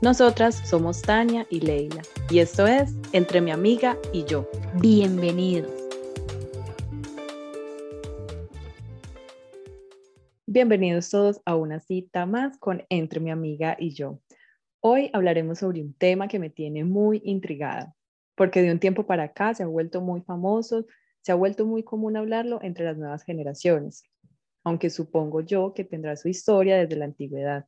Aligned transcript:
Nosotras 0.00 0.54
somos 0.64 1.02
Tania 1.02 1.44
y 1.50 1.58
Leila 1.58 2.02
y 2.30 2.38
esto 2.38 2.68
es 2.68 2.94
Entre 3.12 3.40
mi 3.40 3.50
amiga 3.50 3.98
y 4.12 4.22
yo. 4.24 4.48
Bienvenidos. 4.80 5.72
Bienvenidos 10.46 11.10
todos 11.10 11.40
a 11.44 11.56
una 11.56 11.80
cita 11.80 12.26
más 12.26 12.56
con 12.58 12.84
Entre 12.90 13.18
mi 13.18 13.32
amiga 13.32 13.76
y 13.76 13.90
yo. 13.90 14.20
Hoy 14.78 15.10
hablaremos 15.12 15.58
sobre 15.58 15.82
un 15.82 15.92
tema 15.94 16.28
que 16.28 16.38
me 16.38 16.48
tiene 16.48 16.84
muy 16.84 17.20
intrigada, 17.24 17.96
porque 18.36 18.62
de 18.62 18.70
un 18.70 18.78
tiempo 18.78 19.04
para 19.04 19.24
acá 19.24 19.52
se 19.54 19.64
ha 19.64 19.66
vuelto 19.66 20.00
muy 20.00 20.20
famoso, 20.20 20.86
se 21.22 21.32
ha 21.32 21.34
vuelto 21.34 21.66
muy 21.66 21.82
común 21.82 22.16
hablarlo 22.16 22.60
entre 22.62 22.84
las 22.84 22.96
nuevas 22.96 23.24
generaciones, 23.24 24.04
aunque 24.62 24.90
supongo 24.90 25.40
yo 25.40 25.74
que 25.74 25.82
tendrá 25.82 26.14
su 26.14 26.28
historia 26.28 26.76
desde 26.76 26.94
la 26.94 27.06
antigüedad. 27.06 27.66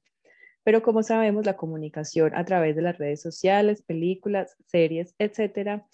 Pero 0.64 0.82
como 0.82 1.02
sabemos, 1.02 1.46
la 1.46 1.56
comunicación 1.56 2.34
a 2.34 2.44
través 2.44 2.76
de 2.76 2.82
las 2.82 2.98
redes 2.98 3.22
sociales, 3.22 3.82
películas, 3.82 4.56
series, 4.66 5.14
etcétera, 5.18 5.86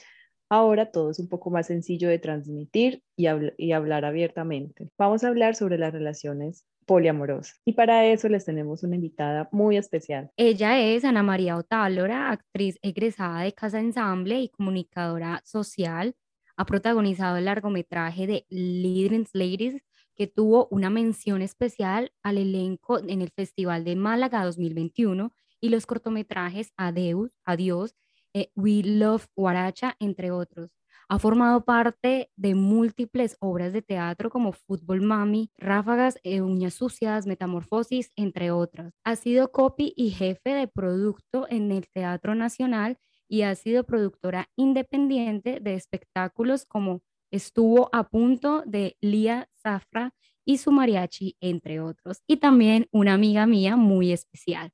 ahora 0.49 0.91
todo 0.91 1.11
es 1.11 1.19
un 1.19 1.29
poco 1.29 1.51
más 1.51 1.67
sencillo 1.67 2.09
de 2.09 2.19
transmitir 2.19 3.03
y, 3.17 3.27
hablar 3.73 4.05
abiertamente. 4.05 4.91
Vamos 4.99 5.25
a 5.25 5.29
hablar 5.29 5.55
sobre 5.55 5.79
las 5.79 5.93
relaciones 5.93 6.67
poliamorosas. 6.87 7.61
Y 7.65 7.73
para 7.73 8.07
eso 8.07 8.29
les 8.29 8.45
tenemos 8.45 8.83
una 8.85 8.95
invitada 8.95 9.49
muy 9.51 9.77
especial. 9.77 10.31
Ella 10.37 10.81
es 10.81 11.05
Ana 11.05 11.23
María 11.23 11.57
Otálora, 11.57 12.31
actriz 12.31 12.79
egresada 12.83 13.43
de 13.43 13.53
Casa 13.53 13.81
Ensamble 13.81 14.41
y 14.41 14.49
comunicadora 14.51 15.43
social. 15.45 16.15
Ha 16.57 16.65
protagonizado 16.65 17.37
el 17.37 17.47
largometraje 17.47 18.27
de 18.27 18.47
Leading 18.49 19.27
Ladies, 19.33 19.83
que 20.17 20.27
tuvo 20.27 20.67
una 20.71 20.91
mención 20.91 21.43
especial 21.43 22.13
al 22.23 22.39
elenco 22.39 22.99
en 22.99 23.21
el 23.23 23.31
Festival 23.31 23.85
de 23.85 23.97
Málaga 23.97 24.45
2021 24.45 25.31
y 25.61 25.69
los 25.69 25.87
cortometrajes 25.87 26.73
Adeus, 26.77 27.37
Adiós, 27.45 27.95
eh, 28.35 28.51
We 28.57 28.83
Love 28.83 29.27
Guaracha, 29.37 29.97
entre 30.01 30.31
otros. 30.31 30.71
Ha 31.09 31.21
formado 31.21 31.65
parte 31.65 32.33
de 32.35 32.55
múltiples 32.57 33.37
obras 33.39 33.73
de 33.73 33.83
teatro 33.83 34.29
como 34.29 34.53
Fútbol 34.53 35.03
Mami, 35.03 35.53
Ráfagas, 35.57 36.19
eh, 36.25 36.41
Uñas 36.41 36.75
Sucias, 36.75 37.27
Metamorfosis, 37.27 38.11
entre 38.17 38.51
otras. 38.51 38.93
Ha 39.05 39.15
sido 39.15 39.53
copy 39.53 39.93
y 39.97 40.11
jefe 40.11 40.51
de 40.51 40.67
producto 40.67 41.47
en 41.49 41.71
el 41.71 41.87
Teatro 41.89 42.35
Nacional 42.35 42.99
y 43.29 43.43
ha 43.43 43.55
sido 43.55 43.85
productora 43.85 44.49
independiente 44.57 45.61
de 45.61 45.75
espectáculos 45.75 46.65
como 46.67 47.03
Estuvo 47.33 47.91
a 47.93 48.09
punto 48.09 48.63
de 48.67 48.97
Lía 49.01 49.49
Zafra 49.67 50.15
y 50.45 50.59
su 50.59 50.71
mariachi, 50.71 51.37
entre 51.41 51.81
otros. 51.81 52.23
Y 52.29 52.37
también 52.37 52.87
una 52.93 53.15
amiga 53.15 53.47
mía 53.47 53.75
muy 53.75 54.13
especial. 54.13 54.71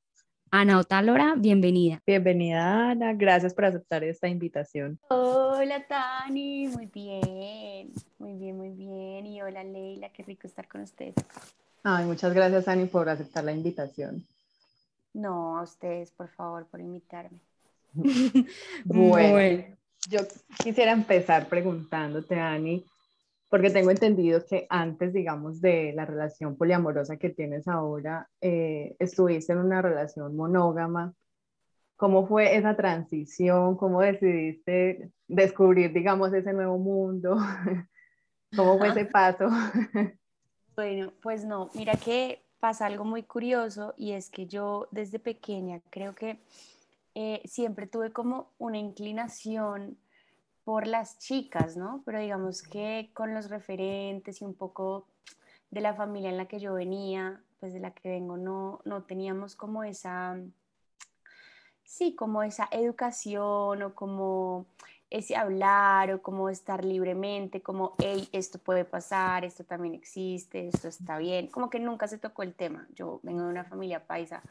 Ana 0.50 0.78
Otálora, 0.78 1.34
bienvenida. 1.34 2.02
Bienvenida, 2.06 2.90
Ana. 2.90 3.14
Gracias 3.14 3.54
por 3.54 3.64
aceptar 3.64 4.04
esta 4.04 4.28
invitación. 4.28 5.00
Hola, 5.08 5.86
Tani. 5.86 6.68
Muy 6.68 6.84
bien, 6.92 7.90
muy 8.18 8.34
bien, 8.34 8.58
muy 8.58 8.68
bien. 8.68 9.26
Y 9.26 9.40
hola, 9.40 9.64
Leila. 9.64 10.10
Qué 10.12 10.24
rico 10.24 10.46
estar 10.46 10.68
con 10.68 10.82
ustedes. 10.82 11.14
Ay, 11.82 12.04
muchas 12.04 12.34
gracias, 12.34 12.68
Ani, 12.68 12.84
por 12.84 13.08
aceptar 13.08 13.44
la 13.44 13.52
invitación. 13.52 14.26
No, 15.14 15.56
a 15.56 15.62
ustedes, 15.62 16.10
por 16.10 16.28
favor, 16.28 16.66
por 16.66 16.80
invitarme. 16.80 17.38
bueno, 18.84 19.64
yo 20.10 20.20
quisiera 20.62 20.92
empezar 20.92 21.48
preguntándote, 21.48 22.38
Ani, 22.38 22.84
porque 23.52 23.68
tengo 23.68 23.90
entendido 23.90 24.42
que 24.46 24.66
antes, 24.70 25.12
digamos, 25.12 25.60
de 25.60 25.92
la 25.94 26.06
relación 26.06 26.56
poliamorosa 26.56 27.18
que 27.18 27.28
tienes 27.28 27.68
ahora, 27.68 28.30
eh, 28.40 28.96
estuviste 28.98 29.52
en 29.52 29.58
una 29.58 29.82
relación 29.82 30.34
monógama. 30.34 31.12
¿Cómo 31.96 32.26
fue 32.26 32.56
esa 32.56 32.74
transición? 32.76 33.76
¿Cómo 33.76 34.00
decidiste 34.00 35.12
descubrir, 35.28 35.92
digamos, 35.92 36.32
ese 36.32 36.54
nuevo 36.54 36.78
mundo? 36.78 37.36
¿Cómo 38.56 38.78
fue 38.78 38.88
ese 38.88 39.04
paso? 39.04 39.48
Bueno, 40.74 41.12
pues 41.20 41.44
no, 41.44 41.68
mira 41.74 41.92
que 41.96 42.42
pasa 42.58 42.86
algo 42.86 43.04
muy 43.04 43.22
curioso 43.22 43.92
y 43.98 44.12
es 44.12 44.30
que 44.30 44.46
yo 44.46 44.88
desde 44.90 45.18
pequeña 45.18 45.82
creo 45.90 46.14
que 46.14 46.38
eh, 47.14 47.42
siempre 47.44 47.86
tuve 47.86 48.10
como 48.10 48.54
una 48.56 48.78
inclinación 48.78 49.98
por 50.64 50.86
las 50.86 51.18
chicas, 51.18 51.76
¿no? 51.76 52.02
Pero 52.04 52.20
digamos 52.20 52.62
que 52.62 53.10
con 53.14 53.34
los 53.34 53.50
referentes 53.50 54.40
y 54.40 54.44
un 54.44 54.54
poco 54.54 55.06
de 55.70 55.80
la 55.80 55.94
familia 55.94 56.30
en 56.30 56.36
la 56.36 56.46
que 56.46 56.60
yo 56.60 56.74
venía, 56.74 57.40
pues 57.60 57.72
de 57.72 57.80
la 57.80 57.92
que 57.92 58.08
vengo, 58.08 58.36
no, 58.36 58.80
no 58.84 59.04
teníamos 59.04 59.56
como 59.56 59.84
esa, 59.84 60.38
sí, 61.84 62.14
como 62.14 62.42
esa 62.42 62.68
educación 62.70 63.82
o 63.82 63.94
como 63.94 64.66
ese 65.10 65.36
hablar 65.36 66.12
o 66.12 66.22
como 66.22 66.48
estar 66.48 66.84
libremente, 66.84 67.60
como, 67.60 67.94
hey, 67.98 68.28
esto 68.32 68.58
puede 68.58 68.84
pasar, 68.84 69.44
esto 69.44 69.62
también 69.62 69.94
existe, 69.94 70.68
esto 70.68 70.88
está 70.88 71.18
bien, 71.18 71.48
como 71.48 71.68
que 71.68 71.78
nunca 71.78 72.08
se 72.08 72.18
tocó 72.18 72.42
el 72.42 72.54
tema. 72.54 72.86
Yo 72.94 73.20
vengo 73.22 73.42
de 73.42 73.50
una 73.50 73.64
familia 73.64 74.06
paisa 74.06 74.42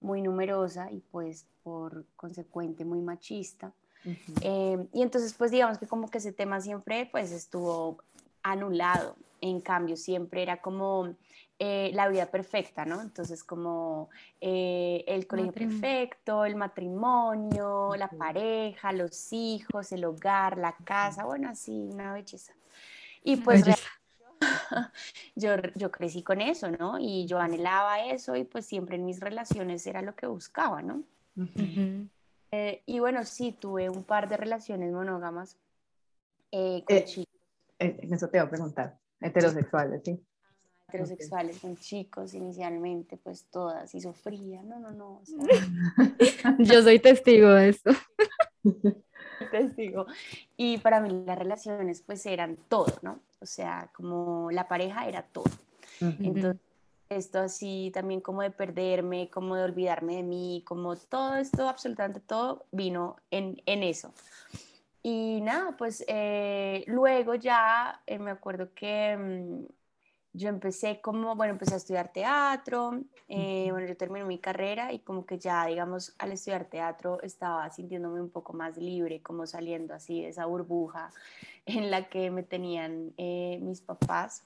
muy 0.00 0.22
numerosa 0.22 0.90
y 0.90 1.00
pues 1.00 1.46
por 1.62 2.06
consecuente 2.16 2.84
muy 2.84 3.00
machista. 3.00 3.72
Em, 4.40 4.86
y 4.92 5.02
entonces, 5.02 5.34
pues 5.34 5.50
digamos 5.50 5.78
que 5.78 5.86
como 5.86 6.08
que 6.08 6.18
ese 6.18 6.32
tema 6.32 6.60
siempre 6.60 7.08
pues 7.10 7.32
estuvo 7.32 7.98
anulado. 8.42 9.16
En 9.40 9.60
cambio, 9.60 9.96
siempre 9.96 10.42
era 10.42 10.60
como 10.60 11.14
eh, 11.58 11.90
la 11.94 12.08
vida 12.08 12.26
perfecta, 12.26 12.84
¿no? 12.84 13.00
Entonces, 13.00 13.42
como 13.42 14.10
eh, 14.40 15.04
el 15.06 15.26
colegio 15.26 15.52
perfecto, 15.52 16.44
el 16.44 16.54
matrimonio, 16.54 17.94
la 17.96 18.08
pareja, 18.08 18.92
los 18.92 19.32
hijos, 19.32 19.90
el 19.92 20.04
hogar, 20.04 20.58
la 20.58 20.76
casa, 20.84 21.24
bueno, 21.24 21.48
así, 21.48 21.88
una 21.92 22.12
belleza. 22.12 22.52
Y 23.24 23.36
pues 23.36 23.64
yo, 25.34 25.56
yo 25.74 25.90
crecí 25.90 26.22
con 26.22 26.42
eso, 26.42 26.70
¿no? 26.70 26.98
Y 26.98 27.26
yo 27.26 27.38
anhelaba 27.38 28.04
eso 28.04 28.36
y 28.36 28.44
pues 28.44 28.66
siempre 28.66 28.96
en 28.96 29.06
mis 29.06 29.20
relaciones 29.20 29.86
era 29.86 30.02
lo 30.02 30.14
que 30.14 30.26
buscaba, 30.26 30.82
¿no? 30.82 31.02
Eh, 32.58 32.82
y 32.86 33.00
bueno, 33.00 33.22
sí, 33.24 33.52
tuve 33.52 33.90
un 33.90 34.02
par 34.02 34.28
de 34.30 34.38
relaciones 34.38 34.90
monógamas 34.90 35.58
eh, 36.50 36.82
con 36.86 36.96
eh, 36.96 37.04
chicos. 37.04 37.34
En 37.78 38.14
eso 38.14 38.28
te 38.28 38.38
voy 38.38 38.46
a 38.46 38.50
preguntar, 38.50 38.98
heterosexuales, 39.20 40.02
¿sí? 40.02 40.18
heterosexuales 40.88 41.58
con 41.58 41.76
chicos 41.76 42.32
inicialmente, 42.32 43.18
pues 43.18 43.44
todas, 43.50 43.94
y 43.94 44.00
sufría, 44.00 44.62
no, 44.62 44.78
no, 44.78 44.90
no. 44.90 45.20
Yo 46.60 46.82
soy 46.82 46.98
testigo 46.98 47.50
de 47.50 47.68
eso. 47.68 47.90
testigo. 49.50 50.06
Y 50.56 50.78
para 50.78 51.00
mí 51.00 51.24
las 51.26 51.38
relaciones 51.38 52.00
pues 52.00 52.24
eran 52.24 52.56
todo, 52.68 52.94
¿no? 53.02 53.20
O 53.40 53.46
sea, 53.46 53.90
como 53.92 54.50
la 54.50 54.66
pareja 54.66 55.06
era 55.06 55.22
todo. 55.22 55.50
Entonces, 56.00 56.56
esto 57.08 57.40
así 57.40 57.90
también 57.94 58.20
como 58.20 58.42
de 58.42 58.50
perderme, 58.50 59.30
como 59.30 59.56
de 59.56 59.64
olvidarme 59.64 60.16
de 60.16 60.22
mí, 60.22 60.62
como 60.66 60.96
todo 60.96 61.36
esto, 61.36 61.68
absolutamente 61.68 62.20
todo 62.20 62.66
vino 62.72 63.16
en, 63.30 63.62
en 63.66 63.82
eso. 63.82 64.12
Y 65.02 65.40
nada, 65.40 65.76
pues 65.76 66.04
eh, 66.08 66.82
luego 66.88 67.36
ya 67.36 68.02
eh, 68.06 68.18
me 68.18 68.32
acuerdo 68.32 68.74
que 68.74 69.16
mm, 69.16 69.66
yo 70.36 70.48
empecé 70.48 71.00
como, 71.00 71.34
bueno, 71.34 71.52
empecé 71.52 71.74
a 71.74 71.76
estudiar 71.78 72.12
teatro, 72.12 73.00
eh, 73.28 73.68
bueno, 73.70 73.86
yo 73.86 73.96
terminé 73.96 74.24
mi 74.24 74.38
carrera 74.38 74.92
y 74.92 74.98
como 74.98 75.24
que 75.24 75.38
ya, 75.38 75.64
digamos, 75.66 76.14
al 76.18 76.32
estudiar 76.32 76.66
teatro 76.66 77.22
estaba 77.22 77.70
sintiéndome 77.70 78.20
un 78.20 78.30
poco 78.30 78.52
más 78.52 78.76
libre, 78.76 79.22
como 79.22 79.46
saliendo 79.46 79.94
así 79.94 80.22
de 80.22 80.28
esa 80.28 80.46
burbuja 80.46 81.10
en 81.66 81.90
la 81.90 82.08
que 82.08 82.30
me 82.30 82.42
tenían 82.42 83.14
eh, 83.16 83.58
mis 83.62 83.80
papás. 83.80 84.44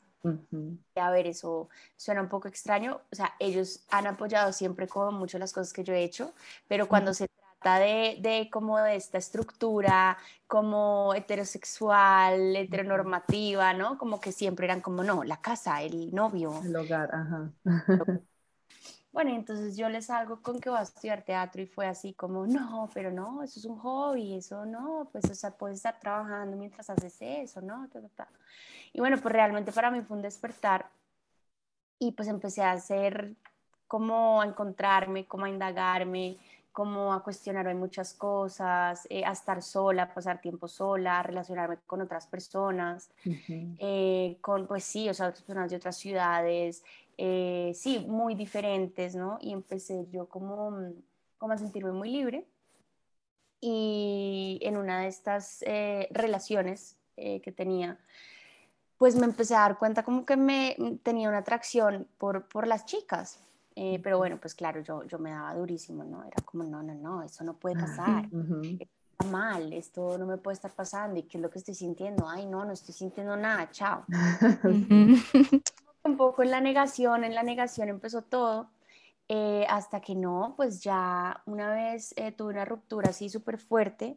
A 0.96 1.11
ver, 1.11 1.26
eso 1.26 1.69
suena 1.96 2.20
un 2.20 2.28
poco 2.28 2.49
extraño, 2.49 3.00
o 3.11 3.14
sea, 3.17 3.34
ellos 3.38 3.84
han 3.90 4.06
apoyado 4.06 4.52
siempre 4.52 4.87
como 4.88 5.12
mucho 5.12 5.38
las 5.38 5.52
cosas 5.52 5.72
que 5.72 5.84
yo 5.84 5.94
he 5.94 6.02
hecho, 6.05 6.34
pero 6.69 6.88
cuando 6.88 7.14
se 7.14 7.28
de, 7.62 8.17
de 8.20 8.49
como 8.50 8.78
de 8.78 8.96
esta 8.96 9.19
estructura 9.19 10.17
como 10.46 11.14
heterosexual, 11.14 12.56
heteronormativa, 12.56 13.75
¿no? 13.75 13.99
Como 13.99 14.20
que 14.20 14.32
siempre 14.32 14.67
eran 14.67 14.81
como, 14.81 15.05
no, 15.05 15.25
la 15.25 15.40
casa, 15.43 15.82
el 15.82 16.14
novio. 16.14 16.62
El 16.64 16.76
hogar, 16.76 17.14
ajá. 17.14 17.52
Bueno, 19.12 19.30
entonces 19.34 19.76
yo 19.76 19.88
les 19.88 20.06
salgo 20.06 20.40
con 20.40 20.60
que 20.60 20.70
voy 20.70 20.78
a 20.78 20.82
estudiar 20.82 21.22
teatro 21.22 21.60
y 21.60 21.66
fue 21.66 21.86
así 21.86 22.12
como, 22.14 22.46
no, 22.46 22.88
pero 22.94 23.10
no, 23.10 23.42
eso 23.42 23.58
es 23.58 23.66
un 23.66 23.76
hobby, 23.78 24.36
eso 24.36 24.64
no, 24.64 25.08
pues, 25.10 25.24
o 25.28 25.34
sea, 25.34 25.50
puedes 25.50 25.78
estar 25.78 25.98
trabajando 25.98 26.56
mientras 26.56 26.88
haces 26.90 27.16
eso, 27.20 27.60
¿no? 27.60 27.88
Y 28.92 29.00
bueno, 29.00 29.18
pues 29.20 29.32
realmente 29.32 29.72
para 29.72 29.90
mí 29.90 30.00
fue 30.02 30.16
un 30.16 30.22
despertar 30.22 30.90
y 31.98 32.12
pues 32.12 32.28
empecé 32.28 32.62
a 32.62 32.72
hacer, 32.72 33.34
como 33.88 34.40
a 34.40 34.46
encontrarme, 34.46 35.26
como 35.26 35.44
a 35.44 35.50
indagarme, 35.50 36.38
como 36.72 37.12
a 37.12 37.22
cuestionarme 37.24 37.74
muchas 37.74 38.14
cosas, 38.14 39.06
eh, 39.10 39.24
a 39.24 39.32
estar 39.32 39.60
sola, 39.60 40.04
a 40.04 40.14
pasar 40.14 40.40
tiempo 40.40 40.68
sola, 40.68 41.18
a 41.18 41.22
relacionarme 41.24 41.78
con 41.86 42.00
otras 42.00 42.26
personas, 42.28 43.10
eh, 43.78 44.38
con, 44.40 44.66
pues 44.68 44.84
sí, 44.84 45.08
o 45.08 45.14
sea, 45.14 45.26
otras 45.28 45.42
personas 45.42 45.70
de 45.70 45.76
otras 45.76 45.96
ciudades, 45.96 46.84
eh, 47.22 47.72
sí, 47.75 47.99
muy 48.08 48.34
diferentes, 48.34 49.14
¿no? 49.14 49.38
Y 49.40 49.52
empecé 49.52 50.06
yo 50.11 50.26
como, 50.26 50.72
como 51.38 51.52
a 51.52 51.58
sentirme 51.58 51.93
muy 51.93 52.11
libre. 52.11 52.46
Y 53.61 54.58
en 54.62 54.78
una 54.78 55.02
de 55.02 55.08
estas 55.08 55.62
relaciones 56.11 56.96
que 57.14 57.52
tenía, 57.55 57.99
pues 58.96 59.17
me 59.17 59.26
empecé 59.26 59.55
a 59.55 59.61
dar 59.61 59.78
cuenta 59.78 60.02
como 60.02 60.25
que 60.25 60.38
me 60.38 60.76
tenía 61.02 61.28
una 61.28 61.38
atracción 61.38 62.08
por, 62.17 62.49
por 62.49 62.67
las 62.67 62.87
chicas, 62.87 63.38
eh, 63.76 63.99
pero 64.02 64.19
bueno, 64.19 64.38
pues 64.38 64.55
claro, 64.55 64.81
yo, 64.81 65.05
yo 65.05 65.19
me 65.19 65.31
daba 65.31 65.55
durísimo, 65.55 66.05
¿no? 66.05 66.25
Era 66.25 66.43
como, 66.44 66.64
no, 66.64 66.82
no, 66.82 66.94
no, 66.94 67.22
eso 67.22 67.44
no 67.44 67.55
puede 67.55 67.76
pasar. 67.76 68.28
Está 68.78 69.31
mal, 69.31 69.72
esto 69.72 70.19
no 70.19 70.26
me 70.26 70.37
puede 70.37 70.55
estar 70.55 70.72
pasando. 70.72 71.19
¿Y 71.19 71.22
qué 71.22 71.38
es 71.38 71.43
lo 71.43 71.50
que 71.50 71.58
estoy 71.58 71.75
sintiendo? 71.75 72.28
Ay, 72.28 72.46
no, 72.46 72.64
no 72.64 72.72
estoy 72.72 72.94
sintiendo 72.94 73.37
nada, 73.37 73.70
chao. 73.70 74.05
Un 76.10 76.16
poco 76.16 76.42
en 76.42 76.50
la 76.50 76.60
negación, 76.60 77.24
en 77.24 77.34
la 77.34 77.42
negación 77.42 77.88
empezó 77.88 78.22
todo. 78.22 78.70
Eh, 79.28 79.64
hasta 79.68 80.00
que 80.00 80.16
no, 80.16 80.54
pues 80.56 80.82
ya 80.82 81.42
una 81.46 81.72
vez 81.72 82.12
eh, 82.16 82.32
tuve 82.32 82.52
una 82.52 82.64
ruptura 82.64 83.10
así 83.10 83.28
súper 83.28 83.58
fuerte 83.58 84.16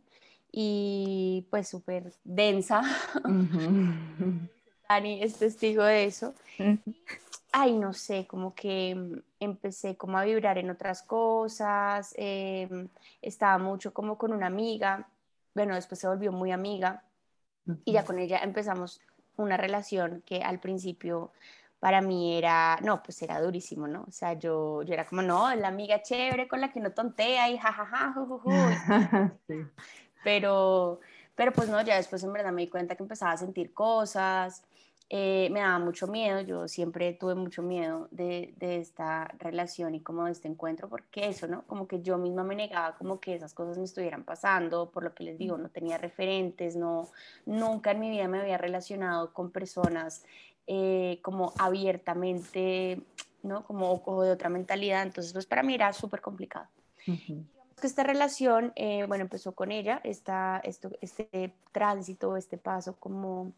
y 0.51 1.47
pues 1.51 1.67
súper 1.69 2.13
densa. 2.23 2.81
Dani 4.89 5.21
es 5.21 5.37
testigo 5.37 5.83
de 5.83 6.05
eso 6.05 6.33
ay, 7.53 7.77
no 7.77 7.93
sé, 7.93 8.27
como 8.27 8.53
que 8.53 8.95
mm, 8.95 9.21
empecé 9.39 9.95
como 9.95 10.17
a 10.17 10.25
vibrar 10.25 10.57
en 10.57 10.69
otras 10.71 11.03
cosas, 11.03 12.13
em, 12.17 12.89
estaba 13.21 13.57
mucho 13.59 13.93
como 13.93 14.17
con 14.17 14.33
una 14.33 14.47
amiga, 14.47 15.07
bueno, 15.55 15.75
después 15.75 15.99
se 15.99 16.07
volvió 16.07 16.31
muy 16.31 16.51
amiga 16.51 17.03
y 17.85 17.93
ya 17.93 18.03
con 18.03 18.19
ella 18.19 18.39
empezamos 18.39 19.01
una 19.37 19.55
relación 19.55 20.23
que 20.25 20.41
al 20.43 20.59
principio 20.59 21.31
para 21.83 21.99
mí 21.99 22.37
era, 22.37 22.79
no, 22.81 23.03
pues 23.03 23.21
era 23.23 23.41
durísimo, 23.41 23.89
¿no? 23.89 24.05
O 24.07 24.11
sea, 24.13 24.39
yo, 24.39 24.83
yo 24.83 24.93
era 24.93 25.05
como, 25.05 25.21
no, 25.21 25.53
la 25.53 25.67
amiga 25.67 26.01
chévere 26.01 26.47
con 26.47 26.61
la 26.61 26.71
que 26.71 26.79
no 26.79 26.93
tontea 26.93 27.49
y 27.49 27.57
jajaja, 27.57 28.15
sí. 29.47 29.55
pero, 30.23 31.01
pero 31.35 31.51
pues 31.51 31.67
no, 31.67 31.81
ya 31.81 31.97
después 31.97 32.23
en 32.23 32.31
verdad 32.31 32.53
me 32.53 32.61
di 32.61 32.69
cuenta 32.69 32.95
que 32.95 33.03
empezaba 33.03 33.33
a 33.33 33.37
sentir 33.37 33.73
cosas, 33.73 34.63
eh, 35.09 35.49
me 35.51 35.59
daba 35.59 35.77
mucho 35.79 36.07
miedo, 36.07 36.39
yo 36.39 36.69
siempre 36.69 37.11
tuve 37.15 37.35
mucho 37.35 37.61
miedo 37.61 38.07
de, 38.11 38.53
de, 38.55 38.77
esta 38.77 39.25
relación 39.37 39.93
y 39.93 39.99
como 39.99 40.23
de 40.23 40.31
este 40.31 40.47
encuentro, 40.47 40.87
porque 40.87 41.27
eso, 41.27 41.47
¿no? 41.47 41.63
Como 41.67 41.85
que 41.89 42.01
yo 42.01 42.17
misma 42.17 42.45
me 42.45 42.55
negaba 42.55 42.95
como 42.95 43.19
que 43.19 43.35
esas 43.35 43.53
cosas 43.53 43.77
me 43.77 43.83
estuvieran 43.83 44.23
pasando, 44.23 44.89
por 44.89 45.03
lo 45.03 45.13
que 45.13 45.25
les 45.25 45.37
digo, 45.37 45.57
no 45.57 45.67
tenía 45.67 45.97
referentes, 45.97 46.77
no, 46.77 47.09
nunca 47.45 47.91
en 47.91 47.99
mi 47.99 48.09
vida 48.09 48.29
me 48.29 48.39
había 48.39 48.57
relacionado 48.57 49.33
con 49.33 49.51
personas 49.51 50.23
eh, 50.67 51.19
como 51.21 51.53
abiertamente, 51.57 53.01
¿no? 53.41 53.63
Como 53.65 54.01
o 54.05 54.23
de 54.23 54.31
otra 54.31 54.49
mentalidad, 54.49 55.03
entonces 55.03 55.33
pues 55.33 55.45
para 55.45 55.63
mí 55.63 55.73
era 55.75 55.93
súper 55.93 56.21
complicado. 56.21 56.67
que 57.05 57.87
esta 57.87 58.03
relación, 58.03 58.71
eh, 58.75 59.05
bueno, 59.07 59.23
empezó 59.23 59.53
con 59.53 59.71
ella, 59.71 59.99
esta, 60.03 60.61
esto, 60.63 60.89
este 61.01 61.53
tránsito, 61.71 62.37
este 62.37 62.57
paso 62.57 62.95
como 62.97 63.53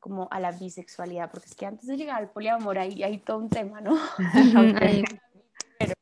como 0.00 0.28
a 0.30 0.40
la 0.40 0.50
bisexualidad, 0.50 1.30
porque 1.30 1.46
es 1.46 1.54
que 1.54 1.66
antes 1.66 1.86
de 1.86 1.96
llegar 1.96 2.16
al 2.16 2.30
poliamor 2.30 2.78
ahí 2.78 3.02
hay 3.02 3.18
todo 3.18 3.36
un 3.38 3.50
tema, 3.50 3.80
¿no? 3.80 3.96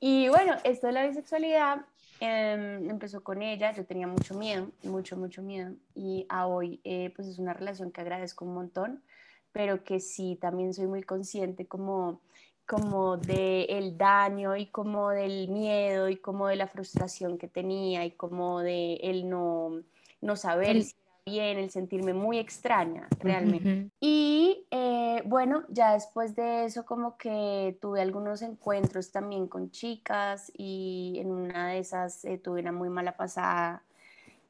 y 0.00 0.28
bueno, 0.28 0.54
esto 0.62 0.86
de 0.86 0.92
la 0.92 1.06
bisexualidad 1.06 1.86
em, 2.20 2.90
empezó 2.90 3.24
con 3.24 3.42
ella, 3.42 3.72
yo 3.72 3.84
tenía 3.84 4.06
mucho 4.06 4.34
miedo, 4.34 4.70
mucho, 4.84 5.16
mucho 5.16 5.42
miedo, 5.42 5.74
y 5.94 6.26
a 6.28 6.46
hoy 6.46 6.80
eh, 6.84 7.12
pues 7.16 7.26
es 7.26 7.38
una 7.38 7.54
relación 7.54 7.90
que 7.90 8.02
agradezco 8.02 8.44
un 8.44 8.54
montón, 8.54 9.02
pero 9.52 9.84
que 9.84 10.00
sí, 10.00 10.36
también 10.40 10.74
soy 10.74 10.86
muy 10.86 11.02
consciente 11.02 11.66
como 11.66 12.20
como 12.66 13.16
del 13.16 13.66
el 13.68 13.98
daño 13.98 14.56
y 14.56 14.66
como 14.66 15.10
del 15.10 15.48
miedo 15.48 16.08
y 16.08 16.16
como 16.16 16.46
de 16.46 16.56
la 16.56 16.68
frustración 16.68 17.36
que 17.36 17.48
tenía 17.48 18.04
y 18.04 18.12
como 18.12 18.60
de 18.60 18.94
el 19.02 19.28
no, 19.28 19.82
no 20.20 20.36
saber 20.36 20.82
si 20.82 20.94
bien, 21.26 21.58
el 21.58 21.70
sentirme 21.70 22.14
muy 22.14 22.38
extraña 22.38 23.08
realmente. 23.20 23.90
Y 24.00 24.66
eh, 24.70 25.22
bueno, 25.24 25.64
ya 25.68 25.92
después 25.92 26.34
de 26.34 26.64
eso 26.64 26.84
como 26.84 27.16
que 27.16 27.76
tuve 27.80 28.00
algunos 28.00 28.42
encuentros 28.42 29.12
también 29.12 29.46
con 29.46 29.70
chicas 29.70 30.50
y 30.56 31.18
en 31.18 31.30
una 31.30 31.68
de 31.68 31.78
esas 31.78 32.24
eh, 32.24 32.38
tuve 32.38 32.60
una 32.60 32.72
muy 32.72 32.88
mala 32.88 33.16
pasada. 33.16 33.82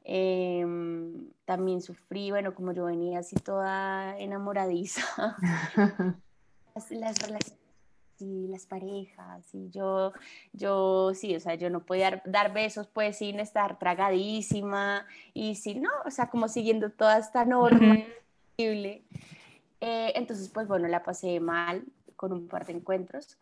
Em, 0.03 1.29
también 1.45 1.81
sufrí, 1.81 2.31
bueno, 2.31 2.53
como 2.53 2.73
yo 2.73 2.85
venía 2.85 3.19
así 3.19 3.35
toda 3.35 4.17
enamoradiza. 4.19 5.03
las, 6.75 6.91
las 6.91 7.19
relaciones 7.19 7.59
y 8.19 8.47
las 8.47 8.65
parejas, 8.65 9.53
y 9.53 9.69
yo, 9.69 10.13
yo, 10.53 11.13
sí, 11.13 11.35
o 11.35 11.39
sea, 11.39 11.55
yo 11.55 11.69
no 11.69 11.85
podía 11.85 12.21
dar, 12.25 12.53
besos 12.53 12.87
pues 12.87 13.17
sin 13.17 13.39
estar 13.39 13.79
tragadísima 13.79 15.05
y 15.33 15.55
si 15.55 15.75
no, 15.75 15.89
o 16.05 16.11
sea, 16.11 16.29
como 16.29 16.47
siguiendo 16.47 16.89
toda 16.89 17.17
esta 17.17 17.43
norma 17.43 17.97
eh, 18.55 20.13
entonces, 20.15 20.49
pues 20.49 20.67
bueno, 20.67 20.87
la 20.87 21.03
pasé 21.03 21.39
mal 21.39 21.83
con 22.15 22.31
un 22.31 22.47
par 22.47 22.65
de 22.65 22.73
encuentros. 22.73 23.37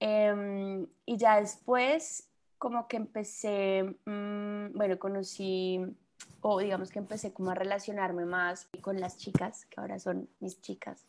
Em, 0.00 0.86
y 1.04 1.16
ya 1.16 1.40
después, 1.40 2.28
como 2.64 2.88
que 2.88 2.96
empecé, 2.96 3.82
mm, 4.06 4.72
bueno, 4.74 4.98
conocí 4.98 5.80
o 6.40 6.58
digamos 6.58 6.90
que 6.90 6.98
empecé 6.98 7.30
como 7.30 7.50
a 7.50 7.54
relacionarme 7.54 8.24
más 8.24 8.68
con 8.80 8.98
las 8.98 9.18
chicas, 9.18 9.66
que 9.66 9.82
ahora 9.82 9.98
son 9.98 10.30
mis 10.40 10.62
chicas. 10.62 11.04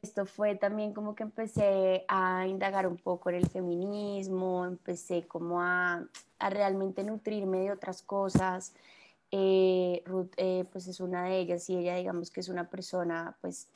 Esto 0.00 0.24
fue 0.24 0.54
también 0.54 0.94
como 0.94 1.14
que 1.14 1.24
empecé 1.24 2.06
a 2.08 2.46
indagar 2.46 2.86
un 2.86 2.96
poco 2.96 3.28
en 3.28 3.36
el 3.36 3.50
feminismo, 3.50 4.64
empecé 4.64 5.26
como 5.26 5.60
a, 5.60 6.06
a 6.38 6.48
realmente 6.48 7.04
nutrirme 7.04 7.58
de 7.58 7.72
otras 7.72 8.00
cosas. 8.00 8.72
Eh, 9.30 10.02
Ruth 10.06 10.32
eh, 10.38 10.64
pues 10.72 10.86
es 10.86 11.00
una 11.00 11.24
de 11.24 11.38
ellas 11.38 11.68
y 11.68 11.76
ella 11.76 11.96
digamos 11.96 12.30
que 12.30 12.40
es 12.40 12.48
una 12.48 12.70
persona 12.70 13.36
pues 13.42 13.68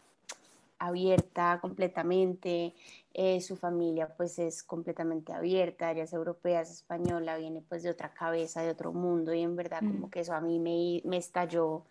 abierta 0.81 1.59
completamente, 1.61 2.75
eh, 3.15 3.41
su 3.41 3.57
familia 3.57 4.09
pues 4.17 4.39
es 4.39 4.63
completamente 4.63 5.33
abierta, 5.33 5.93
ella 5.93 6.05
es 6.05 6.13
europea, 6.13 6.63
es 6.63 6.71
española, 6.71 7.37
viene 7.37 7.63
pues 7.69 7.83
de 7.83 7.91
otra 7.91 8.13
cabeza, 8.13 8.63
de 8.63 8.71
otro 8.71 8.93
mundo 8.93 9.33
y 9.33 9.43
en 9.43 9.55
verdad 9.55 9.81
como 9.81 10.09
mm. 10.09 10.11
que 10.11 10.21
eso 10.21 10.35
a 10.35 10.41
mí 10.41 10.59
me, 10.59 11.03
me 11.09 11.17
estalló. 11.19 11.85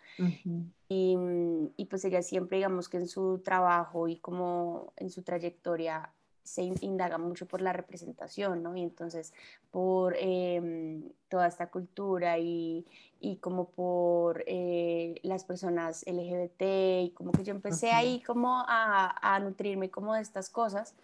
y, 0.88 1.16
y, 1.76 1.84
pues 1.86 2.04
ella 2.04 2.22
siempre 2.22 2.58
digamos 2.58 2.88
que 2.88 2.98
en 2.98 3.08
su 3.08 3.38
trabajo 3.38 4.08
y 4.08 4.16
como 4.16 4.92
en 4.96 5.10
su 5.10 5.22
trayectoria 5.22 6.10
se 6.50 6.62
indaga 6.80 7.16
mucho 7.16 7.46
por 7.46 7.60
la 7.60 7.72
representación, 7.72 8.62
¿no? 8.62 8.76
Y 8.76 8.82
entonces 8.82 9.32
por 9.70 10.16
em, 10.18 11.12
toda 11.28 11.46
esta 11.46 11.70
cultura 11.70 12.38
y, 12.38 12.84
y 13.20 13.36
como 13.36 13.70
por 13.70 14.42
eh, 14.48 15.20
las 15.22 15.44
personas 15.44 16.04
LGBT 16.06 16.62
y 17.04 17.12
como 17.14 17.30
que 17.30 17.44
yo 17.44 17.52
empecé 17.54 17.92
ahí 17.92 18.20
como 18.22 18.64
a, 18.66 19.14
a, 19.22 19.38
nutrirme 19.38 19.90
como 19.90 20.14
de 20.14 20.22
estas 20.22 20.50
cosas. 20.50 20.96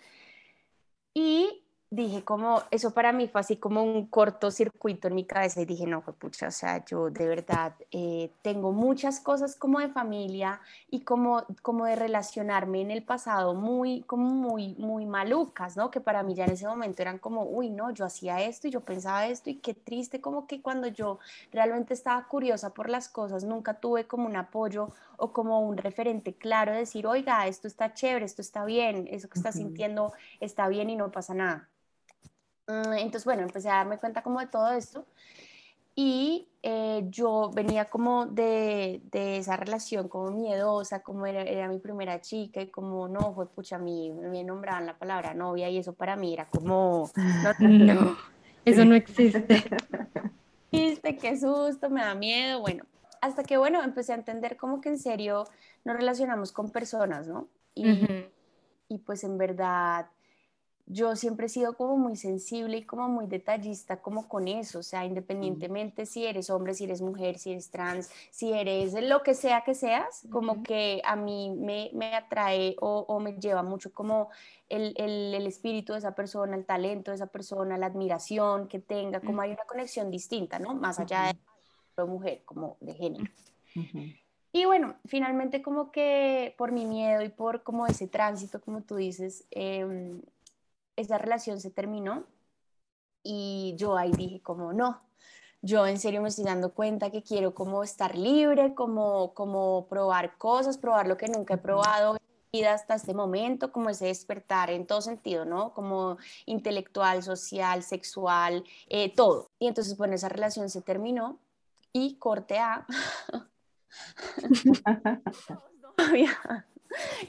Y 1.14 1.65
dije 1.90 2.24
como, 2.24 2.62
eso 2.70 2.92
para 2.92 3.12
mí 3.12 3.28
fue 3.28 3.40
así 3.40 3.56
como 3.56 3.82
un 3.82 4.06
cortocircuito 4.06 5.08
en 5.08 5.14
mi 5.14 5.24
cabeza 5.24 5.60
y 5.60 5.66
dije, 5.66 5.86
no, 5.86 6.02
fue 6.02 6.12
pucha, 6.12 6.48
o 6.48 6.50
sea, 6.50 6.84
yo 6.84 7.10
de 7.10 7.28
verdad 7.28 7.74
eh, 7.92 8.32
tengo 8.42 8.72
muchas 8.72 9.20
cosas 9.20 9.54
como 9.54 9.78
de 9.78 9.88
familia 9.88 10.60
y 10.90 11.00
como, 11.00 11.44
como 11.62 11.84
de 11.84 11.94
relacionarme 11.94 12.80
en 12.80 12.90
el 12.90 13.04
pasado 13.04 13.54
muy, 13.54 14.02
como 14.02 14.28
muy, 14.28 14.74
muy 14.74 15.06
malucas, 15.06 15.76
¿no? 15.76 15.90
Que 15.90 16.00
para 16.00 16.22
mí 16.22 16.34
ya 16.34 16.44
en 16.44 16.52
ese 16.52 16.66
momento 16.66 17.02
eran 17.02 17.18
como, 17.18 17.44
uy, 17.44 17.70
no, 17.70 17.90
yo 17.92 18.04
hacía 18.04 18.42
esto 18.42 18.66
y 18.66 18.72
yo 18.72 18.80
pensaba 18.80 19.26
esto 19.26 19.50
y 19.50 19.56
qué 19.56 19.74
triste 19.74 20.20
como 20.20 20.46
que 20.46 20.60
cuando 20.60 20.88
yo 20.88 21.20
realmente 21.52 21.94
estaba 21.94 22.26
curiosa 22.26 22.74
por 22.74 22.90
las 22.90 23.08
cosas, 23.08 23.44
nunca 23.44 23.74
tuve 23.74 24.06
como 24.06 24.26
un 24.26 24.36
apoyo 24.36 24.90
o 25.18 25.32
como 25.32 25.60
un 25.60 25.76
referente 25.76 26.34
claro 26.34 26.72
de 26.72 26.78
decir, 26.78 27.06
oiga, 27.06 27.46
esto 27.46 27.68
está 27.68 27.94
chévere, 27.94 28.24
esto 28.24 28.42
está 28.42 28.64
bien, 28.64 29.06
eso 29.10 29.28
que 29.28 29.38
estás 29.38 29.56
sintiendo 29.56 30.12
está 30.40 30.68
bien 30.68 30.90
y 30.90 30.96
no 30.96 31.10
pasa 31.10 31.34
nada. 31.34 31.68
Mm, 32.66 32.94
entonces, 32.94 33.24
bueno, 33.24 33.42
empecé 33.42 33.70
a 33.70 33.76
darme 33.76 33.98
cuenta 33.98 34.22
como 34.22 34.40
de 34.40 34.46
todo 34.46 34.72
esto 34.72 35.06
y 35.98 36.46
eh, 36.62 37.06
yo 37.08 37.50
venía 37.54 37.86
como 37.86 38.26
de, 38.26 39.00
de, 39.10 39.38
esa 39.38 39.56
relación 39.56 40.08
como 40.08 40.30
miedosa, 40.30 41.00
como 41.00 41.24
era, 41.24 41.42
era, 41.42 41.68
mi 41.68 41.78
primera 41.78 42.20
chica 42.20 42.60
y 42.60 42.68
como 42.68 43.08
no, 43.08 43.32
fue 43.34 43.48
pucha, 43.48 43.76
a 43.76 43.78
mí 43.78 44.10
me 44.10 44.44
nombraban 44.44 44.84
la 44.84 44.98
palabra 44.98 45.32
novia 45.32 45.70
y 45.70 45.78
eso 45.78 45.94
para 45.94 46.14
mí 46.14 46.34
era 46.34 46.48
como, 46.50 47.10
no, 47.60 48.16
eso 48.66 48.84
no 48.84 48.94
existe. 48.94 49.64
Viste, 50.70 51.16
qué 51.16 51.38
susto, 51.38 51.88
me 51.88 52.02
da 52.02 52.14
miedo, 52.14 52.60
bueno, 52.60 52.84
hasta 53.20 53.42
que 53.42 53.56
bueno, 53.56 53.82
empecé 53.82 54.12
a 54.12 54.16
entender 54.16 54.56
como 54.56 54.80
que 54.80 54.88
en 54.88 54.98
serio 54.98 55.44
nos 55.84 55.96
relacionamos 55.96 56.52
con 56.52 56.70
personas, 56.70 57.26
¿no? 57.26 57.48
Y, 57.74 57.86
y 58.88 58.98
pues 58.98 59.24
en 59.24 59.36
verdad 59.36 60.06
yo 60.86 61.16
siempre 61.16 61.46
he 61.46 61.48
sido 61.48 61.76
como 61.76 61.96
muy 61.96 62.16
sensible 62.16 62.78
y 62.78 62.84
como 62.84 63.08
muy 63.08 63.26
detallista 63.26 64.00
como 64.00 64.28
con 64.28 64.46
eso, 64.46 64.78
o 64.78 64.82
sea, 64.84 65.04
independientemente 65.04 66.06
si 66.06 66.24
eres 66.24 66.48
hombre, 66.48 66.74
si 66.74 66.84
eres 66.84 67.02
mujer, 67.02 67.38
si 67.38 67.50
eres 67.50 67.70
trans, 67.70 68.08
si 68.30 68.52
eres 68.52 68.94
lo 68.94 69.22
que 69.24 69.34
sea 69.34 69.62
que 69.64 69.74
seas, 69.74 70.26
como 70.30 70.62
que 70.62 71.02
a 71.04 71.16
mí 71.16 71.50
me, 71.50 71.90
me 71.92 72.14
atrae 72.14 72.76
o, 72.80 73.04
o, 73.08 73.18
me 73.18 73.32
lleva 73.32 73.64
mucho 73.64 73.92
como 73.92 74.28
el, 74.68 74.94
el, 74.96 75.34
el, 75.34 75.46
espíritu 75.46 75.92
de 75.92 75.98
esa 75.98 76.14
persona, 76.14 76.56
el 76.56 76.64
talento 76.64 77.10
de 77.10 77.16
esa 77.16 77.26
persona, 77.26 77.76
la 77.76 77.86
admiración 77.86 78.68
que 78.68 78.78
tenga, 78.78 79.20
como 79.20 79.40
hay 79.40 79.50
una 79.50 79.64
conexión 79.64 80.10
distinta, 80.10 80.60
¿no? 80.60 80.74
Más 80.74 81.00
allá 81.00 81.24
de 81.24 81.36
mujer, 82.04 82.42
como 82.44 82.76
de 82.80 82.94
género. 82.94 83.24
Y 84.52 84.64
bueno, 84.64 84.96
finalmente 85.04 85.62
como 85.62 85.90
que 85.92 86.54
por 86.56 86.72
mi 86.72 86.86
miedo 86.86 87.22
y 87.22 87.28
por 87.28 87.62
como 87.62 87.86
ese 87.86 88.08
tránsito, 88.08 88.60
como 88.60 88.82
tú 88.82 88.96
dices, 88.96 89.46
eh, 89.50 90.20
esa 90.96 91.18
relación 91.18 91.60
se 91.60 91.70
terminó 91.70 92.24
y 93.22 93.74
yo 93.76 93.96
ahí 93.96 94.12
dije 94.12 94.40
como 94.40 94.72
no, 94.72 95.02
yo 95.60 95.86
en 95.86 95.98
serio 95.98 96.22
me 96.22 96.28
estoy 96.28 96.44
dando 96.44 96.72
cuenta 96.72 97.10
que 97.10 97.22
quiero 97.22 97.54
como 97.54 97.82
estar 97.82 98.16
libre, 98.16 98.74
como, 98.74 99.34
como 99.34 99.86
probar 99.88 100.38
cosas, 100.38 100.78
probar 100.78 101.06
lo 101.06 101.16
que 101.16 101.28
nunca 101.28 101.54
he 101.54 101.58
probado 101.58 102.16
hasta 102.64 102.94
este 102.94 103.12
momento, 103.12 103.72
como 103.72 103.90
ese 103.90 104.06
despertar 104.06 104.70
en 104.70 104.86
todo 104.86 105.02
sentido, 105.02 105.44
¿no? 105.44 105.74
Como 105.74 106.16
intelectual, 106.46 107.22
social, 107.22 107.82
sexual, 107.82 108.64
eh, 108.88 109.14
todo. 109.14 109.50
Y 109.58 109.66
entonces, 109.66 109.96
bueno, 109.98 110.14
esa 110.14 110.28
relación 110.28 110.70
se 110.70 110.80
terminó 110.80 111.38
y 111.96 112.16
corte 112.18 112.58
a... 112.58 112.86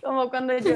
como 0.03 0.29
cuando 0.29 0.57
yo 0.57 0.74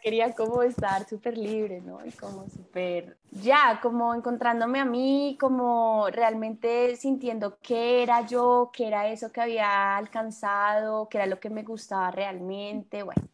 quería 0.00 0.32
como 0.32 0.62
estar 0.62 1.08
súper 1.08 1.36
libre, 1.36 1.80
¿no? 1.80 2.04
Y 2.06 2.12
como 2.12 2.48
súper, 2.48 3.18
ya, 3.30 3.80
como 3.82 4.14
encontrándome 4.14 4.78
a 4.78 4.84
mí, 4.84 5.36
como 5.40 6.06
realmente 6.10 6.94
sintiendo 6.96 7.58
qué 7.60 8.04
era 8.04 8.24
yo, 8.26 8.70
qué 8.72 8.86
era 8.86 9.08
eso 9.08 9.32
que 9.32 9.40
había 9.40 9.96
alcanzado, 9.96 11.08
qué 11.08 11.18
era 11.18 11.26
lo 11.26 11.40
que 11.40 11.50
me 11.50 11.64
gustaba 11.64 12.12
realmente, 12.12 13.02
bueno. 13.02 13.26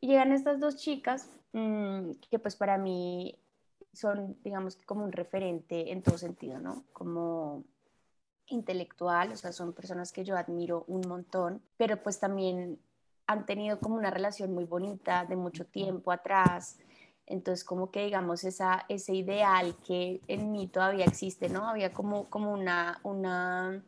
Y 0.00 0.06
llegan 0.08 0.32
estas 0.32 0.58
dos 0.58 0.76
chicas 0.76 1.28
mmm, 1.52 2.12
que 2.30 2.38
pues 2.38 2.56
para 2.56 2.78
mí 2.78 3.38
son, 3.92 4.36
digamos, 4.42 4.76
como 4.86 5.04
un 5.04 5.12
referente 5.12 5.92
en 5.92 6.02
todo 6.02 6.16
sentido, 6.16 6.58
¿no? 6.60 6.84
Como 6.92 7.64
intelectual, 8.50 9.32
o 9.32 9.36
sea, 9.36 9.52
son 9.52 9.72
personas 9.72 10.12
que 10.12 10.24
yo 10.24 10.36
admiro 10.36 10.84
un 10.88 11.06
montón, 11.08 11.62
pero 11.76 12.02
pues 12.02 12.18
también 12.18 12.78
han 13.26 13.46
tenido 13.46 13.78
como 13.78 13.96
una 13.96 14.10
relación 14.10 14.52
muy 14.52 14.64
bonita 14.64 15.24
de 15.24 15.36
mucho 15.36 15.66
tiempo 15.66 16.10
atrás. 16.10 16.78
Entonces, 17.26 17.62
como 17.62 17.90
que 17.90 18.06
digamos, 18.06 18.42
esa, 18.44 18.86
ese 18.88 19.14
ideal 19.14 19.76
que 19.86 20.22
en 20.28 20.50
mí 20.50 20.66
todavía 20.66 21.04
existe, 21.04 21.50
¿no? 21.50 21.68
Había 21.68 21.92
como, 21.92 22.24
como, 22.30 22.52
una, 22.52 23.00
una, 23.02 23.82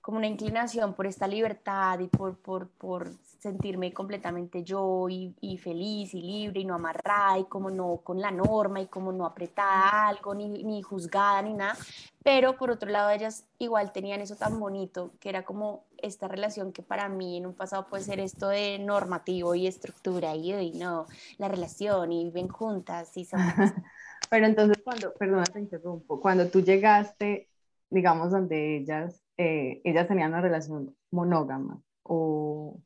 como 0.00 0.16
una 0.16 0.26
inclinación 0.26 0.94
por 0.94 1.06
esta 1.06 1.28
libertad 1.28 1.98
y 2.00 2.08
por, 2.08 2.38
por, 2.38 2.68
por 2.68 3.10
sentirme 3.38 3.92
completamente 3.92 4.64
yo 4.64 5.08
y, 5.08 5.34
y, 5.40 5.58
feliz 5.58 6.12
y 6.12 6.20
libre 6.20 6.60
y 6.60 6.64
no 6.64 6.74
amarrada 6.74 7.38
y 7.38 7.44
como 7.44 7.70
no 7.70 7.98
con 7.98 8.20
la 8.20 8.30
norma 8.30 8.80
y 8.80 8.88
como 8.88 9.12
no 9.12 9.24
apretada 9.24 10.08
algo 10.08 10.34
ni, 10.34 10.48
ni 10.64 10.82
juzgada 10.82 11.42
ni 11.42 11.54
nada. 11.54 11.76
Pero 12.24 12.56
por 12.56 12.70
otro 12.70 12.90
lado, 12.90 13.10
ellas 13.10 13.46
igual 13.58 13.92
tenían 13.92 14.20
eso 14.20 14.34
tan 14.34 14.58
bonito 14.58 15.12
que 15.20 15.28
era 15.28 15.44
como 15.44 15.84
esta 15.98 16.26
relación 16.26 16.72
que 16.72 16.82
para 16.82 17.08
mí 17.08 17.38
en 17.38 17.46
un 17.46 17.54
pasado 17.54 17.86
puede 17.88 18.02
ser 18.02 18.18
esto 18.18 18.48
de 18.48 18.78
normativo 18.80 19.54
y 19.54 19.66
estructura 19.66 20.34
y, 20.34 20.52
y 20.52 20.72
no, 20.72 21.06
la 21.38 21.48
relación 21.48 22.12
y 22.12 22.24
viven 22.24 22.48
juntas 22.48 23.16
y 23.16 23.24
son... 23.24 23.40
Pero 24.30 24.46
entonces 24.46 24.82
cuando, 24.82 25.14
perdona 25.14 25.44
te 25.44 25.60
interrumpo, 25.60 26.20
cuando 26.20 26.48
tú 26.48 26.60
llegaste, 26.60 27.48
digamos, 27.88 28.32
donde 28.32 28.78
ellas, 28.78 29.22
eh, 29.36 29.80
ellas 29.84 30.08
tenían 30.08 30.32
una 30.32 30.42
relación 30.42 30.94
monógama 31.10 31.80
o 32.02 32.78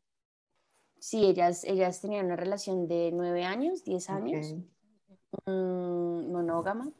Sí, 1.02 1.24
ellas, 1.24 1.64
ellas 1.64 2.00
tenían 2.00 2.26
una 2.26 2.36
relación 2.36 2.86
de 2.86 3.10
nueve 3.12 3.44
años, 3.44 3.82
diez 3.82 4.08
años, 4.08 4.54
mm, 5.46 6.30
monógama. 6.30 6.92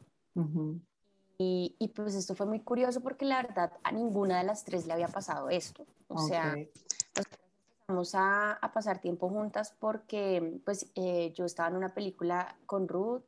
y, 1.38 1.76
y, 1.78 1.88
pues 1.88 2.16
esto 2.16 2.35
fue 2.35 2.47
muy 2.47 2.59
curioso 2.59 3.00
porque 3.00 3.25
la 3.25 3.40
verdad 3.40 3.73
a 3.85 3.92
ninguna 3.92 4.38
de 4.38 4.44
las 4.44 4.64
tres 4.64 4.88
le 4.88 4.92
había 4.92 5.06
pasado 5.06 5.50
esto. 5.50 5.87
O 6.09 6.18
sea, 6.18 6.56
empezamos 6.56 8.16
a, 8.16 8.54
a, 8.54 8.73
pasar 8.73 9.00
tiempo 9.00 9.28
juntas 9.28 9.73
porque 9.78 10.61
pues 10.64 10.90
eh, 10.97 11.32
yo 11.37 11.44
estaba 11.44 11.68
en 11.68 11.76
una 11.76 11.94
película 11.94 12.56
con 12.66 12.88
Ruth 12.88 13.23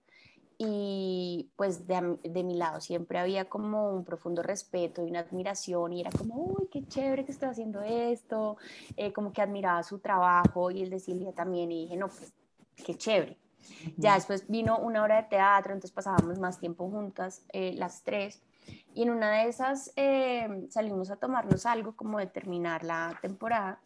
y 0.59 1.51
pues 1.57 1.87
de, 1.87 2.19
de, 2.23 2.45
mi 2.45 2.55
lado 2.55 2.81
siempre 2.81 3.19
había 3.19 3.49
como 3.49 3.91
un 3.91 4.05
profundo 4.05 4.43
respeto 4.43 5.05
y 5.05 5.11
una 5.11 5.21
admiración 5.21 5.93
y 5.93 6.01
era 6.01 6.11
como, 6.11 6.37
uy, 6.37 6.69
qué 6.71 6.87
chévere 6.87 7.25
que 7.25 7.33
estoy 7.33 7.49
haciendo 7.49 7.83
esto, 7.83 8.57
eh, 8.97 9.13
como 9.13 9.33
que 9.33 9.43
admiraba 9.43 9.83
su 9.83 9.99
trabajo 9.99 10.71
y 10.71 10.83
el 10.83 10.91
de 10.91 11.01
Silvia 11.01 11.33
también 11.33 11.73
y 11.73 11.83
dije, 11.83 11.97
no, 11.97 12.09
pues 12.09 12.33
qué 12.85 12.95
chévere. 12.95 13.39
Ya 13.97 14.15
después 14.15 14.47
vino 14.49 14.79
una 14.79 15.03
hora 15.03 15.17
de 15.17 15.29
teatro, 15.29 15.73
entonces 15.73 15.91
pasábamos 15.91 16.39
más 16.39 16.59
tiempo 16.59 16.89
juntas, 16.91 17.43
eh, 17.53 17.73
las 17.75 18.03
tres, 18.03 18.43
y 18.95 19.03
en 19.03 19.11
una 19.11 19.33
de 19.33 19.49
esas 19.49 19.93
eh, 19.97 20.67
salimos 20.69 21.11
a 21.11 21.17
tomarnos 21.17 21.67
algo 21.67 21.97
como 21.97 22.19
de 22.19 22.27
terminar 22.27 22.85
la 22.85 23.19
temporada 23.21 23.81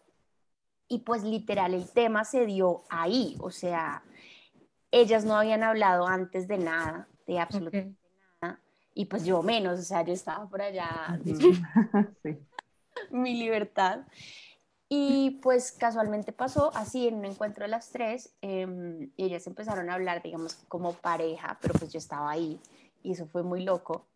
y 0.88 1.00
pues 1.00 1.22
literal 1.22 1.74
el 1.74 1.90
tema 1.90 2.24
se 2.24 2.46
dio 2.46 2.82
ahí, 2.88 3.36
o 3.40 3.50
sea, 3.50 4.02
ellas 4.90 5.24
no 5.24 5.36
habían 5.36 5.62
hablado 5.62 6.06
antes 6.06 6.48
de 6.48 6.58
nada, 6.58 7.08
de 7.26 7.38
absolutamente 7.38 7.98
nada, 8.40 8.60
y 8.94 9.06
pues 9.06 9.24
yo 9.24 9.42
menos, 9.42 9.78
o 9.78 9.82
sea, 9.82 10.02
yo 10.02 10.12
estaba 10.12 10.48
por 10.48 10.62
allá, 10.62 11.20
sí. 12.22 12.38
mi 13.10 13.38
libertad. 13.38 14.00
Y 14.90 15.40
pues 15.42 15.72
casualmente 15.72 16.32
pasó 16.32 16.70
así 16.74 17.08
en 17.08 17.16
un 17.16 17.26
encuentro 17.26 17.64
de 17.64 17.68
las 17.68 17.90
tres, 17.90 18.34
eh, 18.40 19.10
y 19.16 19.24
ellas 19.24 19.46
empezaron 19.46 19.90
a 19.90 19.94
hablar, 19.94 20.22
digamos, 20.22 20.54
como 20.68 20.94
pareja, 20.94 21.58
pero 21.60 21.74
pues 21.74 21.92
yo 21.92 21.98
estaba 21.98 22.30
ahí, 22.30 22.58
y 23.02 23.12
eso 23.12 23.26
fue 23.26 23.42
muy 23.42 23.62
loco, 23.64 24.06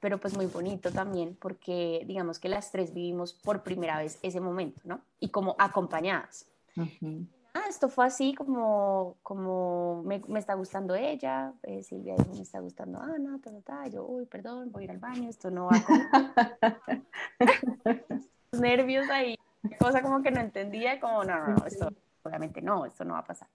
pero 0.00 0.18
pues 0.18 0.34
muy 0.34 0.46
bonito 0.46 0.90
también, 0.90 1.36
porque 1.38 2.04
digamos 2.06 2.38
que 2.38 2.48
las 2.48 2.70
tres 2.70 2.94
vivimos 2.94 3.34
por 3.34 3.62
primera 3.62 3.98
vez 3.98 4.18
ese 4.22 4.40
momento, 4.40 4.80
¿no? 4.84 5.02
Y 5.20 5.28
como 5.28 5.56
acompañadas. 5.58 6.46
Uh 6.76 7.26
ah, 7.54 7.64
esto 7.68 7.88
fue 7.88 8.06
así 8.06 8.34
como, 8.34 9.16
como 9.22 10.02
me, 10.04 10.22
me 10.28 10.38
está 10.38 10.54
gustando 10.54 10.94
ella, 10.94 11.52
eh, 11.62 11.82
Silvia 11.82 12.14
dijo, 12.16 12.34
me 12.34 12.42
está 12.42 12.60
gustando 12.60 13.00
Ana, 13.00 13.38
ta, 13.42 13.50
ta, 13.50 13.60
ta. 13.60 13.88
yo, 13.88 14.04
uy, 14.04 14.26
perdón, 14.26 14.70
voy 14.70 14.82
a 14.82 14.84
ir 14.84 14.90
al 14.90 14.98
baño, 14.98 15.28
esto 15.28 15.50
no 15.50 15.66
va 15.66 15.78
Los 18.52 18.60
nervios 18.60 19.08
ahí, 19.08 19.36
cosa 19.78 20.02
como 20.02 20.22
que 20.22 20.30
no 20.30 20.40
entendía, 20.40 21.00
como, 21.00 21.24
no, 21.24 21.46
no, 21.46 21.56
no, 21.56 21.66
esto 21.66 21.88
obviamente 22.22 22.62
no, 22.62 22.86
esto 22.86 23.04
no 23.04 23.14
va 23.14 23.20
a 23.20 23.24
pasar. 23.24 23.48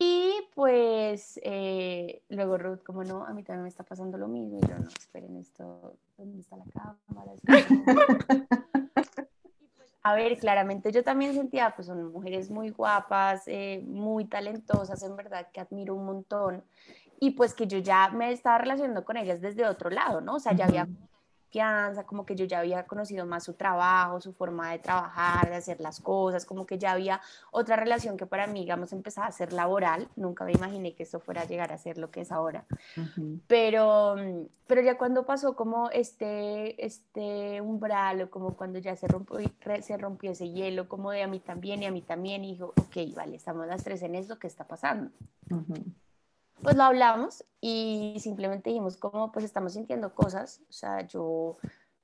Y 0.00 0.32
pues 0.54 1.40
eh, 1.42 2.22
luego 2.28 2.56
Ruth, 2.56 2.84
como 2.84 3.02
no, 3.02 3.24
a 3.24 3.32
mí 3.32 3.42
también 3.42 3.64
me 3.64 3.68
está 3.68 3.82
pasando 3.82 4.16
lo 4.16 4.28
mismo. 4.28 4.58
Y 4.58 4.68
yo, 4.68 4.78
no, 4.78 4.88
esperen 4.88 5.36
esto, 5.36 5.96
¿dónde 6.16 6.40
está 6.40 6.56
la 6.56 6.64
cámara? 6.66 7.32
A 10.08 10.14
ver, 10.14 10.38
claramente 10.38 10.90
yo 10.92 11.04
también 11.04 11.34
sentía, 11.34 11.74
pues 11.76 11.86
son 11.88 12.12
mujeres 12.12 12.50
muy 12.50 12.70
guapas, 12.70 13.42
eh, 13.46 13.82
muy 13.86 14.24
talentosas, 14.26 15.02
en 15.02 15.16
verdad, 15.16 15.48
que 15.52 15.60
admiro 15.60 15.94
un 15.94 16.06
montón. 16.06 16.64
y 17.20 17.32
pues 17.32 17.54
que 17.54 17.66
yo 17.66 17.78
ya 17.78 18.10
me 18.10 18.32
estaba 18.32 18.58
relacionando 18.58 19.04
con 19.04 19.16
ellas 19.16 19.40
desde 19.40 19.66
otro 19.66 19.90
lado, 19.90 20.20
¿no? 20.20 20.36
O 20.36 20.40
sea, 20.40 20.54
ya 20.54 20.66
había 20.66 20.88
confianza, 21.48 22.04
como 22.04 22.26
que 22.26 22.36
yo 22.36 22.44
ya 22.44 22.58
había 22.58 22.86
conocido 22.86 23.24
más 23.24 23.44
su 23.44 23.54
trabajo, 23.54 24.20
su 24.20 24.34
forma 24.34 24.70
de 24.70 24.78
trabajar, 24.78 25.48
de 25.48 25.56
hacer 25.56 25.80
las 25.80 26.00
cosas, 26.00 26.44
como 26.44 26.66
que 26.66 26.78
ya 26.78 26.92
había 26.92 27.20
otra 27.50 27.76
relación 27.76 28.18
que 28.18 28.26
para 28.26 28.46
mí, 28.46 28.60
digamos, 28.60 28.92
empezaba 28.92 29.26
a 29.26 29.32
ser 29.32 29.54
laboral. 29.54 30.08
Nunca 30.14 30.44
me 30.44 30.52
imaginé 30.52 30.94
que 30.94 31.04
esto 31.04 31.20
fuera 31.20 31.42
a 31.42 31.44
llegar 31.46 31.72
a 31.72 31.78
ser 31.78 31.96
lo 31.96 32.10
que 32.10 32.20
es 32.20 32.32
ahora. 32.32 32.66
pero, 33.46 34.16
pero 34.66 34.82
ya 34.82 34.98
cuando 34.98 35.24
pasó 35.24 35.56
como 35.56 35.88
este, 35.90 36.84
este 36.84 37.62
umbral 37.62 38.22
o 38.22 38.30
como 38.30 38.54
cuando 38.54 38.78
ya 38.78 38.94
se 38.94 39.08
rompió, 39.08 39.38
se 39.80 39.96
rompió 39.96 40.32
ese 40.32 40.50
hielo, 40.50 40.86
como 40.86 41.12
de 41.12 41.22
a 41.22 41.28
mí 41.28 41.40
también 41.40 41.82
y 41.82 41.86
a 41.86 41.90
mí 41.90 42.02
también, 42.02 42.44
y 42.44 42.52
dijo, 42.52 42.74
ok, 42.76 43.14
vale, 43.16 43.36
estamos 43.36 43.66
las 43.66 43.82
tres 43.82 44.02
en 44.02 44.14
esto, 44.14 44.38
¿qué 44.38 44.46
está 44.46 44.64
pasando? 44.64 45.10
Pues 46.62 46.76
lo 46.76 46.84
hablamos 46.84 47.44
y 47.60 48.16
simplemente 48.20 48.70
dijimos 48.70 48.96
como 48.96 49.32
pues 49.32 49.44
estamos 49.44 49.72
sintiendo 49.72 50.14
cosas, 50.14 50.60
o 50.68 50.72
sea, 50.72 51.06
yo, 51.06 51.56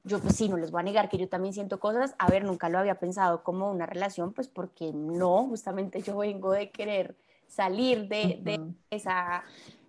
yo 0.04 0.20
pues 0.20 0.36
sí, 0.36 0.48
no 0.48 0.56
les 0.56 0.70
voy 0.70 0.80
a 0.80 0.84
negar 0.84 1.08
que 1.08 1.18
yo 1.18 1.28
también 1.28 1.54
siento 1.54 1.80
cosas, 1.80 2.14
a 2.18 2.28
ver, 2.30 2.44
nunca 2.44 2.68
lo 2.68 2.78
había 2.78 2.98
pensado 2.98 3.42
como 3.42 3.70
una 3.70 3.86
relación, 3.86 4.32
pues 4.32 4.48
porque 4.48 4.92
no, 4.92 5.46
justamente 5.46 6.02
yo 6.02 6.16
vengo 6.18 6.52
de 6.52 6.70
querer 6.70 7.16
salir 7.46 8.08
de, 8.08 8.38
de 8.42 8.60
esa 8.90 9.44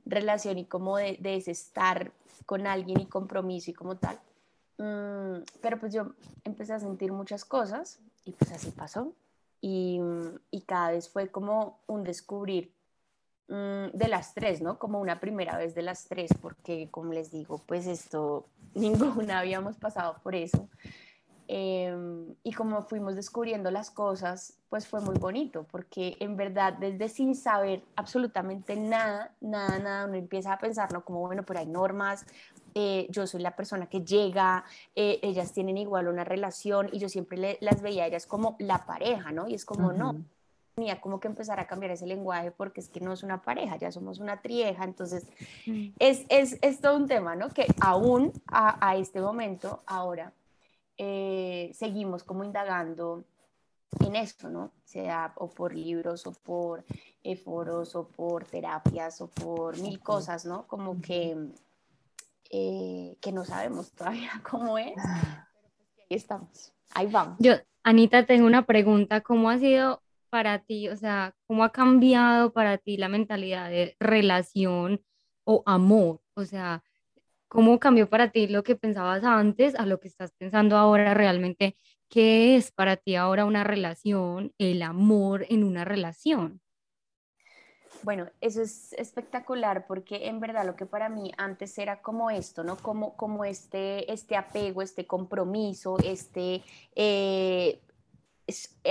relación 0.06 0.58
y 0.58 0.66
como 0.66 0.98
de, 0.98 1.18
de, 1.20 1.38
ese 1.38 1.52
estar 1.52 2.12
con 2.46 2.68
alguien 2.68 3.00
y 3.00 3.06
compromiso 3.08 3.72
y 3.72 3.74
como 3.74 3.98
tal. 3.98 4.20
Mm, 4.78 5.44
pero 5.62 5.80
pues 5.80 5.94
yo 5.94 6.12
empecé 6.44 6.74
a 6.74 6.80
sentir 6.80 7.12
muchas 7.12 7.46
cosas 7.46 8.00
y 8.24 8.32
pues 8.32 8.52
así 8.52 8.72
pasó. 8.72 9.14
Y, 9.62 10.00
y 10.52 10.62
cada 10.62 10.92
vez 10.92 11.10
fue 11.10 11.30
como 11.30 11.80
un 11.88 12.04
descubrir 12.04 12.72
de 13.48 14.08
las 14.08 14.34
tres, 14.34 14.62
¿no? 14.62 14.80
Como 14.80 15.00
una 15.00 15.20
primera 15.20 15.58
vez 15.58 15.76
de 15.76 15.84
las 15.84 16.06
tres, 16.08 16.32
porque 16.42 16.90
como 16.90 17.14
les 17.14 17.32
digo, 17.32 17.62
pues 17.66 17.86
esto, 17.86 18.48
ninguna 18.74 19.40
habíamos 19.40 19.78
pasado 19.78 20.18
por 20.24 20.36
eso. 20.36 20.68
Em, 21.48 22.34
y 22.42 22.54
como 22.54 22.82
fuimos 22.82 23.16
descubriendo 23.16 23.70
las 23.70 23.92
cosas, 23.92 24.58
pues 24.68 24.88
fue 24.88 25.00
muy 25.00 25.16
bonito, 25.20 25.68
porque 25.70 26.18
en 26.20 26.36
verdad 26.38 26.74
desde 26.74 27.08
sin 27.08 27.36
saber 27.36 27.84
absolutamente 27.96 28.76
nada, 28.76 29.32
nada, 29.42 29.78
nada, 29.78 30.06
uno 30.08 30.16
empieza 30.16 30.54
a 30.54 30.58
pensarlo 30.58 31.06
como, 31.06 31.20
bueno, 31.20 31.44
pero 31.44 31.60
hay 31.60 31.68
normas, 31.68 32.26
eh, 32.74 33.06
yo 33.12 33.28
soy 33.28 33.42
la 33.42 33.56
persona 33.56 33.86
que 33.88 34.02
llega, 34.04 34.66
eh, 34.96 35.20
ellas 35.22 35.54
tienen 35.54 35.78
igual 35.78 36.08
una 36.08 36.24
relación 36.24 36.90
y 36.92 36.98
yo 36.98 37.10
siempre 37.10 37.60
las 37.62 37.82
veía 37.84 38.06
a 38.06 38.08
ellas 38.08 38.26
como 38.26 38.56
la 38.58 38.88
pareja, 38.88 39.32
¿no? 39.32 39.48
Y 39.48 39.54
es 39.54 39.66
como, 39.66 39.94
no, 39.94 40.16
tenía 40.76 41.00
como 41.00 41.22
que 41.22 41.30
empezar 41.30 41.58
a 41.60 41.68
cambiar 41.68 41.94
ese 41.94 42.06
lenguaje 42.06 42.52
porque 42.52 42.82
es 42.82 42.90
que 42.90 43.00
no 43.00 43.14
es 43.14 43.24
una 43.24 43.42
pareja, 43.42 43.78
ya 43.78 43.94
somos 43.94 44.20
una 44.20 44.42
trieja, 44.42 44.84
entonces 44.84 45.26
es, 46.00 46.26
es, 46.28 46.58
es 46.62 46.82
todo 46.82 46.98
un 46.98 47.08
tema, 47.08 47.34
¿no? 47.36 47.50
Que 47.50 47.66
aún 47.80 48.34
a, 48.48 48.86
a 48.86 48.98
este 48.98 49.22
momento, 49.22 49.84
ahora, 49.86 50.34
eh, 50.98 51.72
seguimos 51.74 52.26
como 52.26 52.44
indagando 52.44 53.24
en 54.02 54.18
esto, 54.18 54.50
¿no? 54.50 54.74
Sea 54.84 55.32
o 55.38 55.50
por 55.50 55.74
libros 55.74 56.28
o 56.28 56.34
por 56.34 56.84
eh, 57.24 57.38
foros 57.38 57.96
o 57.96 58.10
por 58.10 58.44
terapias 58.44 59.22
o 59.22 59.28
por 59.28 59.80
mil 59.80 60.02
cosas, 60.02 60.46
¿no? 60.46 60.68
Como 60.68 61.02
que, 61.02 61.38
eh, 62.52 63.16
que 63.22 63.32
no 63.32 63.46
sabemos 63.46 63.94
todavía 63.94 64.30
cómo 64.50 64.78
es, 64.78 64.94
pero 64.94 65.06
pues 65.96 66.00
ahí 66.10 66.18
estamos, 66.18 66.74
ahí 66.94 67.08
vamos. 67.08 67.38
Yo, 67.40 67.54
Anita, 67.84 68.26
tengo 68.26 68.46
una 68.46 68.66
pregunta, 68.66 69.22
¿cómo 69.22 69.50
ha 69.50 69.58
sido 69.58 70.02
para 70.36 70.60
ti? 70.60 70.90
O 70.90 70.98
sea, 70.98 71.34
¿cómo 71.48 71.64
ha 71.64 71.72
cambiado 71.72 72.52
para 72.52 72.78
ti 72.78 72.98
la 72.98 73.08
mentalidad 73.08 73.70
de 73.70 73.96
relación 74.02 75.02
o 75.46 75.64
amor? 75.66 76.20
O 76.34 76.44
sea, 76.44 76.84
¿cómo 77.48 77.80
cambió 77.80 78.10
para 78.10 78.32
ti 78.32 78.48
lo 78.48 78.62
que 78.62 78.76
pensabas 78.76 79.24
antes 79.24 79.76
a 79.76 79.86
lo 79.86 80.02
que 80.02 80.10
estás 80.10 80.34
pensando 80.38 80.76
ahora 80.76 81.14
realmente? 81.14 81.78
¿Qué 82.10 82.58
es 82.58 82.74
para 82.74 82.98
ti 82.98 83.16
ahora 83.16 83.46
una 83.46 83.64
relación, 83.64 84.52
el 84.58 84.82
amor 84.82 85.46
en 85.48 85.64
una 85.64 85.86
relación? 85.86 86.60
Bueno, 88.04 88.30
eso 88.42 88.62
es 88.62 88.92
espectacular 88.92 89.88
porque 89.88 90.28
en 90.28 90.42
verdad 90.42 90.66
lo 90.66 90.76
que 90.76 90.86
para 90.86 91.08
mí 91.08 91.32
antes 91.38 91.78
era 91.78 92.02
como 92.02 92.30
esto, 92.30 92.66
¿no? 92.66 92.76
Como, 92.76 93.16
como 93.16 93.46
este, 93.46 94.12
este 94.12 94.36
apego, 94.36 94.82
este 94.82 95.08
compromiso, 95.08 95.98
este, 96.04 96.62
eh, 96.94 97.80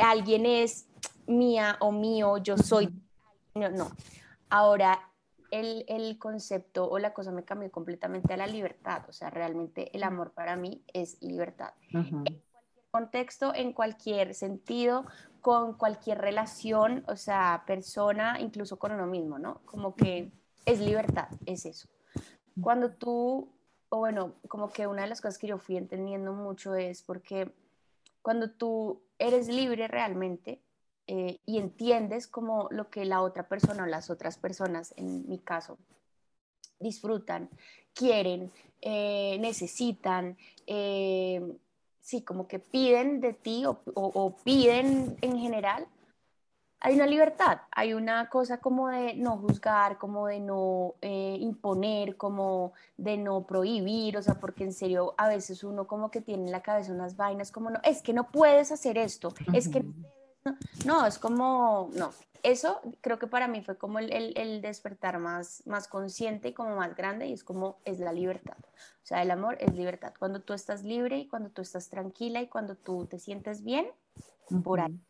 alguien 0.00 0.46
es 0.46 0.88
mía 1.26 1.76
o 1.80 1.92
mío, 1.92 2.38
yo 2.38 2.56
soy. 2.56 2.88
No, 3.54 3.68
no. 3.70 3.90
Ahora 4.50 5.10
el, 5.50 5.84
el, 5.88 6.18
concepto 6.18 6.88
o 6.88 6.98
la 6.98 7.14
cosa 7.14 7.30
me 7.30 7.44
cambió 7.44 7.70
completamente 7.70 8.34
a 8.34 8.36
la 8.36 8.46
libertad. 8.46 9.02
O 9.08 9.12
sea, 9.12 9.30
realmente 9.30 9.94
el 9.96 10.02
amor 10.02 10.32
para 10.32 10.56
mí 10.56 10.82
es 10.92 11.22
libertad. 11.22 11.72
En 11.90 12.02
cualquier 12.02 12.42
contexto, 12.90 13.54
en 13.54 13.72
cualquier 13.72 14.34
sentido, 14.34 15.04
con 15.40 15.74
cualquier 15.74 16.18
relación, 16.18 17.04
o 17.06 17.16
sea, 17.16 17.64
persona, 17.66 18.40
incluso 18.40 18.78
con 18.78 18.92
uno 18.92 19.06
mismo, 19.06 19.38
¿no? 19.38 19.60
Como 19.64 19.94
que 19.94 20.30
es 20.64 20.80
libertad, 20.80 21.28
es 21.46 21.66
eso. 21.66 21.88
Cuando 22.60 22.92
tú, 22.92 23.52
o 23.88 23.98
bueno, 23.98 24.34
como 24.48 24.70
que 24.70 24.86
una 24.86 25.02
de 25.02 25.08
las 25.08 25.20
cosas 25.20 25.38
que 25.38 25.48
yo 25.48 25.58
fui 25.58 25.76
entendiendo 25.76 26.32
mucho 26.32 26.74
es 26.74 27.02
porque 27.02 27.52
cuando 28.22 28.50
tú 28.50 29.02
eres 29.18 29.48
libre 29.48 29.88
realmente, 29.88 30.62
eh, 31.06 31.38
y 31.44 31.58
entiendes 31.58 32.26
como 32.26 32.68
lo 32.70 32.88
que 32.88 33.04
la 33.04 33.20
otra 33.20 33.46
persona 33.46 33.82
o 33.82 33.86
las 33.86 34.08
otras 34.08 34.38
personas, 34.38 34.94
en 34.96 35.28
mi 35.28 35.38
caso, 35.38 35.76
disfrutan, 36.80 37.50
quieren, 37.92 38.50
eh, 38.80 39.36
necesitan, 39.38 40.38
eh, 40.66 41.42
sí, 42.00 42.22
como 42.22 42.48
que 42.48 42.58
piden 42.58 43.20
de 43.20 43.34
ti 43.34 43.64
o, 43.66 44.36
piden 44.44 45.16
en 45.20 45.38
general, 45.38 45.86
hay 46.80 46.94
una 46.94 47.06
libertad, 47.06 47.60
hay 47.70 47.94
una 47.94 48.28
cosa 48.28 48.58
como 48.58 48.88
de 48.88 49.14
no 49.14 49.38
juzgar, 49.38 49.96
como 49.98 50.26
de 50.26 50.40
no 50.40 50.94
imponer, 51.02 52.16
como 52.16 52.72
de 52.98 53.16
no 53.16 53.46
prohibir, 53.46 54.18
o 54.18 54.22
sea, 54.22 54.34
porque 54.34 54.64
en 54.64 54.72
serio 54.72 55.14
a 55.16 55.28
veces 55.28 55.64
uno 55.64 55.86
como 55.86 56.10
que 56.10 56.20
tiene 56.20 56.44
en 56.44 56.52
la 56.52 56.62
cabeza 56.62 56.92
unas 56.92 57.16
vainas 57.16 57.50
como, 57.52 57.70
no, 57.70 57.80
es 57.84 58.02
que 58.02 58.12
no 58.12 58.30
puedes 58.30 58.70
hacer 58.70 58.98
esto, 58.98 59.32
es 59.54 59.68
que 59.68 59.80
no, 59.80 59.94
es 61.06 61.18
como, 61.18 61.90
no, 61.94 62.12
eso 62.42 62.80
creo 63.00 63.18
que 63.18 63.26
para 63.26 63.48
mí 63.48 63.62
fue 63.62 63.76
como 63.76 63.98
el, 63.98 64.12
el, 64.12 64.60
despertar 64.60 65.18
más, 65.18 65.66
más 65.66 65.88
consciente 65.88 66.48
y 66.48 66.52
como 66.52 66.76
más 66.76 66.94
grande 66.94 67.26
y 67.26 67.32
es 67.32 67.42
como 67.42 67.78
es 67.84 68.00
la 68.00 68.12
libertad. 68.12 68.56
O 68.58 69.06
sea, 69.06 69.22
el 69.22 69.30
amor 69.30 69.56
es 69.60 69.74
libertad. 69.74 70.12
Cuando 70.18 70.40
tú 70.40 70.52
estás 70.52 70.84
libre 70.84 71.18
y 71.18 71.28
cuando 71.28 71.50
tú 71.50 71.62
estás 71.62 71.88
tranquila 71.88 72.42
y 72.42 72.48
cuando 72.48 72.74
tú 72.74 73.06
te 73.06 73.18
sientes 73.18 73.64
bien, 73.64 73.86
por 74.62 74.80
ahí. 74.80 75.00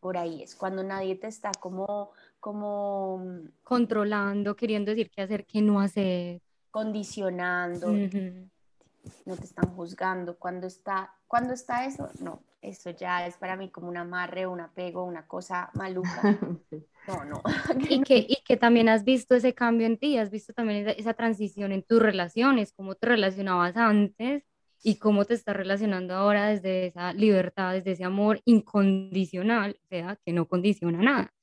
Por 0.00 0.18
ahí 0.18 0.42
es 0.42 0.54
cuando 0.54 0.82
nadie 0.82 1.14
te 1.16 1.28
está 1.28 1.50
como, 1.58 2.10
como 2.38 3.24
controlando, 3.62 4.54
queriendo 4.54 4.90
decir 4.90 5.10
qué 5.10 5.22
hacer, 5.22 5.46
qué 5.46 5.62
no 5.62 5.80
hacer, 5.80 6.42
condicionando, 6.74 7.92
no 7.92 9.36
te 9.36 9.44
están 9.44 9.74
juzgando. 9.76 10.36
Cuando 10.36 10.66
está, 10.66 11.14
cuando 11.28 11.54
está 11.54 11.86
eso, 11.86 12.10
no, 12.18 12.42
eso 12.64 12.90
ya 12.90 13.26
es 13.26 13.36
para 13.36 13.56
mí 13.56 13.70
como 13.70 13.88
un 13.88 13.96
amarre, 13.96 14.46
un 14.46 14.60
apego, 14.60 15.04
una 15.04 15.26
cosa 15.26 15.70
maluca. 15.74 16.10
No, 17.06 17.22
no. 17.22 17.42
y, 17.90 18.00
que, 18.00 18.16
y 18.16 18.36
que 18.46 18.56
también 18.56 18.88
has 18.88 19.04
visto 19.04 19.34
ese 19.34 19.52
cambio 19.52 19.86
en 19.86 19.98
ti, 19.98 20.16
has 20.16 20.30
visto 20.30 20.54
también 20.54 20.88
esa, 20.88 21.12
transición 21.12 21.70
en 21.70 21.82
tus 21.82 22.00
relaciones, 22.00 22.72
cómo 22.72 22.94
te 22.94 23.06
relacionabas 23.06 23.76
antes 23.76 24.44
y 24.82 24.96
cómo 24.96 25.26
te 25.26 25.34
estás 25.34 25.54
relacionando 25.54 26.14
ahora 26.14 26.46
desde 26.46 26.86
esa 26.86 27.12
libertad, 27.12 27.74
desde 27.74 27.90
ese 27.90 28.04
amor 28.04 28.40
incondicional, 28.46 29.78
o 29.84 29.86
sea, 29.86 30.18
que 30.24 30.32
no 30.32 30.48
condiciona 30.48 30.96
nada. 30.96 31.34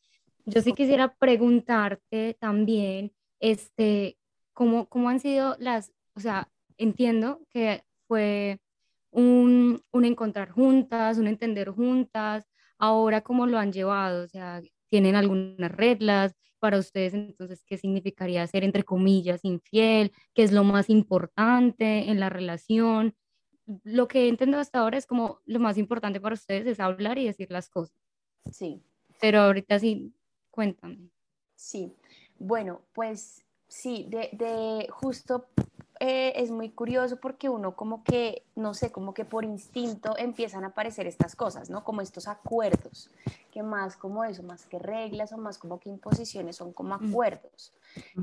Yo 0.46 0.64
sí 0.64 0.74
quisiera 0.74 1.14
preguntarte 1.14 2.36
también, 2.40 3.12
este, 3.40 4.18
cómo, 4.54 4.88
cómo 4.90 5.10
han 5.10 5.20
sido 5.20 5.58
las, 5.60 5.94
o 6.16 6.20
sea, 6.22 6.50
entiendo 6.80 7.40
que 7.52 7.84
fue 8.08 8.60
un, 9.12 9.84
encontrar 9.94 10.50
juntas, 10.50 11.18
un 11.18 11.28
entender 11.28 11.70
juntas, 11.70 12.46
ahora 12.78 13.22
cómo 13.22 13.46
lo 13.46 13.60
han 13.60 13.72
llevado, 13.72 14.24
o 14.24 14.28
sea, 14.28 14.62
tienen 14.90 15.16
algunas 15.16 15.72
reglas 15.72 16.34
para 16.60 16.78
ustedes, 16.78 17.14
entonces, 17.14 17.64
¿qué 17.66 17.78
significaría 17.78 18.46
ser, 18.46 18.64
entre 18.64 18.84
comillas, 18.84 19.44
infiel? 19.44 20.12
¿Qué 20.34 20.44
es 20.44 20.52
lo 20.52 20.64
más 20.64 20.90
importante 20.90 22.10
en 22.10 22.20
la 22.20 22.30
relación? 22.30 23.16
Lo 23.84 24.08
que 24.08 24.28
entiendo 24.28 24.60
hasta 24.60 24.80
ahora 24.80 24.98
es 24.98 25.08
como 25.08 25.40
lo 25.46 25.60
más 25.60 25.78
importante 25.78 26.22
para 26.22 26.36
ustedes 26.36 26.68
es 26.68 26.80
hablar 26.80 27.18
y 27.18 27.26
decir 27.26 27.50
las 27.50 27.68
cosas. 27.68 27.98
Sí. 28.52 28.84
Pero 29.20 29.40
ahorita 29.42 29.80
sí, 29.80 30.14
cuéntame. 30.52 31.10
Sí, 31.56 31.94
bueno, 32.38 32.82
pues 32.94 33.44
sí, 33.68 34.06
de, 34.10 34.30
de 34.34 34.88
justo 34.92 35.48
eh, 36.04 36.34
es 36.42 36.50
muy 36.50 36.72
curioso 36.72 37.18
porque 37.18 37.48
uno 37.48 37.76
como 37.76 38.04
que, 38.04 38.44
no 38.56 38.74
sé, 38.74 38.92
como 38.92 39.14
que 39.14 39.24
por 39.24 39.46
instinto 39.46 40.16
empiezan 40.18 40.64
a 40.64 40.70
aparecer 40.70 41.06
estas 41.06 41.36
cosas, 41.36 41.70
¿no? 41.70 41.84
Como 41.84 42.02
estos 42.02 42.28
acuerdos, 42.28 43.12
que 43.52 43.62
más 43.62 43.98
como 43.98 44.24
eso, 44.24 44.42
más 44.42 44.66
que 44.66 44.80
reglas 44.80 45.32
o 45.32 45.38
más 45.38 45.60
como 45.60 45.80
que 45.80 45.90
imposiciones, 45.90 46.56
son 46.56 46.74
como 46.74 46.96
acuerdos. 46.96 47.72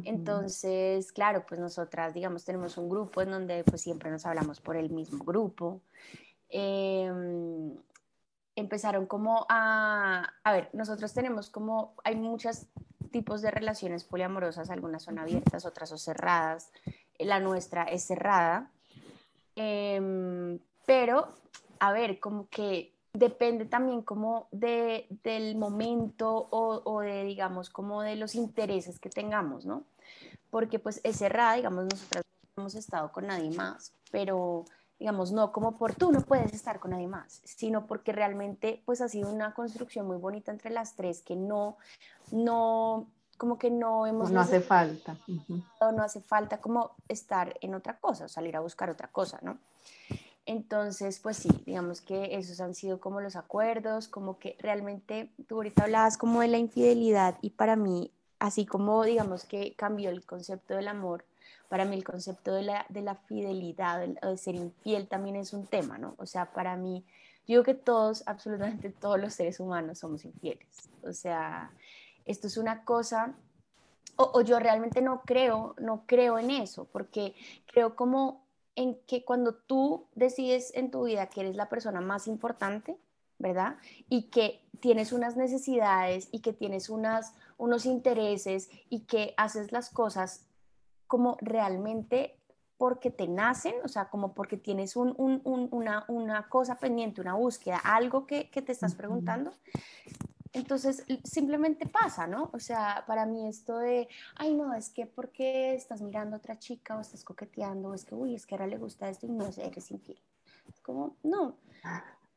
Entonces, 0.02 1.12
claro, 1.12 1.44
pues 1.48 1.60
nosotras, 1.60 2.14
digamos, 2.14 2.44
tenemos 2.44 2.76
un 2.78 2.88
grupo 2.88 3.22
en 3.22 3.30
donde 3.30 3.62
pues 3.62 3.80
siempre 3.80 4.10
nos 4.10 4.26
hablamos 4.26 4.60
por 4.60 4.76
el 4.76 4.90
mismo 4.90 5.24
grupo. 5.24 5.80
Em, 6.48 7.76
empezaron 8.56 9.06
como 9.06 9.46
a, 9.48 10.28
a 10.42 10.52
ver, 10.52 10.68
nosotros 10.72 11.14
tenemos 11.14 11.48
como, 11.48 11.94
hay 12.02 12.16
muchos 12.16 12.66
tipos 13.12 13.40
de 13.40 13.50
relaciones 13.50 14.04
poliamorosas, 14.04 14.70
algunas 14.70 15.02
son 15.04 15.18
abiertas, 15.18 15.64
otras 15.64 15.88
son 15.88 15.98
cerradas, 15.98 16.72
la 17.18 17.40
nuestra 17.40 17.84
es 17.84 18.04
cerrada, 18.04 18.70
em, 19.56 20.58
pero, 20.86 21.28
a 21.80 21.92
ver, 21.92 22.20
como 22.20 22.48
que 22.48 22.94
depende 23.12 23.64
también 23.64 24.02
como 24.02 24.48
de, 24.52 25.06
del 25.22 25.56
momento 25.56 26.48
o, 26.50 27.00
de, 27.00 27.24
digamos, 27.24 27.70
como 27.70 28.02
de 28.02 28.16
los 28.16 28.34
intereses 28.34 28.98
que 28.98 29.10
tengamos, 29.10 29.66
¿no? 29.66 29.84
Porque 30.50 30.78
pues 30.78 31.00
es 31.04 31.16
cerrada, 31.16 31.54
digamos, 31.54 31.84
nosotras 31.84 32.24
no 32.56 32.62
hemos 32.62 32.74
estado 32.74 33.12
con 33.12 33.26
nadie 33.26 33.50
más, 33.50 33.92
pero 34.10 34.64
digamos, 34.98 35.30
no 35.30 35.52
como 35.52 35.76
por 35.78 35.94
tú 35.94 36.10
no 36.10 36.20
puedes 36.22 36.52
estar 36.52 36.80
con 36.80 36.90
nadie 36.90 37.06
más, 37.06 37.40
sino 37.44 37.86
porque 37.86 38.12
realmente 38.12 38.82
pues 38.84 39.00
ha 39.00 39.08
sido 39.08 39.30
una 39.30 39.54
construcción 39.54 40.06
muy 40.06 40.16
bonita 40.16 40.50
entre 40.50 40.70
las 40.70 40.96
tres 40.96 41.22
que 41.22 41.36
no, 41.36 41.76
no, 42.32 43.08
como 43.38 43.58
que 43.58 43.70
no 43.70 44.06
hemos... 44.06 44.30
No 44.30 44.40
hace 44.40 44.60
falta. 44.60 45.16
No 45.48 46.02
hace 46.02 46.20
falta 46.20 46.60
como 46.60 46.90
estar 47.08 47.56
en 47.62 47.74
otra 47.74 47.98
cosa, 47.98 48.28
salir 48.28 48.56
a 48.56 48.60
buscar 48.60 48.90
otra 48.90 49.08
cosa, 49.08 49.38
¿no? 49.40 49.58
Entonces, 50.44 51.20
pues 51.20 51.36
sí, 51.36 51.48
digamos 51.66 52.00
que 52.00 52.36
esos 52.36 52.60
han 52.60 52.74
sido 52.74 53.00
como 53.00 53.20
los 53.20 53.36
acuerdos, 53.36 54.08
como 54.08 54.38
que 54.38 54.56
realmente 54.60 55.30
tú 55.46 55.56
ahorita 55.56 55.84
hablabas 55.84 56.16
como 56.16 56.40
de 56.40 56.48
la 56.48 56.58
infidelidad 56.58 57.36
y 57.42 57.50
para 57.50 57.76
mí, 57.76 58.10
así 58.38 58.64
como 58.64 59.04
digamos 59.04 59.44
que 59.44 59.74
cambió 59.74 60.08
el 60.08 60.24
concepto 60.24 60.74
del 60.74 60.88
amor, 60.88 61.24
para 61.68 61.84
mí 61.84 61.94
el 61.96 62.04
concepto 62.04 62.54
de 62.54 62.62
la, 62.62 62.86
de 62.88 63.02
la 63.02 63.14
fidelidad, 63.14 64.00
de, 64.00 64.36
ser 64.38 64.54
infiel 64.54 65.06
también 65.06 65.36
es 65.36 65.52
un 65.52 65.66
tema, 65.66 65.98
¿no? 65.98 66.14
O 66.16 66.24
sea, 66.24 66.46
para 66.46 66.76
mí, 66.76 67.04
yo 67.46 67.56
digo 67.56 67.62
que 67.62 67.74
todos, 67.74 68.22
absolutamente 68.26 68.90
todos 68.90 69.20
los 69.20 69.34
seres 69.34 69.60
humanos 69.60 69.98
somos 69.98 70.24
infieles. 70.24 70.88
O 71.02 71.12
sea, 71.12 71.70
esto 72.28 72.46
es 72.46 72.56
una 72.56 72.84
cosa, 72.84 73.34
o, 74.16 74.30
o 74.34 74.40
yo 74.42 74.58
realmente 74.58 75.02
no 75.02 75.22
creo, 75.22 75.74
no 75.78 76.04
creo 76.06 76.38
en 76.38 76.50
eso, 76.50 76.86
porque 76.92 77.34
creo 77.66 77.96
como 77.96 78.46
en 78.76 78.96
que 79.06 79.24
cuando 79.24 79.54
tú 79.54 80.06
decides 80.14 80.72
en 80.74 80.92
tu 80.92 81.04
vida 81.04 81.26
que 81.26 81.40
eres 81.40 81.56
la 81.56 81.68
persona 81.68 82.00
más 82.00 82.28
importante, 82.28 82.96
¿verdad? 83.38 83.76
Y 84.08 84.30
que 84.30 84.64
tienes 84.80 85.12
unas 85.12 85.36
necesidades 85.36 86.28
y 86.30 86.40
que 86.40 86.52
tienes 86.52 86.88
unas, 86.88 87.34
unos 87.56 87.86
intereses 87.86 88.70
y 88.88 89.00
que 89.00 89.34
haces 89.36 89.72
las 89.72 89.90
cosas 89.90 90.46
como 91.08 91.36
realmente 91.40 92.38
porque 92.76 93.10
te 93.10 93.26
nacen, 93.26 93.74
o 93.84 93.88
sea, 93.88 94.08
como 94.08 94.34
porque 94.34 94.56
tienes 94.56 94.94
un, 94.94 95.12
un, 95.18 95.40
una, 95.72 96.04
una, 96.06 96.48
cosa 96.48 96.76
pendiente, 96.76 97.20
una 97.20 97.34
búsqueda, 97.34 97.78
algo 97.78 98.26
que, 98.26 98.48
que 98.50 98.62
te 98.62 98.70
estás 98.70 98.94
preguntando. 98.94 99.52
Entonces, 100.52 101.04
simplemente 101.24 101.86
pasa, 101.86 102.26
¿no? 102.26 102.50
O 102.52 102.58
sea, 102.58 103.04
para 103.06 103.26
mí 103.26 103.48
esto 103.48 103.78
de, 103.78 104.08
ay, 104.36 104.54
no, 104.54 104.74
es 104.74 104.90
que 104.90 105.06
porque 105.06 105.74
estás 105.74 106.00
mirando 106.00 106.36
a 106.36 106.38
otra 106.38 106.58
chica 106.58 106.96
o 106.96 107.00
estás 107.00 107.24
coqueteando, 107.24 107.90
o 107.90 107.94
es 107.94 108.04
que, 108.04 108.14
uy, 108.14 108.34
es 108.34 108.46
que 108.46 108.54
ahora 108.54 108.66
le 108.66 108.78
gusta 108.78 109.08
esto 109.08 109.26
y 109.26 109.30
no 109.30 109.46
eres 109.46 109.90
infiel. 109.90 110.20
Es 110.68 110.80
como, 110.80 111.16
no, 111.22 111.56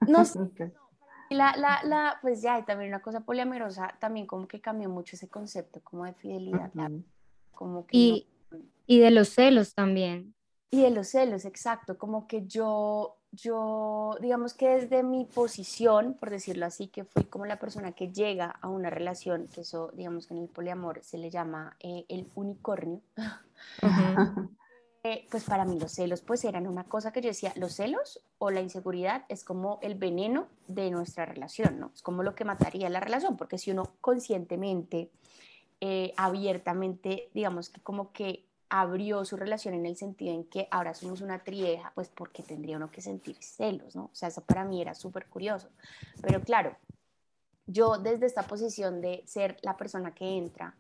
no 0.08 0.26
sé. 0.26 0.40
La, 1.30 1.56
la, 1.56 1.82
la, 1.86 2.18
pues 2.22 2.42
ya, 2.42 2.60
y 2.60 2.64
también 2.64 2.90
una 2.90 3.02
cosa 3.02 3.22
poliamorosa, 3.22 3.96
también 4.02 4.28
como 4.28 4.50
que 4.50 4.60
cambió 4.60 4.90
mucho 4.90 5.16
ese 5.16 5.30
concepto 5.30 5.80
como 5.82 6.04
de 6.04 6.14
fidelidad. 6.14 6.70
Como 7.54 7.88
que 7.88 7.98
y, 7.98 8.28
y 8.86 9.00
de 9.00 9.12
los 9.12 9.30
celos 9.30 9.74
también. 9.74 10.36
Y 10.70 10.82
de 10.82 10.90
los 10.90 11.08
celos, 11.08 11.46
exacto, 11.46 11.98
como 11.98 12.28
que 12.28 12.46
yo, 12.48 13.16
yo, 13.32 14.18
digamos 14.20 14.54
que 14.54 14.68
desde 14.68 15.04
mi 15.04 15.26
posición, 15.26 16.16
por 16.20 16.30
decirlo 16.30 16.66
así, 16.66 16.88
que 16.88 17.06
fui 17.06 17.24
como 17.24 17.46
la 17.46 17.60
persona 17.60 17.94
que 17.94 18.12
llega 18.12 18.48
a 18.62 18.68
una 18.68 18.90
relación, 18.90 19.48
que 19.48 19.62
eso, 19.62 19.92
digamos 19.94 20.28
que 20.28 20.34
en 20.34 20.42
el 20.42 20.50
poliamor 20.50 21.02
se 21.04 21.18
le 21.18 21.30
llama 21.30 21.76
eh, 21.80 22.06
el 22.10 22.30
unicornio, 22.36 23.02
eh, 25.04 25.28
pues 25.32 25.46
para 25.46 25.64
mí 25.64 25.80
los 25.80 25.94
celos 25.94 26.22
pues 26.22 26.44
eran 26.44 26.68
una 26.68 26.84
cosa 26.84 27.14
que 27.14 27.22
yo 27.22 27.30
decía, 27.30 27.54
los 27.56 27.74
celos 27.74 28.22
o 28.38 28.52
la 28.52 28.60
inseguridad 28.60 29.24
es 29.30 29.46
como 29.46 29.80
el 29.82 29.96
veneno 29.96 30.48
de 30.68 30.92
nuestra 30.92 31.26
relación, 31.26 31.80
¿no? 31.80 31.92
Es 31.96 32.02
como 32.02 32.24
lo 32.24 32.36
que 32.36 32.44
mataría 32.44 32.90
la 32.90 33.00
relación, 33.00 33.38
porque 33.38 33.58
si 33.58 33.72
uno 33.72 33.94
conscientemente, 34.02 35.10
eh, 35.80 36.14
abiertamente, 36.18 37.30
digamos 37.34 37.70
que 37.70 37.82
como 37.82 38.12
que 38.12 38.46
abrió 38.74 39.26
su 39.26 39.36
relación 39.36 39.74
en 39.74 39.86
el 39.86 39.98
sentido 39.98 40.34
en 40.34 40.46
que 40.46 40.70
ahora 40.72 40.94
somos 40.94 41.20
una 41.20 41.44
trieja, 41.44 41.92
pues 41.94 42.08
porque 42.08 42.42
tendría 42.42 42.78
uno 42.78 42.90
que 42.90 43.02
sentir 43.02 43.36
celos, 43.42 43.98
¿no? 43.98 44.06
O 44.06 44.16
sea, 44.16 44.30
eso 44.30 44.42
para 44.46 44.64
mí 44.64 44.82
era 44.82 44.96
súper 44.96 45.28
curioso. 45.28 45.70
Pero 46.22 46.40
claro, 46.42 46.78
yo 47.68 47.98
desde 47.98 48.26
esta 48.26 48.44
posición 48.44 49.02
de 49.02 49.24
ser 49.28 49.58
la 49.62 49.76
persona 49.76 50.14
que 50.16 50.38
entra, 50.38 50.74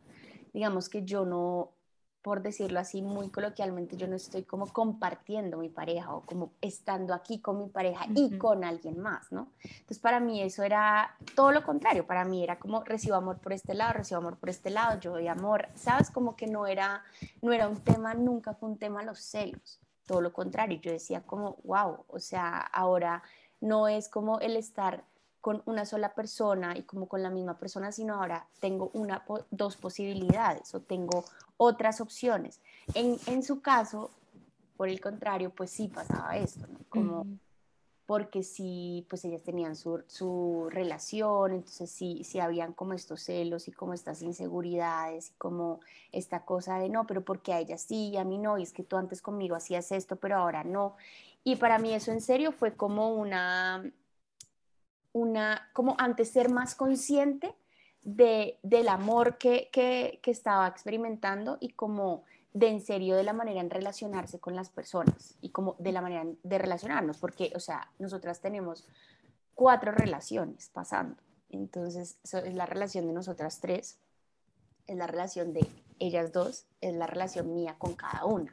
digamos 0.53 0.87
que 0.87 1.03
yo 1.03 1.25
no, 1.25 1.73
por 2.21 2.41
decirlo 2.41 2.79
así 2.79 3.01
muy 3.01 3.29
coloquialmente, 3.29 3.97
yo 3.97 4.07
no 4.07 4.15
estoy 4.15 4.43
como 4.43 4.71
compartiendo 4.71 5.57
mi 5.57 5.69
pareja 5.69 6.13
o 6.13 6.21
como 6.21 6.51
estando 6.61 7.13
aquí 7.13 7.39
con 7.39 7.57
mi 7.57 7.67
pareja 7.67 8.05
y 8.13 8.37
con 8.37 8.63
alguien 8.63 8.99
más, 8.99 9.31
¿no? 9.31 9.47
Entonces 9.63 9.99
para 9.99 10.19
mí 10.19 10.41
eso 10.41 10.63
era 10.63 11.15
todo 11.35 11.51
lo 11.51 11.63
contrario, 11.63 12.05
para 12.05 12.23
mí 12.23 12.43
era 12.43 12.59
como 12.59 12.83
recibo 12.83 13.15
amor 13.15 13.39
por 13.39 13.53
este 13.53 13.73
lado, 13.73 13.93
recibo 13.93 14.19
amor 14.19 14.37
por 14.37 14.49
este 14.49 14.69
lado, 14.69 14.99
yo 14.99 15.11
doy 15.11 15.27
amor, 15.27 15.67
¿sabes? 15.75 16.11
Como 16.11 16.35
que 16.35 16.47
no 16.47 16.67
era, 16.67 17.03
no 17.41 17.53
era 17.53 17.67
un 17.67 17.81
tema, 17.81 18.13
nunca 18.13 18.53
fue 18.53 18.69
un 18.69 18.77
tema 18.77 19.03
los 19.03 19.19
celos, 19.19 19.79
todo 20.05 20.21
lo 20.21 20.31
contrario, 20.31 20.79
yo 20.79 20.91
decía 20.91 21.21
como, 21.21 21.57
wow, 21.63 22.05
o 22.07 22.19
sea, 22.19 22.57
ahora 22.59 23.23
no 23.61 23.87
es 23.87 24.09
como 24.09 24.39
el 24.39 24.57
estar 24.57 25.03
con 25.41 25.63
una 25.65 25.85
sola 25.85 26.13
persona 26.13 26.77
y 26.77 26.83
como 26.83 27.07
con 27.07 27.23
la 27.23 27.31
misma 27.31 27.57
persona, 27.57 27.91
sino 27.91 28.15
ahora 28.15 28.47
tengo 28.59 28.91
una, 28.93 29.25
dos 29.49 29.75
posibilidades 29.75 30.73
o 30.75 30.81
tengo 30.81 31.25
otras 31.63 32.01
opciones. 32.01 32.59
En, 32.95 33.19
en 33.27 33.43
su 33.43 33.61
caso, 33.61 34.09
por 34.77 34.89
el 34.89 34.99
contrario, 34.99 35.51
pues 35.51 35.69
sí 35.69 35.89
pasaba 35.89 36.35
esto, 36.35 36.65
¿no? 36.65 36.79
Como, 36.89 37.27
porque 38.07 38.41
sí, 38.41 39.05
pues 39.07 39.23
ellas 39.25 39.43
tenían 39.43 39.75
su, 39.75 40.03
su, 40.07 40.69
relación, 40.71 41.51
entonces 41.51 41.91
sí, 41.91 42.23
sí 42.23 42.39
habían 42.39 42.73
como 42.73 42.93
estos 42.93 43.21
celos 43.21 43.67
y 43.67 43.71
como 43.73 43.93
estas 43.93 44.23
inseguridades 44.23 45.29
y 45.29 45.33
como 45.33 45.81
esta 46.11 46.45
cosa 46.45 46.79
de 46.79 46.89
no, 46.89 47.05
pero 47.05 47.23
porque 47.23 47.53
a 47.53 47.59
ella 47.59 47.77
sí 47.77 48.09
y 48.09 48.17
a 48.17 48.23
mí 48.23 48.39
no, 48.39 48.57
y 48.57 48.63
es 48.63 48.73
que 48.73 48.81
tú 48.81 48.97
antes 48.97 49.21
conmigo 49.21 49.55
hacías 49.55 49.91
esto, 49.91 50.15
pero 50.15 50.37
ahora 50.37 50.63
no. 50.63 50.95
Y 51.43 51.57
para 51.57 51.77
mí 51.77 51.93
eso 51.93 52.11
en 52.11 52.21
serio 52.21 52.51
fue 52.51 52.75
como 52.75 53.13
una, 53.13 53.87
una, 55.13 55.69
como 55.73 55.95
antes 55.99 56.31
ser 56.31 56.49
más 56.49 56.73
consciente 56.73 57.53
de, 58.03 58.57
del 58.63 58.87
amor 58.87 59.37
que, 59.37 59.69
que, 59.71 60.19
que, 60.21 60.31
estaba 60.31 60.67
experimentando 60.67 61.57
y 61.59 61.69
como 61.69 62.23
de 62.53 62.69
en 62.69 62.81
serio 62.81 63.15
de 63.15 63.23
la 63.23 63.33
manera 63.33 63.61
en 63.61 63.69
relacionarse 63.69 64.39
con 64.39 64.55
las 64.55 64.69
personas 64.69 65.35
y 65.41 65.49
como 65.49 65.75
de 65.79 65.91
la 65.91 66.01
manera 66.01 66.25
de 66.43 66.57
relacionarnos, 66.57 67.17
porque, 67.17 67.51
o 67.55 67.59
sea, 67.59 67.91
nosotras 67.99 68.41
tenemos 68.41 68.87
cuatro 69.55 69.91
relaciones 69.91 70.69
pasando. 70.69 71.15
Entonces, 71.49 72.17
es 72.23 72.53
la 72.53 72.65
relación 72.65 73.07
de 73.07 73.13
nosotras 73.13 73.59
tres, 73.59 73.99
es 74.87 74.97
la 74.97 75.07
relación 75.07 75.53
de 75.53 75.65
ellas 75.99 76.31
dos, 76.31 76.65
es 76.81 76.95
la 76.95 77.07
relación 77.07 77.53
mía 77.53 77.75
con 77.77 77.93
cada 77.93 78.25
una 78.25 78.51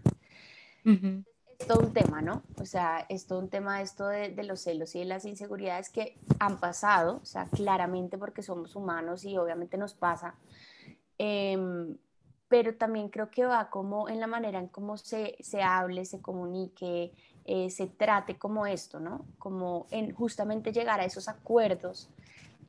todo 1.67 1.81
un 1.81 1.93
tema, 1.93 2.23
¿no? 2.23 2.43
O 2.61 2.65
sea, 2.65 3.05
es 3.09 3.27
todo 3.27 3.41
un 3.41 3.49
tema 3.49 3.83
esto 3.83 4.07
de, 4.07 4.31
de, 4.31 4.45
los 4.45 4.61
celos 4.61 4.95
y 4.95 5.01
de 5.01 5.05
las 5.05 5.25
inseguridades 5.25 5.91
que 5.91 6.17
han 6.39 6.61
pasado, 6.61 7.21
o 7.23 7.25
sea, 7.25 7.47
claramente 7.47 8.17
porque 8.17 8.43
somos 8.43 8.77
humanos 8.77 9.25
y 9.25 9.37
obviamente 9.37 9.77
nos 9.77 9.95
pasa, 9.95 10.35
eh, 11.19 11.97
pero 12.49 12.77
también 12.77 13.09
creo 13.09 13.31
que 13.31 13.45
va 13.45 13.69
como 13.71 14.09
en 14.09 14.21
la 14.21 14.27
manera 14.27 14.59
en 14.59 14.69
cómo 14.69 14.97
se, 14.97 15.37
se 15.41 15.63
hable, 15.63 16.05
se 16.05 16.21
comunique, 16.21 17.13
eh, 17.45 17.71
se 17.71 17.87
trate 17.87 18.39
como 18.39 18.67
esto, 18.67 19.01
¿no? 19.01 19.27
Como 19.39 19.87
en 19.91 20.15
justamente 20.15 20.73
llegar 20.73 21.01
a 21.01 21.05
esos 21.05 21.29
acuerdos 21.29 22.09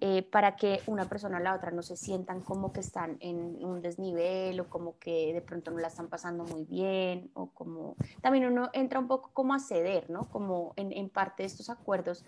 eh, 0.01 0.23
para 0.23 0.55
que 0.55 0.81
una 0.87 1.09
persona 1.09 1.37
o 1.37 1.39
la 1.41 1.53
otra 1.53 1.71
no 1.71 1.81
se 1.81 1.97
sientan 1.97 2.41
como 2.41 2.71
que 2.71 2.79
están 2.79 3.17
en 3.19 3.63
un 3.65 3.81
desnivel 3.81 4.59
o 4.61 4.69
como 4.69 4.97
que 4.97 5.33
de 5.33 5.41
pronto 5.41 5.71
no 5.71 5.79
la 5.79 5.89
están 5.89 6.07
pasando 6.07 6.45
muy 6.45 6.63
bien 6.63 7.31
o 7.33 7.49
como 7.51 7.95
también 8.21 8.45
uno 8.45 8.69
entra 8.71 8.99
un 8.99 9.07
poco 9.07 9.31
como 9.33 9.53
a 9.53 9.59
ceder, 9.59 10.09
¿no? 10.09 10.29
Como 10.29 10.73
en, 10.77 10.93
en 10.93 11.09
parte 11.09 11.43
de 11.43 11.47
estos 11.47 11.69
acuerdos 11.69 12.23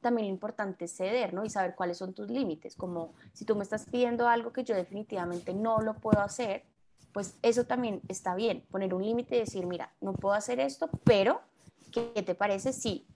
también 0.00 0.28
lo 0.28 0.34
importante 0.34 0.84
es 0.84 0.96
ceder, 0.96 1.32
¿no? 1.32 1.44
Y 1.44 1.50
saber 1.50 1.74
cuáles 1.74 1.96
son 1.96 2.12
tus 2.12 2.28
límites, 2.28 2.76
como 2.76 3.14
si 3.32 3.46
tú 3.46 3.56
me 3.56 3.62
estás 3.62 3.86
pidiendo 3.86 4.28
algo 4.28 4.52
que 4.52 4.62
yo 4.62 4.74
definitivamente 4.74 5.54
no 5.54 5.80
lo 5.80 5.94
puedo 5.94 6.20
hacer, 6.20 6.64
pues 7.12 7.38
eso 7.42 7.64
también 7.64 8.02
está 8.08 8.34
bien, 8.34 8.66
poner 8.70 8.92
un 8.92 9.02
límite 9.02 9.36
y 9.36 9.38
decir, 9.38 9.66
mira, 9.66 9.94
no 10.02 10.12
puedo 10.12 10.34
hacer 10.34 10.60
esto, 10.60 10.90
pero 11.04 11.40
¿qué 11.90 12.22
te 12.22 12.34
parece 12.34 12.74
si 12.74 13.06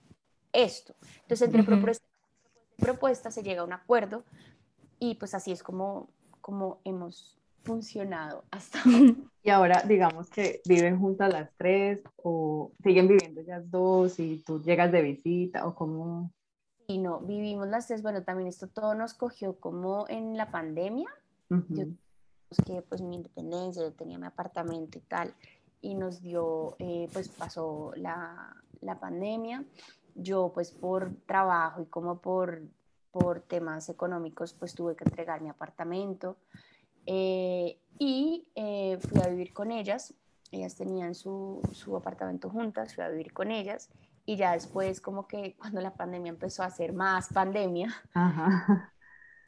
esto? 0.51 0.95
Entonces, 1.21 1.41
entre 1.43 1.63
propuestas 1.63 2.08
se 3.31 3.43
llega 3.43 3.61
a 3.61 3.65
un 3.65 3.73
acuerdo 3.73 4.23
y 4.99 5.15
pues 5.15 5.33
así 5.33 5.51
es 5.51 5.63
como, 5.63 6.09
como 6.41 6.79
hemos 6.83 7.37
funcionado 7.63 8.43
hasta 8.51 8.79
Y 9.43 9.49
ahora, 9.49 9.83
digamos 9.87 10.29
que 10.29 10.61
viven 10.65 10.99
juntas 10.99 11.31
las 11.31 11.49
tres 11.57 12.01
o 12.17 12.71
siguen 12.83 13.07
viviendo 13.07 13.41
ellas 13.41 13.69
dos 13.71 14.19
y 14.19 14.43
tú 14.45 14.61
llegas 14.61 14.91
de 14.91 15.01
visita 15.01 15.65
o 15.65 15.75
cómo... 15.75 16.31
Y 16.87 16.97
no, 16.97 17.19
vivimos 17.19 17.67
las 17.67 17.87
tres, 17.87 18.01
bueno, 18.01 18.23
también 18.23 18.49
esto 18.49 18.67
todo 18.67 18.95
nos 18.95 19.13
cogió 19.13 19.59
como 19.59 20.07
en 20.09 20.35
la 20.35 20.51
pandemia. 20.51 21.07
Yo 21.69 21.85
que 22.65 22.81
pues 22.81 23.01
mi 23.01 23.15
independencia, 23.15 23.83
yo 23.83 23.93
tenía 23.93 24.17
mi 24.17 24.25
apartamento 24.25 24.97
y 24.97 25.01
tal, 25.01 25.33
y 25.81 25.95
nos 25.95 26.21
dio, 26.21 26.75
eh, 26.79 27.07
pues 27.13 27.29
pasó 27.29 27.91
la, 27.95 28.55
la 28.81 28.99
pandemia. 28.99 29.63
Yo 30.21 30.51
pues 30.53 30.71
por 30.71 31.15
trabajo 31.25 31.81
y 31.81 31.85
como 31.85 32.19
por, 32.19 32.61
por 33.11 33.41
temas 33.41 33.89
económicos 33.89 34.53
pues 34.53 34.73
tuve 34.73 34.95
que 34.95 35.03
entregar 35.03 35.41
mi 35.41 35.49
apartamento. 35.49 36.37
Eh, 37.05 37.79
y 37.97 38.47
eh, 38.55 38.97
fui 38.99 39.21
a 39.21 39.27
vivir 39.27 39.53
con 39.53 39.71
ellas. 39.71 40.13
Ellas 40.51 40.75
tenían 40.75 41.15
su, 41.15 41.61
su, 41.73 41.95
apartamento 41.95 42.49
juntas, 42.49 42.95
fui 42.95 43.03
a 43.03 43.09
vivir 43.09 43.33
con 43.33 43.51
ellas. 43.51 43.89
Y 44.25 44.35
ya 44.35 44.53
después, 44.53 45.01
como 45.01 45.27
que 45.27 45.55
cuando 45.57 45.81
la 45.81 45.93
pandemia 45.93 46.29
empezó 46.29 46.63
a 46.63 46.69
ser 46.69 46.93
más 46.93 47.29
pandemia, 47.33 47.93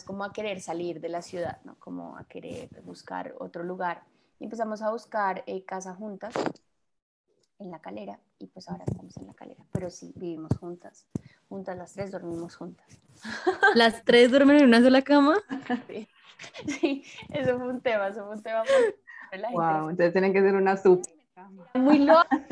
como 0.06 0.24
a 0.24 0.34
querer 0.34 0.60
salir 0.62 1.00
de 1.00 1.10
la 1.10 1.22
ciudad, 1.22 1.60
¿no? 1.64 1.76
Como 1.80 2.18
a 2.18 2.24
querer 2.24 2.70
buscar 2.84 3.36
otro 3.40 3.64
lugar. 3.64 4.04
Y 4.40 4.46
empezamos 4.46 4.82
a 4.82 4.92
buscar 4.92 5.44
eh, 5.46 5.64
casa 5.66 5.94
juntas 5.94 6.34
en 7.62 7.72
la 7.72 7.80
calera 7.80 8.20
y 8.40 8.48
pues 8.48 8.68
ahora 8.70 8.84
estamos 8.88 9.16
en 9.18 9.28
la 9.28 9.34
calera, 9.34 9.64
pero 9.72 9.90
sí, 9.90 10.12
vivimos 10.16 10.52
juntas, 10.60 11.08
juntas 11.48 11.78
las 11.78 11.94
tres, 11.94 12.12
dormimos 12.12 12.56
juntas. 12.56 12.88
¿Las 13.76 14.04
tres 14.04 14.32
duermen 14.32 14.58
en 14.58 14.66
una 14.66 14.82
sola 14.82 15.02
cama? 15.02 15.38
Sí. 15.88 16.08
Sí, 16.66 17.04
eso 17.30 17.60
fue 17.60 17.68
un 17.68 17.82
tema, 17.82 18.08
eso 18.08 18.26
fue 18.26 18.36
un 18.36 18.42
tema. 18.42 18.64
wow, 19.54 19.90
entonces 19.90 20.12
tienen 20.12 20.34
que 20.34 20.42
ser 20.42 20.56
una 20.56 20.76
super 20.76 21.14
Muy 21.76 22.00
loca. 22.00 22.28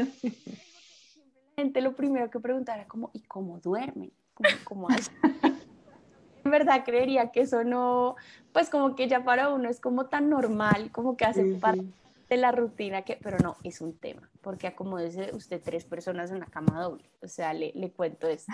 La 1.58 1.63
gente 1.63 1.82
lo 1.82 1.93
primero 1.93 2.30
que 2.30 2.39
preguntara 2.39 2.88
como, 2.88 3.10
¿y 3.13 3.22
cómo 3.24 3.60
duermen? 3.60 4.13
¿Cómo, 4.34 4.50
cómo 4.63 4.88
en 6.45 6.52
verdad 6.52 6.84
creería 6.86 7.32
que 7.32 7.41
eso 7.41 7.63
no, 7.63 8.15
pues 8.54 8.69
como 8.69 8.95
que 8.95 9.10
ya 9.10 9.26
para 9.26 9.50
uno 9.50 9.69
es 9.69 9.82
como 9.82 10.06
tan 10.06 10.30
normal, 10.30 10.91
como 10.91 11.17
que 11.17 11.26
hace 11.26 11.56
parte 11.56 11.84
de 12.30 12.38
la 12.38 12.52
rutina, 12.52 13.02
que, 13.02 13.18
pero 13.22 13.38
no, 13.39 13.58
es 13.63 13.82
un 13.82 13.98
tema, 13.98 14.30
porque 14.42 14.68
acomódese 14.68 15.32
usted 15.34 15.62
tres 15.63 15.84
personas 15.84 16.30
en 16.30 16.38
una 16.38 16.46
cama 16.46 16.82
doble, 16.82 17.10
o 17.22 17.28
sea, 17.28 17.54
le, 17.54 17.72
le 17.74 17.92
cuento 17.92 18.28
esto. 18.28 18.54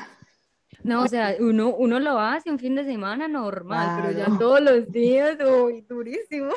No, 0.84 1.04
o 1.04 1.08
sea, 1.08 1.36
uno, 1.40 1.70
uno 1.76 2.00
lo 2.00 2.20
hace 2.20 2.50
un 2.50 2.60
fin 2.60 2.76
de 2.76 2.86
semana 2.86 3.28
normal, 3.28 4.02
pero 4.02 4.18
ya 4.18 4.38
todos 4.38 4.62
los 4.62 4.92
días, 4.92 5.38
uy, 5.42 5.82
durísimo. 5.82 6.52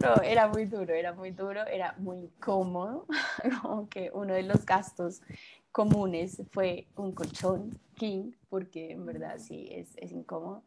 No, 0.00 0.22
era 0.22 0.48
muy 0.48 0.64
duro, 0.64 0.92
era 0.92 1.12
muy 1.12 1.30
duro, 1.30 1.64
era 1.66 1.94
muy 1.98 2.18
incómodo, 2.18 3.06
como 3.62 3.88
que 3.88 4.10
uno 4.12 4.34
de 4.34 4.42
los 4.42 4.66
gastos 4.66 5.22
comunes 5.70 6.42
fue 6.50 6.86
un 6.96 7.12
colchón 7.12 7.78
king, 7.94 8.32
porque 8.48 8.92
en 8.92 9.06
verdad 9.06 9.38
sí, 9.38 9.68
es, 9.70 9.90
es 9.96 10.12
incómodo. 10.12 10.64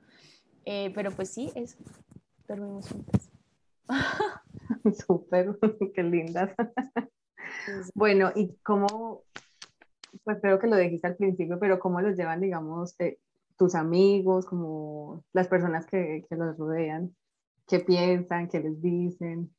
Eh, 0.65 0.91
pero 0.93 1.11
pues 1.11 1.29
sí, 1.29 1.51
eso, 1.55 1.77
dormimos 2.47 2.89
juntas. 2.89 3.29
Súper, 5.07 5.57
qué 5.95 6.03
lindas. 6.03 6.51
Bueno, 7.93 8.31
¿y 8.35 8.55
cómo, 8.63 9.23
pues 10.23 10.39
creo 10.41 10.59
que 10.59 10.67
lo 10.67 10.77
dijiste 10.77 11.07
al 11.07 11.15
principio, 11.15 11.59
pero 11.59 11.79
¿cómo 11.79 12.01
los 12.01 12.15
llevan, 12.15 12.41
digamos, 12.41 12.95
eh, 12.99 13.19
tus 13.57 13.75
amigos, 13.75 14.45
como 14.45 15.23
las 15.33 15.47
personas 15.47 15.85
que, 15.85 16.25
que 16.29 16.35
los 16.35 16.57
rodean? 16.57 17.15
¿Qué 17.67 17.79
piensan? 17.79 18.47
¿Qué 18.47 18.59
les 18.59 18.81
dicen? 18.81 19.53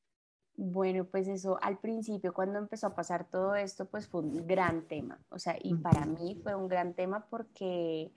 Bueno, 0.60 1.04
pues 1.04 1.28
eso 1.28 1.56
al 1.62 1.78
principio, 1.78 2.32
cuando 2.32 2.58
empezó 2.58 2.88
a 2.88 2.94
pasar 2.94 3.28
todo 3.30 3.54
esto, 3.54 3.86
pues 3.86 4.08
fue 4.08 4.22
un 4.22 4.46
gran 4.46 4.88
tema. 4.88 5.20
O 5.28 5.38
sea, 5.38 5.56
y 5.62 5.74
para 5.76 6.04
mí 6.04 6.40
fue 6.42 6.54
un 6.56 6.66
gran 6.66 6.94
tema 6.94 7.26
porque, 7.30 8.10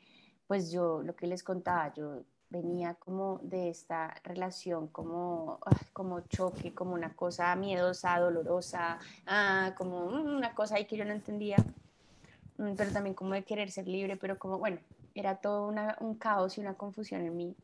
pues 0.47 0.71
yo, 0.71 1.03
lo 1.03 1.15
que 1.15 1.27
les 1.27 1.43
contaba, 1.43 1.93
yo 1.93 2.23
venía 2.51 2.95
como 2.95 3.39
de 3.41 3.69
esta 3.69 4.13
relación 4.23 4.87
como, 4.87 5.59
como 5.93 6.21
choque, 6.21 6.73
como 6.73 6.93
una 6.93 7.13
cosa 7.15 7.55
miedosa, 7.55 8.19
dolorosa, 8.19 8.99
ah, 9.25 9.73
como 9.77 10.05
una 10.05 10.53
cosa 10.53 10.75
ahí 10.75 10.85
que 10.85 10.97
yo 10.97 11.05
no 11.05 11.13
entendía. 11.13 11.57
Mm, 12.57 12.75
pero 12.75 12.91
también 12.91 13.15
como 13.15 13.33
de 13.33 13.43
querer 13.43 13.71
ser 13.71 13.87
libre, 13.87 14.17
pero 14.17 14.37
como, 14.37 14.59
bueno, 14.59 14.77
era 15.15 15.37
todo 15.37 15.73
un 15.99 16.15
caos 16.15 16.57
y 16.57 16.61
una 16.61 16.75
confusión 16.75 17.21
en 17.21 17.35
mí. 17.35 17.55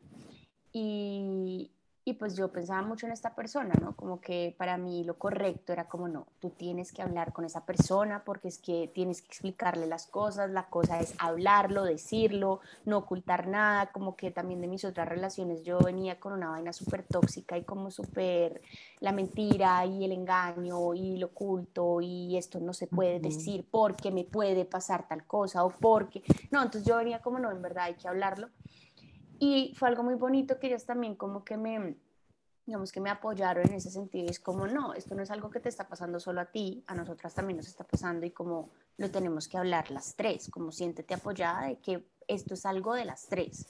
Y, 0.72 1.70
y 2.08 2.14
pues 2.14 2.34
yo 2.36 2.50
pensaba 2.50 2.80
mucho 2.80 3.04
en 3.04 3.12
esta 3.12 3.34
persona, 3.34 3.74
¿no? 3.82 3.94
Como 3.94 4.18
que 4.18 4.54
para 4.56 4.78
mí 4.78 5.04
lo 5.04 5.18
correcto 5.18 5.74
era 5.74 5.88
como, 5.88 6.08
no, 6.08 6.26
tú 6.40 6.48
tienes 6.48 6.90
que 6.90 7.02
hablar 7.02 7.34
con 7.34 7.44
esa 7.44 7.66
persona 7.66 8.24
porque 8.24 8.48
es 8.48 8.56
que 8.56 8.90
tienes 8.94 9.20
que 9.20 9.26
explicarle 9.26 9.86
las 9.86 10.06
cosas, 10.06 10.48
la 10.48 10.70
cosa 10.70 11.00
es 11.00 11.14
hablarlo, 11.18 11.84
decirlo, 11.84 12.60
no 12.86 12.96
ocultar 12.96 13.46
nada, 13.46 13.92
como 13.92 14.16
que 14.16 14.30
también 14.30 14.62
de 14.62 14.68
mis 14.68 14.86
otras 14.86 15.06
relaciones 15.06 15.64
yo 15.64 15.80
venía 15.80 16.18
con 16.18 16.32
una 16.32 16.48
vaina 16.48 16.72
súper 16.72 17.02
tóxica 17.02 17.58
y 17.58 17.64
como 17.64 17.90
súper 17.90 18.62
la 19.00 19.12
mentira 19.12 19.84
y 19.84 20.06
el 20.06 20.12
engaño 20.12 20.94
y 20.94 21.18
lo 21.18 21.26
oculto 21.26 22.00
y 22.00 22.38
esto 22.38 22.58
no 22.58 22.72
se 22.72 22.86
puede 22.86 23.20
decir 23.20 23.66
porque 23.70 24.10
me 24.10 24.24
puede 24.24 24.64
pasar 24.64 25.06
tal 25.08 25.26
cosa 25.26 25.62
o 25.62 25.68
porque, 25.68 26.22
no, 26.50 26.62
entonces 26.62 26.88
yo 26.88 26.96
venía 26.96 27.20
como, 27.20 27.38
no, 27.38 27.50
en 27.50 27.60
verdad 27.60 27.84
hay 27.84 27.96
que 27.96 28.08
hablarlo. 28.08 28.48
Y 29.38 29.74
fue 29.76 29.88
algo 29.88 30.02
muy 30.02 30.14
bonito 30.14 30.58
que 30.58 30.68
ellas 30.68 30.84
también 30.84 31.14
como 31.14 31.44
que 31.44 31.56
me, 31.56 31.96
digamos 32.66 32.92
que 32.92 33.00
me 33.00 33.10
apoyaron 33.10 33.66
en 33.66 33.74
ese 33.74 33.90
sentido. 33.90 34.28
Es 34.28 34.40
como, 34.40 34.66
no, 34.66 34.94
esto 34.94 35.14
no 35.14 35.22
es 35.22 35.30
algo 35.30 35.50
que 35.50 35.60
te 35.60 35.68
está 35.68 35.88
pasando 35.88 36.20
solo 36.20 36.40
a 36.40 36.46
ti, 36.46 36.84
a 36.86 36.94
nosotras 36.94 37.34
también 37.34 37.56
nos 37.56 37.66
está 37.66 37.84
pasando 37.84 38.26
y 38.26 38.30
como 38.30 38.70
lo 38.96 39.10
tenemos 39.10 39.48
que 39.48 39.56
hablar 39.56 39.90
las 39.90 40.16
tres, 40.16 40.50
como 40.50 40.72
siéntete 40.72 41.14
apoyada 41.14 41.66
de 41.68 41.78
que 41.78 42.04
esto 42.26 42.54
es 42.54 42.66
algo 42.66 42.94
de 42.94 43.04
las 43.04 43.26
tres. 43.28 43.66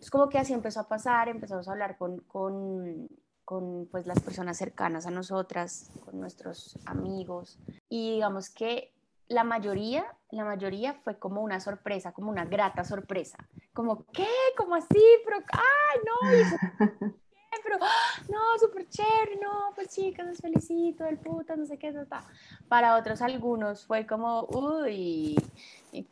Es 0.00 0.10
como 0.10 0.28
que 0.28 0.38
así 0.38 0.52
empezó 0.52 0.80
a 0.80 0.88
pasar, 0.88 1.28
empezamos 1.28 1.68
a 1.68 1.72
hablar 1.72 1.96
con, 1.96 2.18
con, 2.22 3.08
con 3.44 3.86
pues, 3.90 4.06
las 4.06 4.20
personas 4.20 4.56
cercanas 4.56 5.06
a 5.06 5.10
nosotras, 5.10 5.90
con 6.04 6.18
nuestros 6.18 6.78
amigos. 6.86 7.58
Y 7.88 8.14
digamos 8.14 8.50
que 8.50 8.92
la 9.28 9.44
mayoría, 9.44 10.04
la 10.34 10.44
mayoría 10.44 10.94
fue 10.94 11.18
como 11.18 11.42
una 11.42 11.60
sorpresa, 11.60 12.12
como 12.12 12.30
una 12.30 12.44
grata 12.44 12.84
sorpresa. 12.84 13.38
Como, 13.72 14.04
¿qué? 14.06 14.28
¿Cómo 14.56 14.74
así? 14.74 15.02
Pero, 15.24 15.38
¡ay, 15.52 16.00
no! 16.06 16.30
¿Qué? 16.30 17.14
Pero, 17.62 17.78
¡ah! 17.80 18.22
no, 18.28 18.58
súper 18.58 18.88
chévere, 18.88 19.38
no, 19.40 19.72
pues 19.74 19.88
chicas, 19.88 20.26
les 20.26 20.40
felicito, 20.40 21.06
el 21.06 21.18
puta, 21.18 21.56
no 21.56 21.64
sé 21.66 21.78
qué, 21.78 21.88
está. 21.88 22.24
Para 22.68 22.96
otros, 22.96 23.22
algunos 23.22 23.86
fue 23.86 24.06
como, 24.06 24.46
uy, 24.50 25.36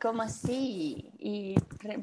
¿cómo 0.01 0.21
así? 0.21 1.11
Y 1.19 1.55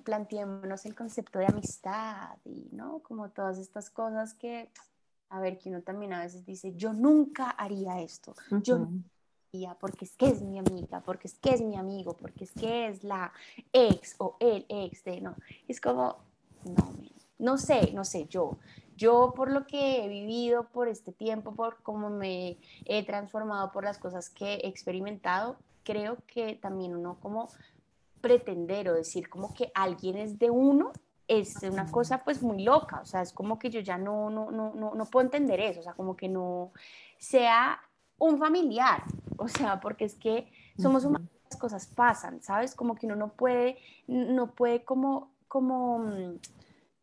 planteémonos 0.04 0.84
el 0.86 0.94
concepto 0.94 1.38
de 1.38 1.46
amistad 1.46 2.36
y, 2.44 2.68
¿no? 2.72 3.00
Como 3.00 3.30
todas 3.30 3.58
estas 3.58 3.90
cosas 3.90 4.34
que, 4.34 4.70
a 5.30 5.40
ver, 5.40 5.58
que 5.58 5.70
uno 5.70 5.82
también 5.82 6.12
a 6.12 6.20
veces 6.20 6.44
dice, 6.44 6.74
yo 6.74 6.92
nunca 6.92 7.50
haría 7.50 8.00
esto, 8.00 8.34
yo 8.62 8.88
porque 9.80 10.04
es 10.04 10.16
que 10.16 10.28
es 10.28 10.42
mi 10.42 10.58
amiga, 10.58 11.00
porque 11.00 11.26
es 11.26 11.38
que 11.38 11.50
es 11.50 11.60
mi 11.60 11.76
amigo, 11.76 12.16
porque 12.16 12.44
es 12.44 12.52
que 12.52 12.88
es 12.88 13.02
la 13.02 13.32
ex 13.72 14.14
o 14.18 14.36
el 14.40 14.64
ex 14.68 15.04
de, 15.04 15.20
no, 15.20 15.34
es 15.66 15.80
como, 15.80 16.18
no, 16.64 16.94
no 17.38 17.58
sé, 17.58 17.92
no 17.92 18.04
sé, 18.04 18.26
yo, 18.28 18.58
yo 18.96 19.32
por 19.34 19.50
lo 19.50 19.66
que 19.66 20.04
he 20.04 20.08
vivido 20.08 20.68
por 20.68 20.88
este 20.88 21.12
tiempo, 21.12 21.54
por 21.54 21.82
cómo 21.82 22.10
me 22.10 22.58
he 22.84 23.04
transformado, 23.04 23.72
por 23.72 23.84
las 23.84 23.98
cosas 23.98 24.30
que 24.30 24.54
he 24.54 24.68
experimentado, 24.68 25.56
creo 25.82 26.18
que 26.26 26.54
también 26.54 26.94
uno 26.94 27.18
como 27.20 27.48
pretender 28.20 28.88
o 28.88 28.94
decir 28.94 29.28
como 29.28 29.52
que 29.54 29.72
alguien 29.74 30.16
es 30.16 30.38
de 30.38 30.50
uno 30.50 30.92
es 31.26 31.62
una 31.62 31.90
cosa 31.90 32.24
pues 32.24 32.42
muy 32.42 32.62
loca, 32.62 33.00
o 33.00 33.06
sea, 33.06 33.22
es 33.22 33.32
como 33.32 33.58
que 33.58 33.70
yo 33.70 33.80
ya 33.80 33.96
no, 33.96 34.30
no, 34.30 34.50
no, 34.50 34.74
no, 34.74 34.94
no 34.94 35.04
puedo 35.06 35.24
entender 35.24 35.60
eso, 35.60 35.80
o 35.80 35.82
sea, 35.82 35.94
como 35.94 36.16
que 36.16 36.28
no 36.28 36.72
sea 37.18 37.80
un 38.20 38.38
familiar, 38.38 39.02
o 39.36 39.48
sea, 39.48 39.80
porque 39.80 40.04
es 40.04 40.14
que 40.14 40.46
somos 40.78 41.04
humanos, 41.04 41.28
las 41.50 41.58
cosas 41.58 41.86
pasan, 41.88 42.40
¿sabes? 42.42 42.74
Como 42.74 42.94
que 42.94 43.06
uno 43.06 43.16
no 43.16 43.32
puede, 43.32 43.78
no 44.06 44.52
puede 44.52 44.84
como, 44.84 45.32
como, 45.48 45.98
mm, 45.98 46.38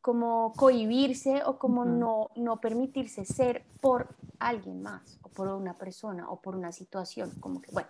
como 0.08 0.54
cohibirse 0.56 1.43
o 1.43 1.60
como 1.60 1.84
no, 1.84 2.30
no 2.38 2.62
permitirse 2.62 3.26
ser 3.26 3.65
por 3.82 4.15
alguien 4.39 4.82
más 4.82 5.20
o 5.22 5.28
por 5.28 5.50
una 5.50 5.78
persona 5.78 6.30
o 6.30 6.39
por 6.39 6.56
una 6.56 6.72
situación, 6.72 7.30
como 7.41 7.62
que, 7.62 7.70
bueno, 7.74 7.89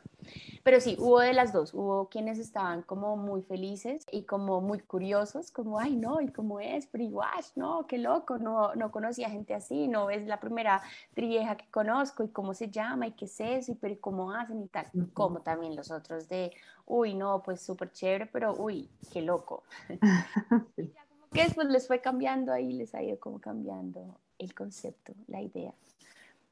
Pero 0.64 0.82
sí, 0.82 0.96
hubo 1.00 1.20
de 1.20 1.34
las 1.34 1.54
dos, 1.54 1.76
hubo 1.76 2.10
quienes 2.10 2.40
estaban 2.40 2.82
como 2.82 3.18
muy 3.18 3.44
felices 3.44 4.04
y 4.12 4.24
como 4.24 4.62
muy 4.62 4.80
curiosos, 4.80 5.52
como, 5.52 5.78
ay, 5.80 5.96
no, 5.96 6.20
¿y 6.20 6.32
cómo 6.32 6.60
es? 6.60 6.88
Pero 6.88 7.04
igual, 7.04 7.44
no, 7.56 7.86
qué 7.88 8.00
loco, 8.00 8.40
no, 8.40 8.74
no 8.74 8.90
conocía 8.92 9.30
gente 9.30 9.54
así, 9.54 9.88
no 9.88 10.10
es 10.10 10.26
la 10.26 10.40
primera 10.40 10.82
trieja 11.14 11.56
que 11.56 11.70
conozco 11.70 12.24
y 12.24 12.30
cómo 12.30 12.56
se 12.56 12.72
llama 12.72 13.06
y 13.08 13.12
qué 13.14 13.26
es 13.26 13.40
eso 13.40 13.74
y 13.74 13.76
pero 13.76 13.96
cómo 14.02 14.32
hacen 14.32 14.64
y 14.64 14.70
tal, 14.70 14.88
como 15.14 15.42
también 15.42 15.76
los 15.76 15.92
otros 15.92 16.28
de, 16.30 16.52
uy, 16.88 17.14
no, 17.14 17.44
pues 17.44 17.62
súper 17.62 17.92
chévere, 17.92 18.26
pero 18.26 18.56
uy, 18.58 18.90
qué 19.14 19.22
loco. 19.22 19.66
que 21.32 21.44
después 21.44 21.68
les 21.68 21.88
fue 21.88 22.02
cambiando 22.02 22.52
ahí, 22.52 22.74
les 22.74 22.94
ha 22.96 23.04
ido 23.04 23.20
como 23.20 23.40
cambiando 23.40 24.20
el 24.38 24.54
concepto, 24.54 25.14
la 25.28 25.42
idea. 25.42 25.74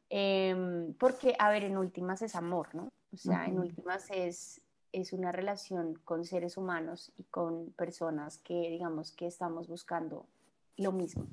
Em, 0.09 0.93
porque, 0.93 1.35
a 1.39 1.49
ver, 1.49 1.63
en 1.63 1.77
últimas 1.77 2.21
es 2.21 2.35
amor, 2.35 2.73
¿no? 2.73 2.89
O 3.13 3.17
sea, 3.17 3.45
en 3.45 3.59
últimas 3.59 4.09
es, 4.11 4.61
es 4.91 5.13
una 5.13 5.31
relación 5.31 5.95
con 6.03 6.25
seres 6.25 6.57
humanos 6.57 7.11
y 7.17 7.23
con 7.23 7.71
personas 7.71 8.37
que, 8.39 8.69
digamos, 8.69 9.11
que 9.11 9.27
estamos 9.27 9.67
buscando 9.67 10.25
lo 10.77 10.91
mismo. 10.91 11.27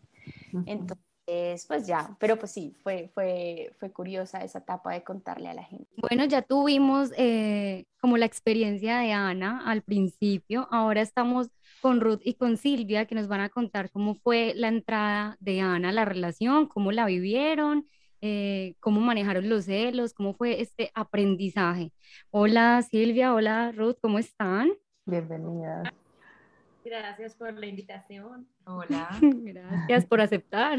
Entonces, 0.66 1.66
pues 1.66 1.86
ya, 1.86 2.16
pero 2.18 2.38
pues 2.38 2.52
sí, 2.52 2.74
fue, 2.82 3.10
fue, 3.14 3.72
fue 3.78 3.90
curiosa 3.90 4.42
esa 4.44 4.58
etapa 4.58 4.92
de 4.92 5.02
contarle 5.02 5.48
a 5.48 5.54
la 5.54 5.64
gente. 5.64 5.86
Bueno, 5.96 6.24
ya 6.24 6.42
tuvimos 6.42 7.10
eh, 7.16 7.86
como 8.00 8.16
la 8.16 8.26
experiencia 8.26 8.98
de 8.98 9.12
Ana 9.12 9.62
al 9.66 9.82
principio, 9.82 10.68
ahora 10.70 11.00
estamos 11.00 11.48
con 11.82 12.00
Ruth 12.00 12.20
y 12.24 12.34
con 12.34 12.56
Silvia 12.56 13.04
que 13.04 13.14
nos 13.14 13.28
van 13.28 13.40
a 13.40 13.50
contar 13.50 13.90
cómo 13.90 14.14
fue 14.14 14.54
la 14.56 14.68
entrada 14.68 15.36
de 15.40 15.60
Ana 15.60 15.90
a 15.90 15.92
la 15.92 16.06
relación, 16.06 16.66
cómo 16.66 16.92
la 16.92 17.04
vivieron 17.04 17.86
eh, 18.24 18.76
cómo 18.78 19.00
manejaron 19.00 19.48
los 19.48 19.64
celos, 19.64 20.14
cómo 20.14 20.32
fue 20.32 20.60
este 20.60 20.92
aprendizaje. 20.94 21.92
Hola 22.30 22.80
Silvia, 22.82 23.34
hola 23.34 23.72
Ruth, 23.72 23.96
¿cómo 24.00 24.20
están? 24.20 24.70
Bienvenida. 25.04 25.92
Gracias 26.84 27.34
por 27.34 27.52
la 27.52 27.66
invitación. 27.66 28.46
Hola. 28.64 29.08
Gracias 29.20 30.06
por 30.06 30.20
aceptar. 30.20 30.78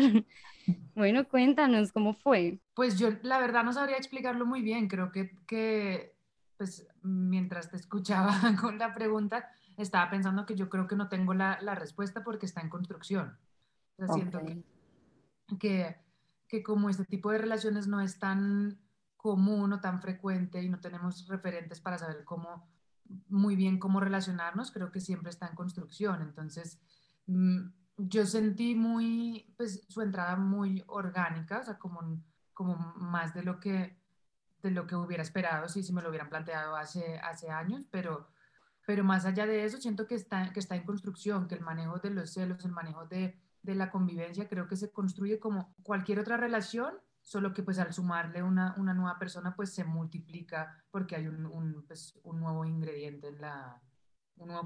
Bueno, 0.95 1.27
cuéntanos 1.27 1.91
cómo 1.91 2.13
fue. 2.13 2.59
Pues 2.75 2.97
yo 2.97 3.09
la 3.23 3.39
verdad 3.39 3.65
no 3.65 3.73
sabría 3.73 3.97
explicarlo 3.97 4.45
muy 4.45 4.61
bien. 4.61 4.87
Creo 4.87 5.11
que, 5.11 5.35
que 5.45 6.15
pues 6.55 6.87
mientras 7.01 7.69
te 7.69 7.75
escuchaba 7.75 8.31
con 8.61 8.77
la 8.77 8.93
pregunta, 8.93 9.49
estaba 9.77 10.09
pensando 10.09 10.45
que 10.45 10.55
yo 10.55 10.69
creo 10.69 10.87
que 10.87 10.95
no 10.95 11.09
tengo 11.09 11.33
la, 11.33 11.59
la 11.61 11.75
respuesta 11.75 12.23
porque 12.23 12.45
está 12.45 12.61
en 12.61 12.69
construcción. 12.69 13.37
O 13.97 14.05
sea, 14.05 14.13
siento 14.13 14.39
que, 14.39 14.63
que 15.57 16.03
que 16.53 16.61
como 16.61 16.87
este 16.87 17.03
tipo 17.05 17.31
de 17.31 17.39
relaciones 17.39 17.87
no 17.87 17.99
es 17.99 18.19
tan 18.19 18.77
común 19.17 19.73
o 19.73 19.81
tan 19.81 19.99
frecuente 19.99 20.61
y 20.61 20.69
no 20.69 20.79
tenemos 20.79 21.27
referentes 21.27 21.81
para 21.81 21.97
saber 21.97 22.23
cómo, 22.25 22.69
muy 23.27 23.55
bien 23.55 23.79
cómo 23.79 23.99
relacionarnos, 23.99 24.69
creo 24.69 24.91
que 24.91 24.99
siempre 24.99 25.31
está 25.31 25.47
en 25.47 25.55
construcción. 25.55 26.21
Entonces, 26.21 26.79
mm, 27.25 27.69
yo 27.97 28.27
sentí 28.27 28.75
muy, 28.75 29.51
pues 29.57 29.83
su 29.89 30.01
entrada 30.01 30.35
muy 30.35 30.83
orgánica, 30.85 31.61
o 31.61 31.63
sea, 31.63 31.79
como, 31.79 32.21
como 32.53 32.75
más 32.97 33.33
de 33.33 33.41
lo 33.41 33.59
que 33.59 33.99
de 34.61 34.69
lo 34.69 34.85
que 34.85 34.95
hubiera 34.95 35.23
esperado 35.23 35.67
si, 35.67 35.81
si 35.81 35.91
me 35.91 36.03
lo 36.03 36.09
hubieran 36.09 36.29
planteado 36.29 36.75
hace, 36.75 37.17
hace 37.17 37.49
años, 37.49 37.81
pero, 37.89 38.29
pero 38.85 39.03
más 39.03 39.25
allá 39.25 39.45
de 39.45 39.63
eso, 39.63 39.79
siento 39.79 40.07
que 40.07 40.15
está, 40.15 40.51
que 40.51 40.59
está 40.59 40.75
en 40.75 40.83
construcción, 40.83 41.47
que 41.47 41.55
el 41.55 41.61
manejo 41.61 41.99
de 41.99 42.09
los 42.09 42.33
celos, 42.33 42.63
el 42.65 42.71
manejo 42.71 43.05
de, 43.05 43.37
de 43.61 43.75
la 43.75 43.89
convivencia 43.89 44.47
creo 44.47 44.67
que 44.67 44.75
se 44.75 44.91
construye 44.91 45.39
como 45.39 45.73
cualquier 45.83 46.19
otra 46.19 46.37
relación, 46.37 46.93
solo 47.21 47.53
que 47.53 47.63
pues 47.63 47.79
al 47.79 47.93
sumarle 47.93 48.43
una, 48.43 48.75
una 48.77 48.93
nueva 48.93 49.17
persona 49.17 49.55
pues 49.55 49.73
se 49.73 49.85
multiplica 49.85 50.83
porque 50.91 51.15
hay 51.15 51.27
un, 51.27 51.45
un, 51.45 51.83
pues, 51.87 52.19
un 52.23 52.41
nuevo 52.41 52.65
ingrediente 52.65 53.29
en 53.29 53.41
la, 53.41 53.81
un 54.37 54.49
nuevo 54.49 54.63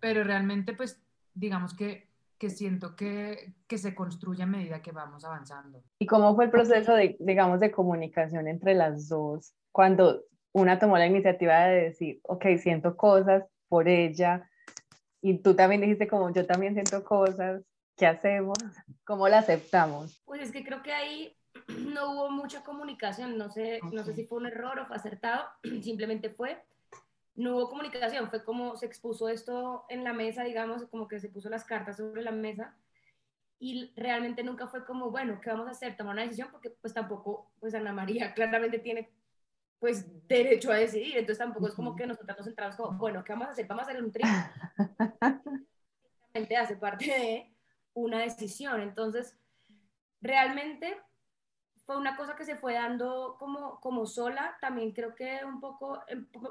Pero 0.00 0.24
realmente 0.24 0.74
pues 0.74 1.00
digamos 1.32 1.74
que, 1.74 2.10
que 2.36 2.50
siento 2.50 2.94
que, 2.94 3.54
que, 3.66 3.78
se 3.78 3.94
construye 3.94 4.42
a 4.42 4.46
medida 4.46 4.82
que 4.82 4.92
vamos 4.92 5.24
avanzando. 5.24 5.82
¿Y 5.98 6.06
cómo 6.06 6.34
fue 6.34 6.44
el 6.44 6.50
proceso 6.50 6.92
de, 6.92 7.16
digamos, 7.20 7.60
de 7.60 7.70
comunicación 7.70 8.48
entre 8.48 8.74
las 8.74 9.08
dos? 9.08 9.54
Cuando 9.70 10.24
una 10.52 10.78
tomó 10.78 10.98
la 10.98 11.06
iniciativa 11.06 11.66
de 11.66 11.82
decir, 11.84 12.20
ok, 12.22 12.44
siento 12.58 12.96
cosas 12.96 13.44
por 13.68 13.88
ella, 13.88 14.48
y 15.22 15.38
tú 15.38 15.54
también 15.54 15.80
dijiste 15.80 16.08
como 16.08 16.30
yo 16.32 16.44
también 16.44 16.74
siento 16.74 17.04
cosas, 17.04 17.62
¿qué 17.96 18.06
hacemos? 18.06 18.58
¿Cómo 19.04 19.28
la 19.28 19.38
aceptamos? 19.38 20.20
Pues 20.24 20.42
es 20.42 20.50
que 20.50 20.64
creo 20.64 20.82
que 20.82 20.92
ahí 20.92 21.36
no 21.94 22.12
hubo 22.12 22.30
mucha 22.30 22.64
comunicación, 22.64 23.38
no 23.38 23.48
sé, 23.48 23.80
no 23.92 24.04
sé 24.04 24.14
si 24.14 24.26
fue 24.26 24.38
un 24.38 24.46
error 24.46 24.80
o 24.80 24.86
fue 24.86 24.96
acertado, 24.96 25.44
simplemente 25.82 26.28
fue, 26.30 26.60
no 27.36 27.56
hubo 27.56 27.70
comunicación, 27.70 28.28
fue 28.30 28.44
como 28.44 28.76
se 28.76 28.86
expuso 28.86 29.28
esto 29.28 29.84
en 29.88 30.02
la 30.02 30.12
mesa, 30.12 30.42
digamos, 30.42 30.84
como 30.86 31.06
que 31.06 31.20
se 31.20 31.28
puso 31.28 31.48
las 31.48 31.64
cartas 31.64 31.96
sobre 31.96 32.22
la 32.22 32.32
mesa 32.32 32.76
y 33.60 33.92
realmente 33.94 34.42
nunca 34.42 34.66
fue 34.66 34.84
como, 34.84 35.12
bueno, 35.12 35.40
¿qué 35.40 35.50
vamos 35.50 35.68
a 35.68 35.70
hacer? 35.70 35.96
Tomar 35.96 36.14
una 36.14 36.22
decisión 36.22 36.48
porque 36.50 36.70
pues 36.70 36.92
tampoco, 36.92 37.52
pues 37.60 37.74
Ana 37.76 37.92
María 37.92 38.34
claramente 38.34 38.80
tiene 38.80 39.12
pues 39.82 40.06
derecho 40.28 40.70
a 40.70 40.76
decidir, 40.76 41.16
entonces 41.16 41.38
tampoco 41.38 41.66
es 41.66 41.74
como 41.74 41.96
que 41.96 42.06
nosotros 42.06 42.36
nos 42.38 42.46
centramos 42.46 42.76
como, 42.76 42.96
bueno, 42.96 43.24
¿qué 43.24 43.32
vamos 43.32 43.48
a 43.48 43.50
hacer? 43.50 43.66
Vamos 43.66 43.82
a 43.82 43.90
hacer 43.90 44.00
un 44.00 44.12
trío. 44.12 44.28
realmente 46.32 46.56
hace 46.56 46.76
parte 46.76 47.04
de 47.04 47.52
una 47.92 48.20
decisión, 48.20 48.80
entonces 48.80 49.36
realmente 50.20 50.96
fue 51.84 51.96
una 51.96 52.16
cosa 52.16 52.36
que 52.36 52.44
se 52.44 52.54
fue 52.54 52.74
dando 52.74 53.34
como, 53.40 53.80
como 53.80 54.06
sola, 54.06 54.56
también 54.60 54.92
creo 54.92 55.16
que 55.16 55.40
un 55.44 55.58
poco 55.58 56.00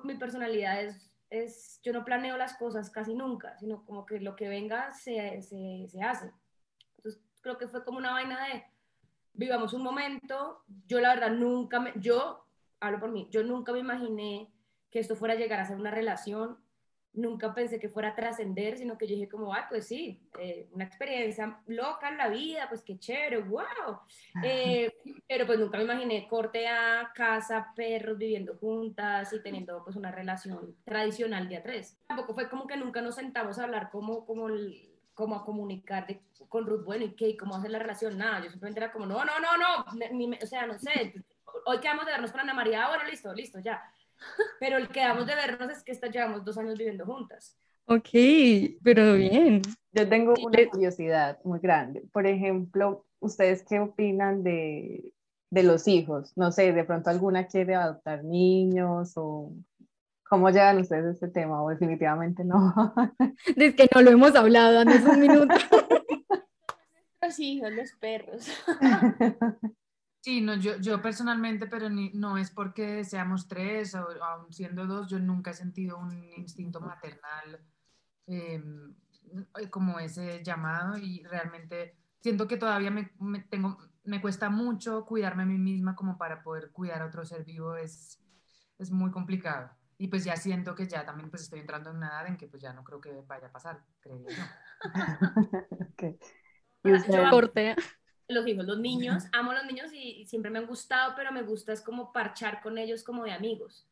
mi 0.04 0.16
personalidad 0.16 0.84
es, 0.84 1.10
es, 1.30 1.80
yo 1.84 1.94
no 1.94 2.04
planeo 2.04 2.36
las 2.36 2.56
cosas 2.56 2.90
casi 2.90 3.16
nunca, 3.16 3.58
sino 3.60 3.86
como 3.86 4.06
que 4.06 4.20
lo 4.20 4.36
que 4.36 4.50
venga 4.50 4.92
se, 4.92 5.42
se, 5.42 5.88
se 5.88 6.04
hace. 6.04 6.34
Entonces 6.98 7.22
creo 7.40 7.58
que 7.58 7.70
fue 7.70 7.86
como 7.86 7.98
una 7.98 8.12
vaina 8.12 8.46
de, 8.48 8.66
vivamos 9.32 9.72
un 9.72 9.84
momento, 9.84 10.66
yo 10.86 11.00
la 11.00 11.16
verdad 11.16 11.32
nunca 11.32 11.80
me, 11.80 11.94
yo 11.96 12.46
hablo 12.82 13.00
por 13.00 13.12
mí, 13.12 13.28
yo 13.32 13.44
nunca 13.44 13.72
me 13.72 13.80
imaginé 13.80 14.52
que 14.90 15.00
esto 15.00 15.16
fuera 15.16 15.36
a 15.36 15.38
llegar 15.38 15.60
a 15.60 15.66
ser 15.66 15.78
una 15.78 15.92
relación, 15.92 16.58
nunca 17.14 17.54
pensé 17.54 17.80
que 17.80 17.90
fuera 17.90 18.10
a 18.10 18.16
trascender, 18.16 18.78
sino 18.78 18.98
que 18.98 19.08
yo 19.08 19.16
dije 19.16 19.30
como, 19.30 19.54
ah, 19.54 19.66
pues 19.70 19.88
sí, 19.88 20.22
eh, 20.40 20.68
una 20.72 20.86
experiencia 20.86 21.60
loca 21.68 22.10
en 22.10 22.18
la 22.18 22.30
vida, 22.30 22.68
pues 22.70 22.82
qué 22.84 22.98
chévere, 22.98 23.42
wow. 23.42 24.00
Eh, 24.44 24.94
pero 25.28 25.46
pues 25.46 25.60
nunca 25.60 25.78
me 25.78 25.84
imaginé 25.84 26.28
corte 26.28 26.68
a 26.68 27.12
casa, 27.14 27.72
perros 27.76 28.18
viviendo 28.18 28.56
juntas 28.56 29.32
y 29.34 29.42
teniendo 29.42 29.84
pues 29.84 29.96
una 29.96 30.12
relación 30.12 30.76
tradicional 30.84 31.48
de 31.50 31.58
a 31.58 31.64
tres. 31.64 31.98
Tampoco 32.08 32.34
fue 32.34 32.50
como 32.50 32.68
que 32.68 32.78
nunca 32.78 33.02
nos 33.02 33.16
sentamos 33.16 33.60
a 33.60 33.64
hablar 33.66 33.90
como, 33.92 34.26
como, 34.26 34.48
como 35.14 35.36
a 35.36 35.46
comunicar 35.46 36.08
con 36.48 36.66
Ruth, 36.66 36.84
bueno, 36.84 37.06
¿y 37.06 37.16
qué? 37.16 37.38
¿Cómo 37.38 37.56
hacer 37.56 37.72
la 37.72 37.80
relación? 37.80 38.18
Nada, 38.18 38.44
yo 38.44 38.50
simplemente 38.50 38.80
era 38.80 38.92
como, 38.92 39.06
no, 39.06 39.24
no, 39.24 39.40
no, 39.40 39.58
no, 39.58 39.86
o 40.42 40.46
sea, 40.46 40.66
no 40.66 40.78
sé, 40.78 41.14
hoy 41.66 41.80
quedamos 41.80 42.06
de 42.06 42.12
vernos 42.12 42.32
con 42.32 42.42
Ana 42.42 42.54
María, 42.54 42.86
ah, 42.86 42.90
bueno, 42.90 43.04
listo, 43.10 43.34
listo, 43.34 43.60
ya. 43.60 43.82
Pero 44.60 44.78
el 44.78 44.90
quedamos 44.90 45.26
de 45.26 45.36
vernos 45.36 45.70
es 45.72 45.84
que 45.84 45.92
está, 45.92 46.08
llevamos 46.08 46.46
dos 46.46 46.58
años 46.58 46.78
viviendo 46.78 47.06
juntas. 47.06 47.58
Ok, 47.86 48.10
pero 48.84 49.14
bien. 49.16 49.62
Yo 49.92 50.08
tengo 50.08 50.34
una 50.40 50.70
curiosidad 50.70 51.40
muy 51.44 51.60
grande. 51.60 52.04
Por 52.14 52.28
ejemplo, 52.28 53.06
¿ustedes 53.20 53.66
qué 53.68 53.80
opinan 53.80 54.44
de, 54.44 55.14
de 55.50 55.64
los 55.64 55.88
hijos? 55.88 56.32
No 56.38 56.52
sé, 56.52 56.72
de 56.72 56.84
pronto 56.84 57.10
alguna 57.10 57.48
quiere 57.48 57.76
adoptar 57.76 58.24
niños 58.24 59.14
o 59.16 59.54
¿Cómo 60.32 60.50
llegan 60.50 60.80
ustedes 60.80 61.16
este 61.16 61.28
tema? 61.28 61.62
O 61.62 61.68
definitivamente 61.68 62.46
no. 62.46 62.74
Es 63.58 63.76
que 63.76 63.90
no 63.94 64.02
lo 64.02 64.12
hemos 64.12 64.34
hablado 64.34 64.80
hace 64.80 65.06
un 65.06 65.20
minuto. 65.20 65.54
Los 67.22 67.38
hijos, 67.38 67.70
los 67.74 67.92
perros. 68.00 68.48
Sí, 70.22 70.40
no, 70.40 70.56
yo, 70.56 70.78
yo 70.78 71.02
personalmente, 71.02 71.66
pero 71.66 71.90
no 71.90 72.38
es 72.38 72.52
porque 72.52 73.04
seamos 73.04 73.48
tres 73.48 73.96
o 73.96 74.08
aún 74.24 74.54
siendo 74.54 74.86
dos, 74.86 75.10
yo 75.10 75.18
nunca 75.18 75.50
he 75.50 75.54
sentido 75.56 75.98
un 75.98 76.24
instinto 76.38 76.80
maternal 76.80 77.60
em, 78.28 78.94
como 79.72 80.00
ese 80.00 80.44
llamado 80.44 80.98
y 80.98 81.24
realmente 81.24 81.98
siento 82.20 82.48
que 82.48 82.58
todavía 82.58 82.92
me, 82.92 83.12
tengo, 83.50 83.80
me 84.04 84.22
cuesta 84.22 84.52
mucho 84.52 85.06
cuidarme 85.06 85.42
a 85.42 85.48
mí 85.48 85.58
misma 85.58 85.96
como 85.96 86.20
para 86.20 86.44
poder 86.44 86.72
cuidar 86.72 87.02
a 87.02 87.08
otro 87.08 87.26
ser 87.26 87.44
vivo, 87.44 87.76
es, 87.76 88.22
es 88.78 88.92
muy 88.92 89.10
complicado. 89.10 89.72
Y 89.98 90.08
pues 90.08 90.24
ya 90.24 90.36
siento 90.36 90.76
que 90.76 90.88
ya 90.88 91.04
también 91.04 91.32
pues 91.32 91.44
estoy 91.44 91.60
entrando 91.62 91.90
en 91.90 91.98
una 91.98 92.10
edad 92.10 92.28
en 92.28 92.38
que 92.38 92.48
pues 92.48 92.62
ya 92.62 92.74
no 92.74 92.84
creo 92.84 93.02
que 93.02 93.22
vaya 93.28 93.48
a 93.48 93.52
pasar, 93.52 93.84
creo 94.00 94.20
yo. 94.20 94.28
okay. 95.94 96.18
Yo, 96.84 96.94
los 98.32 98.48
hijos, 98.48 98.66
los 98.66 98.80
niños, 98.80 99.26
amo 99.32 99.52
a 99.52 99.56
los 99.56 99.66
niños 99.66 99.92
y, 99.94 100.26
siempre 100.26 100.52
me 100.52 100.60
han 100.60 100.66
gustado, 100.66 101.14
pero 101.16 101.32
me 101.32 101.44
gusta 101.44 101.74
es 101.74 101.82
como 101.82 102.12
parchar 102.12 102.62
con 102.62 102.78
ellos 102.78 103.04
como 103.04 103.24
de 103.24 103.32
amigos, 103.32 103.88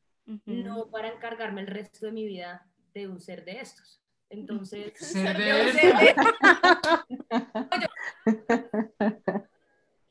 no 0.46 0.90
para 0.90 1.10
encargarme 1.10 1.62
el 1.62 1.68
resto 1.68 2.06
de 2.06 2.12
mi 2.12 2.26
vida 2.26 2.68
de 2.94 3.08
un 3.08 3.20
ser 3.20 3.46
de 3.46 3.60
estos. 3.60 4.00
Entonces, 4.30 4.94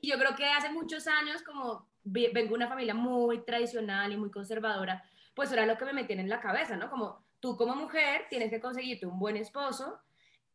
y 0.00 0.10
yo 0.10 0.18
creo 0.18 0.34
que 0.36 0.46
hace 0.46 0.70
muchos 0.70 1.06
años 1.06 1.42
como 1.42 1.88
vengo 2.02 2.48
de 2.48 2.54
una 2.54 2.68
familia 2.68 2.94
muy 2.94 3.44
tradicional 3.44 4.12
y 4.12 4.16
muy 4.16 4.30
conservadora, 4.30 5.04
pues 5.34 5.52
era 5.52 5.66
lo 5.66 5.76
que 5.78 5.84
me 5.84 5.92
metían 5.92 6.18
en 6.18 6.28
la 6.28 6.40
cabeza, 6.40 6.76
¿no? 6.76 6.90
Como 6.90 7.24
tú 7.38 7.56
como 7.56 7.76
mujer 7.76 8.26
tienes 8.28 8.50
que 8.50 8.60
conseguirte 8.60 9.06
un 9.06 9.20
buen 9.20 9.36
esposo, 9.36 10.00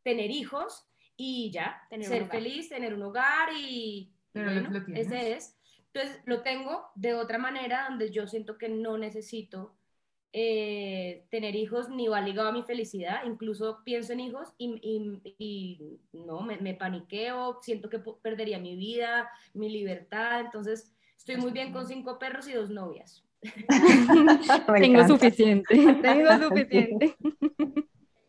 tener 0.04 0.30
hijos 0.30 0.86
y 1.16 1.52
ya, 1.52 1.82
tener 1.90 2.08
ser 2.08 2.26
feliz, 2.28 2.70
tener 2.70 2.94
un 2.94 3.04
hogar 3.04 3.50
y, 3.56 4.12
bueno, 4.34 4.86
ese 4.96 5.34
es. 5.34 5.58
Entonces 5.94 6.22
lo 6.26 6.42
tengo 6.42 6.88
de 6.96 7.14
otra 7.14 7.38
manera 7.38 7.86
donde 7.90 8.10
yo 8.10 8.28
siento 8.28 8.58
que 8.58 8.68
no 8.68 8.98
necesito 8.98 9.76
eh, 10.32 11.28
tener 11.30 11.56
hijos 11.56 11.90
ni 11.90 12.08
va 12.08 12.20
ligado 12.20 12.50
a 12.50 12.52
mi 12.52 12.64
felicidad, 12.64 13.24
incluso 13.26 13.84
pienso 13.84 14.14
en 14.14 14.22
hijos 14.22 14.54
y, 14.58 14.80
y, 15.38 16.00
no, 16.12 16.42
me, 16.42 16.58
me, 16.58 16.74
paniqueo, 16.74 17.60
siento 17.62 17.90
que 17.90 18.00
perdería 18.00 18.58
mi 18.58 18.76
vida, 18.76 19.30
mi 19.54 19.70
libertad, 19.70 20.40
entonces 20.40 20.92
estoy 21.16 21.38
muy 21.38 21.52
bien 21.52 21.72
con 21.72 21.86
cinco 21.86 22.18
perros 22.18 22.48
y 22.48 22.54
dos 22.54 22.72
novias. 22.72 23.24
tengo 24.80 25.08
suficiente, 25.08 25.76
tengo 26.02 26.38
suficiente. 26.50 27.16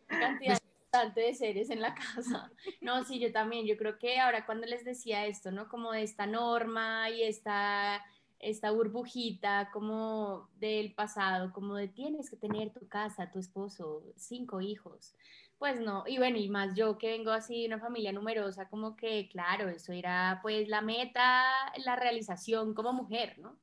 Cantidad 0.07 0.59
de 1.03 1.33
seres 1.33 1.69
en 1.69 1.81
la 1.81 1.93
casa. 2.15 2.51
No, 2.81 3.03
sí, 3.03 3.19
yo 3.19 3.31
también, 3.31 3.65
yo 3.65 3.77
creo 3.77 3.97
que 3.97 4.19
ahora 4.19 4.45
cuando 4.45 4.67
les 4.67 4.85
decía 4.85 5.25
esto, 5.25 5.51
¿no? 5.51 5.67
Como 5.67 5.91
de 5.91 6.03
esta 6.03 6.25
norma 6.25 7.09
y 7.09 7.23
esta 7.23 8.03
esta 8.39 8.71
burbujita 8.71 9.69
como 9.71 10.49
del 10.57 10.93
pasado, 10.93 11.51
como 11.53 11.75
de 11.75 11.87
tienes 11.87 12.29
que 12.29 12.37
tener 12.37 12.71
tu 12.71 12.87
casa, 12.87 13.31
tu 13.31 13.39
esposo, 13.39 14.03
cinco 14.15 14.61
hijos. 14.61 15.15
Pues 15.57 15.79
no, 15.79 16.03
y 16.05 16.17
bueno, 16.17 16.37
y 16.37 16.49
más 16.49 16.75
yo 16.75 16.97
que 16.97 17.09
vengo 17.11 17.31
así 17.31 17.61
de 17.61 17.67
una 17.67 17.79
familia 17.79 18.11
numerosa, 18.11 18.69
como 18.69 18.95
que 18.95 19.29
claro, 19.29 19.69
eso 19.69 19.93
era 19.93 20.39
pues 20.41 20.67
la 20.67 20.81
meta, 20.81 21.43
la 21.77 21.95
realización 21.95 22.73
como 22.73 22.93
mujer, 22.93 23.39
¿no? 23.39 23.57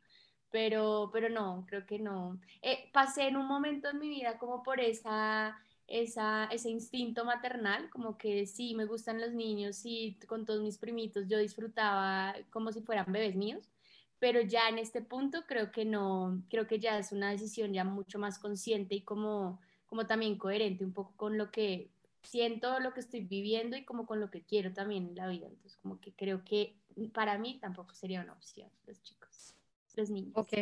Pero, 0.51 1.11
pero 1.12 1.28
no, 1.30 1.64
creo 1.68 1.87
que 1.87 1.99
no. 1.99 2.41
Eh, 2.62 2.91
pasé 2.93 3.28
en 3.28 3.37
un 3.37 3.47
momento 3.47 3.89
en 3.91 3.99
mi 3.99 4.09
vida 4.09 4.39
como 4.39 4.62
por 4.62 4.80
esa, 4.80 5.57
esa, 5.87 6.47
ese 6.47 6.70
instinto 6.70 7.24
maternal, 7.24 7.91
como 7.91 8.16
que 8.16 8.47
sí, 8.47 8.74
me 8.74 8.87
gustan 8.87 9.20
los 9.20 9.33
niños, 9.33 9.76
sí, 9.76 10.18
con 10.26 10.45
todos 10.45 10.62
mis 10.62 10.78
primitos 10.78 11.28
yo 11.28 11.39
disfrutaba 11.39 12.35
como 12.51 12.72
si 12.72 12.80
fueran 12.83 13.12
bebés 13.12 13.37
míos 13.37 13.72
pero 14.22 14.41
ya 14.41 14.68
en 14.68 14.78
este 14.78 15.03
punto 15.03 15.43
creo 15.49 15.72
que 15.72 15.85
no, 15.85 16.45
creo 16.49 16.68
que 16.68 16.78
ya 16.78 16.97
es 16.97 17.11
una 17.11 17.33
decisión 17.33 17.72
ya 17.72 17.83
mucho 17.83 18.20
más 18.20 18.39
consciente 18.39 18.95
y 18.95 19.01
como, 19.01 19.61
como 19.87 20.07
también 20.07 20.39
coherente 20.39 20.85
un 20.85 20.93
poco 20.93 21.12
con 21.16 21.37
lo 21.37 21.51
que 21.51 21.91
siento, 22.22 22.78
lo 22.78 22.95
que 22.95 23.01
estoy 23.01 23.24
viviendo 23.24 23.76
y 23.76 23.85
como 23.85 24.07
con 24.07 24.20
lo 24.20 24.30
que 24.30 24.43
quiero 24.43 24.72
también 24.72 25.09
en 25.09 25.16
la 25.16 25.26
vida. 25.26 25.49
Entonces 25.49 25.76
como 25.83 25.99
que 25.99 26.12
creo 26.12 26.45
que 26.45 26.76
para 27.12 27.37
mí 27.37 27.59
tampoco 27.61 27.95
sería 27.95 28.20
una 28.20 28.35
opción 28.35 28.70
los 28.87 29.03
chicos, 29.03 29.57
los 29.97 30.09
niños. 30.09 30.35
Ok, 30.37 30.53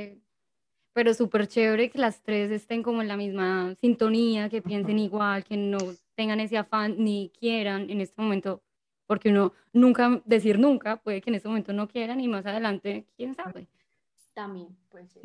pero 0.93 1.15
súper 1.15 1.47
chévere 1.47 1.91
que 1.91 1.99
las 1.99 2.23
tres 2.23 2.51
estén 2.51 2.83
como 2.83 3.03
en 3.03 3.09
la 3.09 3.17
misma 3.17 3.75
sintonía, 3.77 4.49
que 4.49 4.63
piensen 4.63 4.99
igual, 4.99 5.45
que 5.45 5.57
no 5.57 5.79
tengan 6.15 6.41
ese 6.41 6.59
afán 6.59 6.97
ni 6.99 7.31
quieran 7.39 7.91
en 7.91 8.01
este 8.01 8.21
momento 8.21 8.63
porque 9.11 9.31
uno 9.31 9.53
nunca, 9.73 10.23
decir 10.25 10.57
nunca, 10.61 10.99
puede 10.99 11.21
que 11.21 11.31
en 11.31 11.35
este 11.35 11.49
momento 11.49 11.73
no 11.73 11.89
quieran 11.89 12.21
y 12.21 12.29
más 12.29 12.47
adelante, 12.47 13.07
quién 13.17 13.35
sabe. 13.35 13.67
También 14.35 14.69
puede 14.89 15.09
ser. 15.09 15.23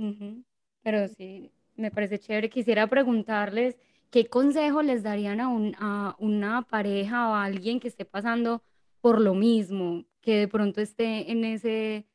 Pero 0.82 1.08
sí, 1.08 1.52
me 1.76 1.92
parece 1.92 2.18
chévere. 2.18 2.50
Quisiera 2.50 2.88
preguntarles 2.88 3.78
qué 4.10 4.26
consejo 4.26 4.82
les 4.82 5.04
darían 5.04 5.40
a, 5.40 5.50
un, 5.50 5.76
a 5.78 6.16
una 6.18 6.64
pareja 6.64 7.30
o 7.30 7.36
a 7.36 7.44
alguien 7.44 7.80
que 7.80 7.88
esté 7.88 8.06
pasando 8.06 8.64
por 9.02 9.22
lo 9.22 9.36
mismo, 9.36 10.04
que 10.20 10.38
de 10.38 10.48
pronto 10.48 10.82
esté 10.82 11.32
en 11.32 11.46
ese, 11.46 12.08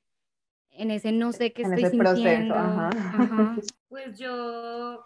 en 0.73 0.91
ese 0.91 1.13
no 1.13 1.33
sé 1.33 1.53
qué 1.53 1.63
estoy 1.63 1.85
sintiendo. 1.91 2.55
Pues 3.89 4.17
yo 4.17 5.05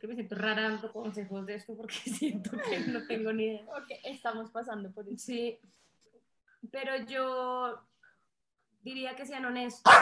que 0.00 0.06
me 0.06 0.14
siento 0.14 0.34
rara 0.34 0.62
dando 0.62 0.90
consejos 0.90 1.44
de 1.44 1.54
esto 1.56 1.76
porque 1.76 1.94
siento 2.10 2.50
que 2.50 2.80
no 2.80 3.06
tengo 3.06 3.32
ni 3.32 3.44
idea. 3.44 3.66
Porque 3.66 4.00
estamos 4.04 4.50
pasando 4.50 4.90
por 4.90 5.06
eso. 5.06 5.18
Sí, 5.18 5.58
pero 6.72 6.96
yo 7.04 7.86
diría 8.82 9.14
que 9.14 9.26
sean 9.26 9.44
honestos. 9.44 9.92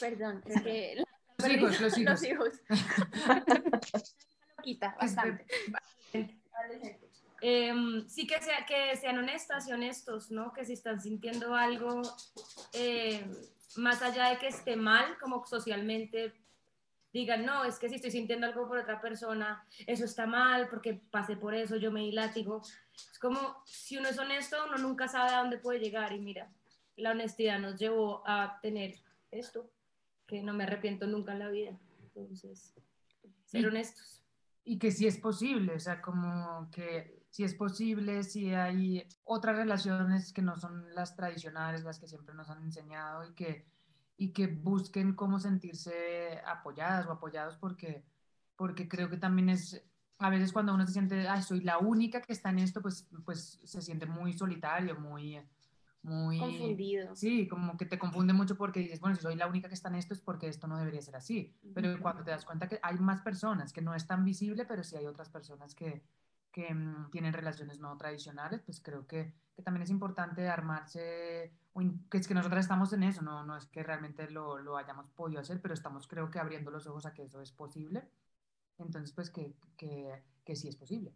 Perdón, 0.00 0.42
es 0.46 0.62
que... 0.62 1.04
Los 1.38 1.48
hijos, 1.48 1.80
los 1.80 1.98
hijos. 1.98 2.20
Los 2.20 2.24
hijos. 2.24 4.16
Quita 4.62 4.96
bastante. 5.00 5.46
Eh, 7.40 7.74
sí 8.08 8.26
que, 8.26 8.40
sea, 8.40 8.64
que 8.66 8.96
sean 8.96 9.18
honestas 9.18 9.68
y 9.68 9.72
honestos, 9.72 10.30
¿no? 10.30 10.52
Que 10.52 10.64
si 10.64 10.72
están 10.72 11.00
sintiendo 11.00 11.54
algo, 11.54 12.02
eh, 12.72 13.22
más 13.78 14.02
allá 14.02 14.30
de 14.30 14.38
que 14.38 14.48
esté 14.48 14.76
mal, 14.76 15.18
como 15.18 15.44
socialmente 15.46 16.32
digan, 17.12 17.46
no, 17.46 17.64
es 17.64 17.78
que 17.78 17.88
si 17.88 17.94
estoy 17.94 18.10
sintiendo 18.10 18.46
algo 18.46 18.66
por 18.66 18.78
otra 18.78 19.00
persona, 19.00 19.64
eso 19.86 20.04
está 20.04 20.26
mal, 20.26 20.68
porque 20.68 21.00
pasé 21.10 21.36
por 21.36 21.54
eso, 21.54 21.76
yo 21.76 21.92
me 21.92 22.00
di 22.00 22.10
látigo. 22.10 22.60
Es 22.92 23.18
como, 23.20 23.62
si 23.64 23.96
uno 23.96 24.08
es 24.08 24.18
honesto, 24.18 24.56
uno 24.66 24.78
nunca 24.78 25.06
sabe 25.06 25.32
a 25.32 25.38
dónde 25.38 25.58
puede 25.58 25.78
llegar 25.78 26.12
y 26.12 26.18
mira, 26.18 26.50
la 26.96 27.12
honestidad 27.12 27.60
nos 27.60 27.78
llevó 27.78 28.22
a 28.26 28.58
tener 28.60 28.96
esto, 29.30 29.70
que 30.26 30.42
no 30.42 30.54
me 30.54 30.64
arrepiento 30.64 31.06
nunca 31.06 31.32
en 31.32 31.38
la 31.38 31.50
vida. 31.50 31.78
Entonces, 32.02 32.74
ser 33.44 33.66
honestos. 33.66 34.22
Y 34.64 34.78
que 34.78 34.90
sí 34.90 35.06
es 35.06 35.18
posible, 35.18 35.74
o 35.74 35.80
sea, 35.80 36.00
como 36.00 36.68
que 36.72 37.23
si 37.34 37.42
es 37.42 37.52
posible, 37.52 38.22
si 38.22 38.54
hay 38.54 39.08
otras 39.24 39.56
relaciones 39.56 40.32
que 40.32 40.40
no 40.40 40.56
son 40.56 40.94
las 40.94 41.16
tradicionales, 41.16 41.82
las 41.82 41.98
que 41.98 42.06
siempre 42.06 42.32
nos 42.32 42.48
han 42.48 42.62
enseñado 42.62 43.28
y 43.28 43.34
que 43.34 43.66
y 44.16 44.28
que 44.28 44.46
busquen 44.46 45.14
cómo 45.14 45.40
sentirse 45.40 46.40
apoyadas 46.46 47.08
o 47.08 47.10
apoyados 47.10 47.56
porque, 47.56 48.04
porque 48.54 48.86
creo 48.86 49.10
que 49.10 49.16
también 49.16 49.48
es, 49.48 49.84
a 50.18 50.30
veces 50.30 50.52
cuando 50.52 50.72
uno 50.72 50.86
se 50.86 50.92
siente, 50.92 51.26
ay, 51.26 51.42
soy 51.42 51.62
la 51.62 51.78
única 51.78 52.22
que 52.22 52.32
está 52.32 52.50
en 52.50 52.60
esto, 52.60 52.80
pues, 52.80 53.08
pues 53.24 53.58
se 53.64 53.82
siente 53.82 54.06
muy 54.06 54.32
solitario, 54.32 54.94
muy... 55.00 55.42
Muy 56.02 56.38
confundido. 56.38 57.16
Sí, 57.16 57.48
como 57.48 57.76
que 57.76 57.86
te 57.86 57.98
confunde 57.98 58.32
mucho 58.32 58.56
porque 58.56 58.78
dices, 58.78 59.00
bueno, 59.00 59.16
si 59.16 59.22
soy 59.22 59.34
la 59.34 59.48
única 59.48 59.66
que 59.66 59.74
está 59.74 59.88
en 59.88 59.96
esto 59.96 60.14
es 60.14 60.20
porque 60.20 60.46
esto 60.46 60.68
no 60.68 60.78
debería 60.78 61.02
ser 61.02 61.16
así. 61.16 61.52
Pero 61.74 61.98
cuando 62.00 62.22
te 62.22 62.30
das 62.30 62.44
cuenta 62.44 62.68
que 62.68 62.78
hay 62.80 62.98
más 62.98 63.22
personas, 63.22 63.72
que 63.72 63.82
no 63.82 63.92
es 63.92 64.06
tan 64.06 64.24
visible, 64.24 64.66
pero 64.66 64.84
sí 64.84 64.94
hay 64.94 65.06
otras 65.06 65.30
personas 65.30 65.74
que, 65.74 66.04
que 66.54 66.72
mm, 66.72 67.10
tienen 67.10 67.32
relaciones 67.32 67.80
no 67.80 67.98
tradicionales, 67.98 68.62
pues 68.64 68.80
creo 68.80 69.06
que, 69.08 69.34
que 69.56 69.62
también 69.62 69.82
es 69.82 69.90
importante 69.90 70.48
armarse 70.48 71.52
que 72.08 72.18
es 72.18 72.28
que 72.28 72.34
nosotras 72.34 72.64
estamos 72.64 72.92
en 72.92 73.02
eso, 73.02 73.20
no, 73.22 73.44
no 73.44 73.56
es 73.56 73.66
que 73.66 73.82
realmente 73.82 74.30
lo, 74.30 74.58
lo, 74.58 74.76
hayamos 74.76 75.10
podido 75.10 75.40
hacer, 75.40 75.60
pero 75.60 75.74
estamos 75.74 76.06
creo 76.06 76.30
que 76.30 76.38
abriendo 76.38 76.70
los 76.70 76.86
ojos 76.86 77.04
a 77.04 77.12
que 77.12 77.24
eso 77.24 77.42
es 77.42 77.50
posible. 77.50 78.04
Entonces, 78.78 79.12
pues 79.12 79.30
que, 79.30 79.52
que, 79.76 80.22
que 80.44 80.54
sí 80.54 80.68
es 80.68 80.76
posible. 80.76 81.12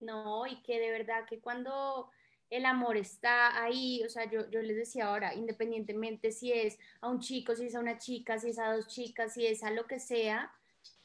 No, 0.00 0.46
y 0.46 0.62
que 0.62 0.80
de 0.80 0.90
verdad 0.90 1.26
que 1.28 1.40
cuando 1.40 2.10
el 2.48 2.64
amor 2.64 2.96
está 2.96 3.62
ahí, 3.62 4.02
o 4.02 4.08
sea, 4.08 4.30
yo, 4.30 4.48
yo 4.48 4.62
les 4.62 4.76
decía 4.76 5.08
ahora, 5.08 5.34
independientemente 5.34 6.32
si 6.32 6.52
es 6.52 6.78
a 7.02 7.08
un 7.08 7.20
chico, 7.20 7.54
si 7.54 7.66
es 7.66 7.74
a 7.74 7.80
una 7.80 7.98
chica, 7.98 8.38
si 8.38 8.48
es 8.50 8.58
a 8.58 8.72
dos 8.72 8.86
chicas, 8.86 9.34
si 9.34 9.46
es 9.46 9.62
a 9.62 9.70
lo 9.70 9.86
que 9.86 9.98
sea, 9.98 10.50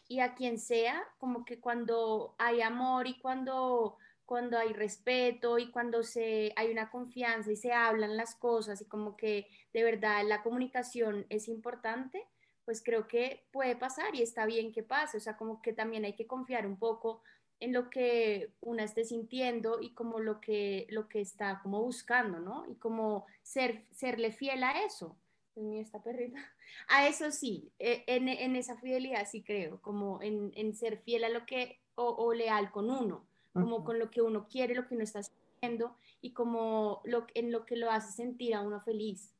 y 0.07 0.19
a 0.19 0.35
quien 0.35 0.59
sea, 0.59 1.03
como 1.17 1.45
que 1.45 1.59
cuando 1.59 2.35
hay 2.37 2.61
amor 2.61 3.07
y 3.07 3.19
cuando 3.19 3.97
cuando 4.25 4.57
hay 4.57 4.73
respeto 4.73 5.59
y 5.59 5.69
cuando 5.69 6.01
se, 6.01 6.53
hay 6.55 6.71
una 6.71 6.89
confianza 6.89 7.51
y 7.51 7.57
se 7.57 7.73
hablan 7.73 8.17
las 8.17 8.35
cosas 8.35 8.81
y 8.81 8.85
como 8.85 9.17
que 9.17 9.47
de 9.73 9.83
verdad 9.83 10.23
la 10.25 10.41
comunicación 10.41 11.25
es 11.29 11.47
importante, 11.47 12.25
pues 12.65 12.81
creo 12.83 13.07
que 13.07 13.45
puede 13.51 13.75
pasar 13.75 14.15
y 14.15 14.21
está 14.21 14.45
bien 14.45 14.71
que 14.71 14.83
pase, 14.83 15.17
o 15.17 15.19
sea, 15.19 15.37
como 15.37 15.61
que 15.61 15.73
también 15.73 16.05
hay 16.05 16.15
que 16.15 16.27
confiar 16.27 16.65
un 16.65 16.77
poco 16.77 17.21
en 17.59 17.73
lo 17.73 17.89
que 17.89 18.53
una 18.61 18.83
esté 18.83 19.05
sintiendo 19.05 19.79
y 19.81 19.93
como 19.93 20.19
lo 20.19 20.41
que, 20.41 20.87
lo 20.89 21.07
que 21.07 21.21
está 21.21 21.59
como 21.61 21.81
buscando, 21.81 22.39
¿no? 22.39 22.65
Y 22.67 22.75
como 22.75 23.25
ser, 23.41 23.85
serle 23.91 24.31
fiel 24.31 24.63
a 24.63 24.83
eso. 24.83 25.17
Dios 25.55 25.65
mío, 25.65 25.81
esta 25.81 26.01
perrita. 26.01 26.39
A 26.87 27.07
eso 27.07 27.31
sí, 27.31 27.71
e, 27.79 28.03
en, 28.07 28.27
en 28.27 28.55
esa 28.55 28.77
fidelidad 28.77 29.27
sí 29.29 29.43
creo, 29.43 29.81
como 29.81 30.21
en, 30.21 30.51
en 30.55 30.75
ser 30.75 30.97
fiel 30.97 31.23
a 31.23 31.29
lo 31.29 31.45
que, 31.45 31.81
o, 31.95 32.09
o 32.09 32.33
leal 32.33 32.71
con 32.71 32.89
uno 32.89 33.27
como 33.53 33.83
con 33.83 33.99
lo 33.99 34.09
que 34.09 34.21
uno 34.21 34.47
quiere, 34.47 34.75
lo 34.75 34.87
que 34.87 34.95
uno 34.95 35.03
está 35.03 35.19
haciendo 35.19 35.95
y 36.21 36.33
como 36.33 37.01
lo, 37.05 37.27
en 37.35 37.51
lo 37.51 37.65
que 37.65 37.77
lo 37.77 37.91
hace 37.91 38.11
sentir 38.11 38.55
a 38.55 38.61
uno 38.61 38.81
feliz. 38.81 39.35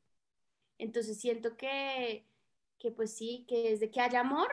Entonces 0.77 1.19
siento 1.19 1.57
que, 1.57 2.25
que 2.77 2.91
pues 2.91 3.15
sí, 3.15 3.45
que 3.47 3.71
desde 3.71 3.89
que 3.89 4.01
haya 4.01 4.21
amor, 4.21 4.49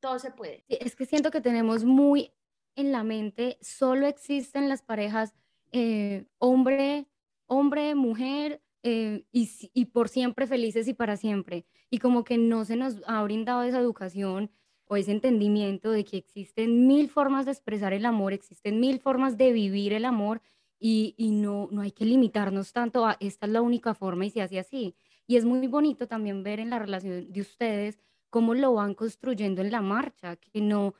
todo 0.00 0.18
se 0.18 0.30
puede. 0.30 0.64
es 0.68 0.96
que 0.96 1.06
siento 1.06 1.30
que 1.30 1.40
tenemos 1.40 1.84
muy 1.84 2.32
en 2.76 2.92
la 2.92 3.02
mente, 3.02 3.58
solo 3.60 4.06
existen 4.06 4.68
las 4.68 4.82
parejas 4.82 5.34
eh, 5.72 6.26
hombre, 6.38 7.08
hombre, 7.46 7.94
mujer, 7.94 8.62
eh, 8.82 9.24
y, 9.32 9.50
y, 9.74 9.86
por 9.86 10.08
siempre 10.08 10.46
felices 10.46 10.88
y 10.88 10.94
para 10.94 11.16
siempre. 11.16 11.66
Y 11.90 11.98
como 11.98 12.24
que 12.24 12.38
no 12.38 12.64
se 12.64 12.76
nos 12.76 13.02
ha 13.06 13.22
brindado 13.22 13.62
esa 13.62 13.80
educación 13.80 14.50
o 14.86 14.96
ese 14.96 15.12
entendimiento 15.12 15.90
de 15.90 16.04
que 16.04 16.16
existen 16.16 16.86
mil 16.86 17.08
formas 17.08 17.44
de 17.44 17.52
expresar 17.52 17.92
el 17.92 18.06
amor, 18.06 18.32
existen 18.32 18.80
mil 18.80 19.00
formas 19.00 19.36
de 19.36 19.52
vivir 19.52 19.92
el 19.92 20.04
amor 20.04 20.40
y, 20.78 21.14
y 21.16 21.32
no, 21.32 21.68
no 21.72 21.82
hay 21.82 21.92
que 21.92 22.04
limitarnos 22.04 22.72
tanto 22.72 23.04
a 23.04 23.16
esta 23.20 23.46
es 23.46 23.52
la 23.52 23.62
única 23.62 23.94
forma 23.94 24.26
y 24.26 24.30
se 24.30 24.42
hace 24.42 24.58
así. 24.58 24.94
Y 25.26 25.36
es 25.36 25.44
muy 25.44 25.66
bonito 25.66 26.06
también 26.08 26.42
ver 26.42 26.60
en 26.60 26.70
la 26.70 26.78
relación 26.78 27.30
de 27.32 27.40
ustedes 27.40 27.98
cómo 28.30 28.54
lo 28.54 28.74
van 28.74 28.94
construyendo 28.94 29.62
en 29.62 29.70
la 29.70 29.82
marcha, 29.82 30.36
que 30.36 30.60
no, 30.60 30.94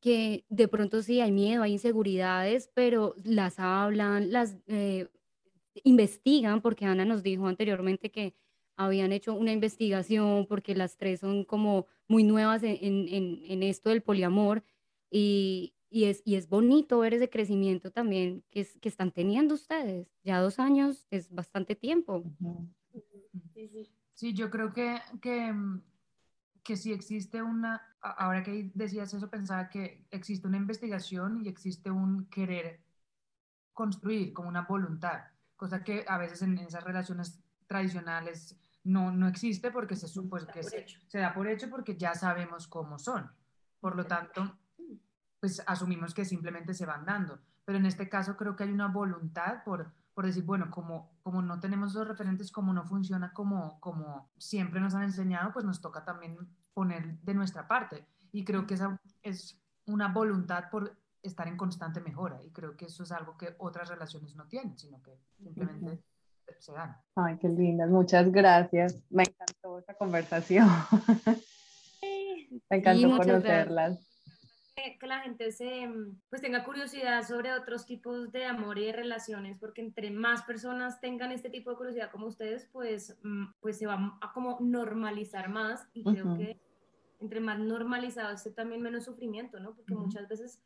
que 0.00 0.44
de 0.48 0.68
pronto 0.68 1.02
sí 1.02 1.20
hay 1.20 1.32
miedo, 1.32 1.62
hay 1.62 1.72
inseguridades, 1.72 2.70
pero 2.74 3.14
las 3.24 3.58
hablan, 3.58 4.32
las 4.32 4.56
eh, 4.68 5.08
investigan, 5.84 6.60
porque 6.60 6.84
Ana 6.86 7.04
nos 7.04 7.22
dijo 7.22 7.46
anteriormente 7.46 8.10
que 8.10 8.34
habían 8.76 9.12
hecho 9.12 9.34
una 9.34 9.52
investigación 9.52 10.46
porque 10.46 10.74
las 10.74 10.96
tres 10.96 11.20
son 11.20 11.44
como 11.44 11.86
muy 12.06 12.22
nuevas 12.22 12.62
en, 12.62 12.76
en, 12.80 13.40
en 13.44 13.62
esto 13.62 13.90
del 13.90 14.02
poliamor 14.02 14.62
y, 15.10 15.74
y, 15.90 16.04
es, 16.04 16.22
y 16.24 16.36
es 16.36 16.48
bonito 16.48 17.00
ver 17.00 17.14
ese 17.14 17.28
crecimiento 17.28 17.90
también 17.90 18.44
que, 18.50 18.60
es, 18.60 18.78
que 18.78 18.88
están 18.88 19.10
teniendo 19.10 19.54
ustedes. 19.54 20.08
Ya 20.22 20.40
dos 20.40 20.58
años 20.58 21.06
es 21.10 21.28
bastante 21.30 21.74
tiempo. 21.74 22.24
Sí, 24.14 24.32
yo 24.32 24.50
creo 24.50 24.72
que, 24.72 25.00
que, 25.20 25.52
que 26.62 26.76
si 26.76 26.92
existe 26.92 27.42
una, 27.42 27.82
ahora 28.00 28.42
que 28.42 28.70
decías 28.74 29.12
eso, 29.12 29.28
pensaba 29.28 29.68
que 29.68 30.04
existe 30.10 30.46
una 30.46 30.56
investigación 30.56 31.44
y 31.44 31.48
existe 31.48 31.90
un 31.90 32.26
querer 32.26 32.80
construir 33.72 34.32
como 34.32 34.48
una 34.48 34.62
voluntad, 34.62 35.20
cosa 35.58 35.84
que 35.84 36.06
a 36.08 36.16
veces 36.16 36.40
en 36.40 36.56
esas 36.56 36.84
relaciones 36.84 37.38
tradicionales 37.66 38.56
no, 38.84 39.12
no 39.12 39.28
existe 39.28 39.70
porque 39.70 39.96
se 39.96 40.08
supone 40.08 40.46
que 40.46 40.62
se, 40.62 40.86
se, 41.08 41.18
da 41.18 41.34
por 41.34 41.46
hecho 41.46 41.68
porque 41.68 41.96
ya 41.96 42.14
sabemos 42.14 42.66
cómo 42.66 42.98
son. 42.98 43.30
Por 43.80 43.96
lo 43.96 44.06
tanto, 44.06 44.56
pues 45.40 45.62
asumimos 45.66 46.14
que 46.14 46.24
simplemente 46.24 46.72
se 46.72 46.86
van 46.86 47.04
dando. 47.04 47.38
Pero 47.64 47.76
en 47.76 47.86
este 47.86 48.08
caso 48.08 48.36
creo 48.36 48.56
que 48.56 48.64
hay 48.64 48.72
una 48.72 48.86
voluntad 48.86 49.62
por, 49.64 49.92
por 50.14 50.24
decir, 50.24 50.44
bueno, 50.44 50.70
como, 50.70 51.18
como 51.22 51.42
no 51.42 51.60
tenemos 51.60 51.92
los 51.94 52.08
referentes, 52.08 52.50
como 52.50 52.72
no 52.72 52.84
funciona 52.84 53.32
como, 53.32 53.78
como 53.80 54.30
siempre 54.38 54.80
nos 54.80 54.94
han 54.94 55.02
enseñado, 55.02 55.52
pues 55.52 55.64
nos 55.66 55.80
toca 55.80 56.04
también 56.04 56.38
poner 56.72 57.18
de 57.20 57.34
nuestra 57.34 57.68
parte. 57.68 58.06
Y 58.32 58.44
creo 58.44 58.66
que 58.66 58.74
esa 58.74 58.98
es 59.22 59.60
una 59.86 60.08
voluntad 60.08 60.70
por 60.70 60.96
estar 61.22 61.48
en 61.48 61.56
constante 61.56 62.00
mejora. 62.00 62.42
Y 62.44 62.50
creo 62.50 62.76
que 62.76 62.86
eso 62.86 63.02
es 63.02 63.12
algo 63.12 63.36
que 63.36 63.54
otras 63.58 63.88
relaciones 63.88 64.34
no 64.36 64.46
tienen, 64.46 64.78
sino 64.78 65.02
que 65.02 65.18
simplemente 65.42 66.02
se 66.58 66.72
dan. 66.72 66.96
Ay, 67.14 67.38
qué 67.38 67.48
lindas. 67.48 67.90
Muchas 67.90 68.30
gracias. 68.30 69.02
Me 69.10 69.24
encantó 69.24 69.78
esta 69.78 69.94
conversación. 69.94 70.68
Me 72.70 72.76
encantó 72.76 73.16
conocerlas. 73.16 74.04
Que 75.00 75.06
la 75.08 75.20
gente 75.20 75.50
se, 75.50 75.90
pues 76.30 76.40
tenga 76.40 76.64
curiosidad 76.64 77.26
sobre 77.26 77.52
otros 77.52 77.84
tipos 77.84 78.30
de 78.30 78.44
amor 78.44 78.78
y 78.78 78.86
de 78.86 78.92
relaciones, 78.92 79.58
porque 79.58 79.80
entre 79.80 80.12
más 80.12 80.42
personas 80.44 81.00
tengan 81.00 81.32
este 81.32 81.50
tipo 81.50 81.70
de 81.70 81.76
curiosidad 81.76 82.12
como 82.12 82.26
ustedes, 82.26 82.68
pues, 82.72 83.18
mm, 83.24 83.46
pues 83.60 83.76
se 83.76 83.86
va 83.86 84.16
a 84.20 84.32
como 84.32 84.56
normalizar 84.60 85.48
más 85.48 85.88
y 85.92 86.04
creo 86.04 86.36
que 86.36 86.60
entre 87.20 87.40
más 87.40 87.58
normalizado 87.58 88.32
esté 88.32 88.52
también 88.52 88.80
menos 88.80 89.04
sufrimiento, 89.04 89.58
¿no? 89.58 89.74
Porque 89.74 89.94
muchas 89.94 90.28
veces 90.28 90.60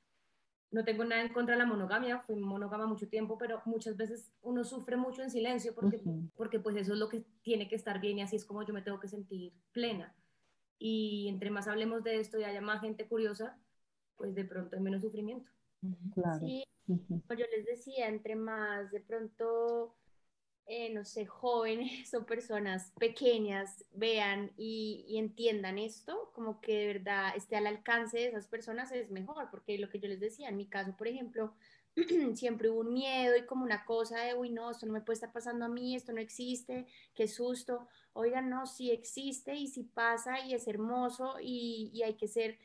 no 0.73 0.85
tengo 0.85 1.05
nada 1.05 1.23
en 1.23 1.33
contra 1.33 1.55
de 1.55 1.59
la 1.59 1.66
monogamia, 1.66 2.20
fui 2.20 2.35
monógama 2.37 2.87
mucho 2.87 3.09
tiempo, 3.09 3.37
pero 3.39 3.61
muchas 3.66 3.97
veces 3.97 4.33
uno 4.41 4.64
sufre 4.64 4.97
mucho 4.97 5.23
en 5.23 5.31
silencio 5.31 5.75
porque, 5.75 6.01
porque 6.35 6.59
pues 6.59 6.77
eso 6.77 6.95
es 6.95 6.99
lo 6.99 7.09
que 7.09 7.25
tiene 7.43 7.68
que 7.68 7.77
estar 7.77 8.01
bien 8.01 8.18
y 8.18 8.23
así 8.23 8.37
es 8.37 8.45
como 8.45 8.64
yo 8.64 8.73
me 8.73 8.83
tengo 8.83 8.99
que 8.99 9.09
sentir 9.09 9.53
plena. 9.73 10.14
Y 10.79 11.29
entre 11.29 11.51
más 11.51 11.68
hablemos 11.68 12.03
de 12.03 12.18
esto 12.18 12.41
y 12.41 12.45
haya 12.45 12.61
más 12.61 12.81
gente 12.81 13.07
curiosa, 13.07 13.59
pues 14.16 14.35
de 14.35 14.45
pronto 14.45 14.75
hay 14.75 14.83
menos 14.83 15.03
sufrimiento. 15.03 15.51
Claro. 16.14 16.41
Sí, 16.41 16.64
como 16.87 17.39
yo 17.39 17.45
les 17.55 17.66
decía, 17.66 18.09
entre 18.09 18.35
más 18.35 18.91
de 18.91 19.01
pronto 19.01 19.95
eh, 20.67 20.91
no 20.91 21.05
sé, 21.05 21.27
jóvenes 21.27 22.15
o 22.15 22.25
personas 22.25 22.93
pequeñas 22.99 23.85
vean 23.93 24.53
y, 24.57 25.17
entiendan 25.19 25.79
esto, 25.79 26.31
como 26.35 26.61
que 26.61 26.79
de 26.79 26.87
verdad 26.87 27.37
esté 27.37 27.57
al 27.57 27.67
alcance 27.67 28.19
de 28.19 28.27
esas 28.29 28.47
personas 28.47 28.93
es 28.93 29.11
mejor, 29.11 29.51
porque 29.51 29.79
lo 29.79 29.89
que 29.89 29.99
yo 30.01 30.09
les 30.09 30.21
decía, 30.21 30.49
en 30.49 30.57
mi 30.57 30.67
caso, 30.67 30.97
por 30.97 31.09
ejemplo, 31.09 31.55
siempre 32.35 32.71
hubo 32.71 32.81
un 32.81 32.93
miedo 32.93 33.37
y 33.37 33.45
como 33.47 33.65
una 33.65 33.85
cosa 33.85 34.21
de, 34.21 34.35
uy, 34.35 34.51
no, 34.51 34.71
esto 34.71 34.87
no 34.87 34.93
me 34.93 35.01
puede 35.03 35.15
estar 35.15 35.33
pasando 35.33 35.65
a 35.65 35.69
mí, 35.69 35.95
esto 35.95 36.13
no 36.13 36.21
existe, 36.21 36.87
qué 37.15 37.29
susto. 37.29 37.89
Oigan, 38.15 38.49
no, 38.49 38.67
sí 38.67 38.91
existe 38.91 39.55
y 39.55 39.67
sí 39.67 39.85
pasa 39.85 40.41
y 40.41 40.55
es 40.55 40.69
hermoso 40.69 41.37
y, 41.41 41.91
y 41.93 42.03
hay 42.03 42.15
que 42.15 42.29
ser 42.29 42.59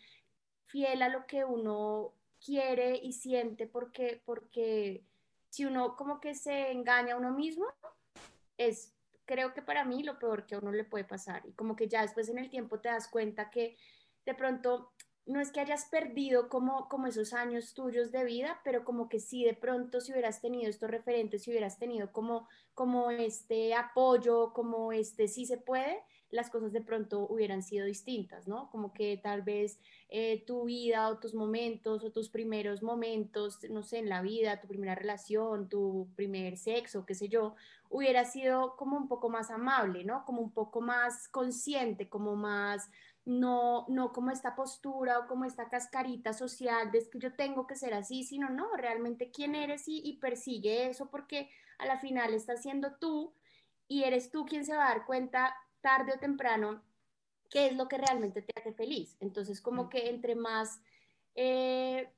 fiel 0.65 1.01
a 1.01 1.09
lo 1.09 1.25
que 1.25 1.45
uno 1.45 2.13
quiere 2.43 2.97
y 2.97 3.13
siente 3.13 3.67
porque, 3.67 4.21
porque 4.25 5.03
si 5.49 5.65
uno 5.65 5.95
como 5.95 6.19
que 6.19 6.35
se 6.35 6.71
engaña 6.71 7.13
a 7.13 7.17
uno 7.17 7.31
mismo, 7.31 7.65
es 8.57 8.93
creo 9.25 9.53
que 9.53 9.61
para 9.61 9.85
mí 9.85 10.03
lo 10.03 10.17
peor 10.17 10.45
que 10.45 10.55
a 10.55 10.59
uno 10.59 10.71
le 10.71 10.85
puede 10.85 11.03
pasar. 11.03 11.45
Y 11.45 11.51
como 11.53 11.75
que 11.75 11.87
ya 11.87 12.01
después 12.01 12.29
en 12.29 12.39
el 12.39 12.49
tiempo 12.49 12.79
te 12.79 12.89
das 12.89 13.07
cuenta 13.07 13.49
que 13.49 13.77
de 14.25 14.33
pronto 14.33 14.93
no 15.27 15.41
es 15.41 15.51
que 15.51 15.59
hayas 15.59 15.85
perdido 15.85 16.47
como, 16.47 16.87
como 16.87 17.07
esos 17.07 17.33
años 17.33 17.73
tuyos 17.73 18.11
de 18.11 18.23
vida, 18.23 18.61
pero 18.63 18.85
como 18.85 19.09
que 19.09 19.19
sí, 19.19 19.43
de 19.43 19.53
pronto 19.53 19.99
si 19.99 20.13
hubieras 20.13 20.39
tenido 20.39 20.69
estos 20.69 20.89
referentes, 20.89 21.43
si 21.43 21.51
hubieras 21.51 21.77
tenido 21.77 22.13
como, 22.13 22.47
como 22.73 23.11
este 23.11 23.73
apoyo, 23.75 24.53
como 24.53 24.93
este 24.93 25.27
sí 25.27 25.45
se 25.45 25.57
puede, 25.57 26.01
las 26.29 26.49
cosas 26.49 26.73
de 26.73 26.81
pronto 26.81 27.25
hubieran 27.29 27.63
sido 27.63 27.85
distintas, 27.85 28.47
¿no? 28.47 28.69
Como 28.69 28.93
que 28.93 29.17
tal 29.17 29.43
vez 29.43 29.79
eh, 30.09 30.43
tu 30.45 30.65
vida 30.65 31.07
o 31.09 31.19
tus 31.19 31.33
momentos 31.33 32.03
o 32.03 32.11
tus 32.11 32.29
primeros 32.29 32.83
momentos, 32.83 33.59
no 33.69 33.81
sé, 33.81 33.99
en 33.99 34.09
la 34.09 34.21
vida, 34.21 34.59
tu 34.59 34.67
primera 34.67 34.95
relación, 34.95 35.69
tu 35.69 36.09
primer 36.15 36.57
sexo, 36.57 37.05
qué 37.05 37.15
sé 37.15 37.29
yo, 37.29 37.55
hubiera 37.89 38.25
sido 38.25 38.75
como 38.75 38.97
un 38.97 39.07
poco 39.07 39.29
más 39.29 39.51
amable, 39.51 40.03
¿no? 40.03 40.25
Como 40.25 40.41
un 40.41 40.51
poco 40.51 40.81
más 40.81 41.29
consciente, 41.29 42.09
como 42.09 42.35
más, 42.35 42.89
no, 43.23 43.85
no 43.87 44.11
como 44.11 44.31
esta 44.31 44.55
postura 44.55 45.19
o 45.19 45.27
como 45.27 45.45
esta 45.45 45.69
cascarita 45.69 46.33
social 46.33 46.91
de 46.91 47.09
que 47.09 47.19
yo 47.19 47.35
tengo 47.35 47.67
que 47.67 47.75
ser 47.75 47.93
así, 47.93 48.23
sino 48.23 48.49
no, 48.49 48.75
realmente 48.75 49.31
quién 49.31 49.55
eres 49.55 49.87
y, 49.87 50.01
y 50.03 50.17
persigue 50.17 50.89
eso 50.89 51.09
porque 51.09 51.49
a 51.77 51.85
la 51.85 51.99
final 51.99 52.33
estás 52.33 52.61
siendo 52.61 52.95
tú 52.95 53.33
y 53.87 54.03
eres 54.03 54.31
tú 54.31 54.45
quien 54.45 54.65
se 54.65 54.75
va 54.75 54.87
a 54.87 54.95
dar 54.95 55.05
cuenta 55.05 55.55
tarde 55.87 56.11
o 56.13 56.19
temprano 56.19 56.81
qué 57.49 57.67
es 57.67 57.77
lo 57.77 57.87
que 57.87 57.97
realmente 57.97 58.41
te 58.41 58.51
hace 58.59 58.73
feliz. 58.73 59.15
Entonces, 59.21 59.61
como 59.61 59.87
que 59.87 60.09
entre 60.09 60.35
más 60.35 60.81
eh, 61.33 62.09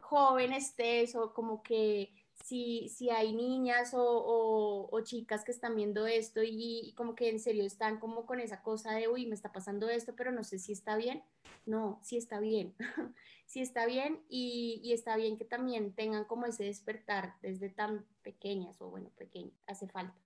joven 0.00 0.54
estés 0.54 1.14
o 1.14 1.34
como 1.34 1.62
que 1.62 2.10
si, 2.42 2.88
si 2.88 3.10
hay 3.10 3.34
niñas 3.34 3.92
o, 3.92 4.88
o, 4.90 5.00
chicas 5.02 5.44
que 5.44 5.52
están 5.52 5.76
viendo 5.76 6.06
esto 6.06 6.40
y, 6.42 6.94
como 6.96 7.14
que 7.14 7.28
en 7.28 7.38
serio 7.38 7.64
están 7.64 8.00
como 8.00 8.24
con 8.24 8.40
esa 8.40 8.62
cosa 8.62 8.92
de, 8.92 9.08
uy, 9.08 9.26
me 9.26 9.34
está 9.34 9.52
pasando 9.52 9.90
esto, 9.90 10.14
pero 10.16 10.32
no 10.32 10.42
sé 10.42 10.58
si 10.58 10.72
está 10.72 10.96
bien. 10.96 11.22
No, 11.66 12.00
sí 12.02 12.16
está 12.16 12.40
bien, 12.40 12.74
sí 13.46 13.60
está 13.60 13.84
bien 13.84 14.22
y, 14.30 14.80
y, 14.82 14.94
está 14.94 15.16
bien 15.16 15.36
que 15.36 15.44
también 15.44 15.92
tengan 15.92 16.24
como 16.24 16.46
ese 16.46 16.64
despertar 16.64 17.34
desde 17.42 17.68
tan 17.68 18.06
pequeñas 18.22 18.80
o 18.80 18.88
bueno, 18.88 19.10
pequeñas, 19.18 19.52
hace 19.66 19.86
falta. 19.86 20.16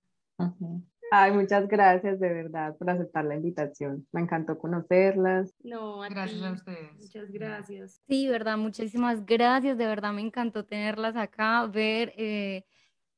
Ay, 1.15 1.31
muchas 1.31 1.67
gracias 1.67 2.19
de 2.19 2.33
verdad 2.33 2.75
por 2.75 2.89
aceptar 2.89 3.25
la 3.25 3.35
invitación. 3.35 4.07
Me 4.11 4.21
encantó 4.21 4.57
conocerlas. 4.57 5.53
No, 5.63 5.99
gracias 5.99 6.41
a 6.41 6.51
ustedes. 6.53 6.99
Muchas 6.99 7.31
gracias. 7.31 8.01
Sí, 8.07 8.27
verdad, 8.27 8.57
muchísimas 8.57 9.23
gracias. 9.25 9.77
De 9.77 9.85
verdad 9.85 10.11
me 10.11 10.21
encantó 10.21 10.65
tenerlas 10.65 11.15
acá, 11.15 11.67
ver 11.67 12.13
eh, 12.17 12.65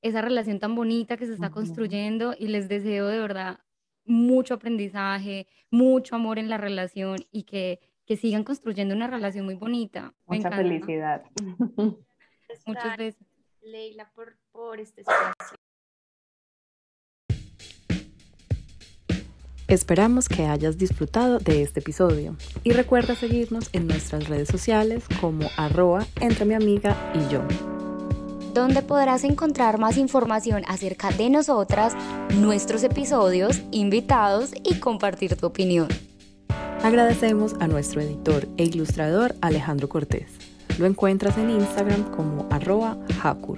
esa 0.01 0.21
relación 0.21 0.59
tan 0.59 0.75
bonita 0.75 1.15
que 1.15 1.25
se 1.25 1.33
está 1.33 1.51
construyendo 1.51 2.35
y 2.37 2.47
les 2.47 2.67
deseo 2.67 3.07
de 3.07 3.19
verdad 3.19 3.59
mucho 4.03 4.55
aprendizaje, 4.55 5.47
mucho 5.71 6.15
amor 6.15 6.37
en 6.37 6.49
la 6.49 6.57
relación 6.57 7.17
y 7.31 7.43
que, 7.43 7.79
que 8.05 8.17
sigan 8.17 8.43
construyendo 8.43 8.93
una 8.93 9.07
relación 9.07 9.45
muy 9.45 9.55
bonita. 9.55 10.13
Mucha 10.25 10.51
felicidad. 10.51 11.23
Muchas 12.65 12.97
gracias. 12.97 13.15
Leila, 13.61 14.11
por, 14.13 14.37
por 14.51 14.79
este 14.79 15.01
espacio. 15.01 15.57
Esperamos 19.67 20.29
que 20.29 20.45
hayas 20.45 20.77
disfrutado 20.77 21.39
de 21.39 21.63
este 21.63 21.79
episodio 21.79 22.35
y 22.63 22.71
recuerda 22.71 23.15
seguirnos 23.15 23.69
en 23.73 23.87
nuestras 23.87 24.29
redes 24.29 24.47
sociales 24.47 25.05
como 25.19 25.49
arroba 25.57 26.05
entre 26.21 26.45
mi 26.45 26.53
amiga 26.53 26.95
y 27.15 27.33
yo. 27.33 27.41
Donde 28.53 28.83
podrás 28.83 29.23
encontrar 29.23 29.79
más 29.79 29.97
información 29.97 30.61
acerca 30.67 31.09
de 31.09 31.31
nosotras, 31.31 31.95
nuestros 32.35 32.83
episodios, 32.83 33.63
invitados 33.71 34.51
y 34.63 34.75
compartir 34.75 35.35
tu 35.35 35.47
opinión. 35.47 35.87
Agradecemos 36.83 37.55
a 37.59 37.67
nuestro 37.67 38.01
editor 38.01 38.47
e 38.57 38.65
ilustrador 38.65 39.33
Alejandro 39.41 39.89
Cortés. 39.89 40.27
Lo 40.77 40.85
encuentras 40.85 41.39
en 41.39 41.49
Instagram 41.49 42.03
como 42.15 42.47
arroba 42.51 42.97
Hakur. 43.23 43.57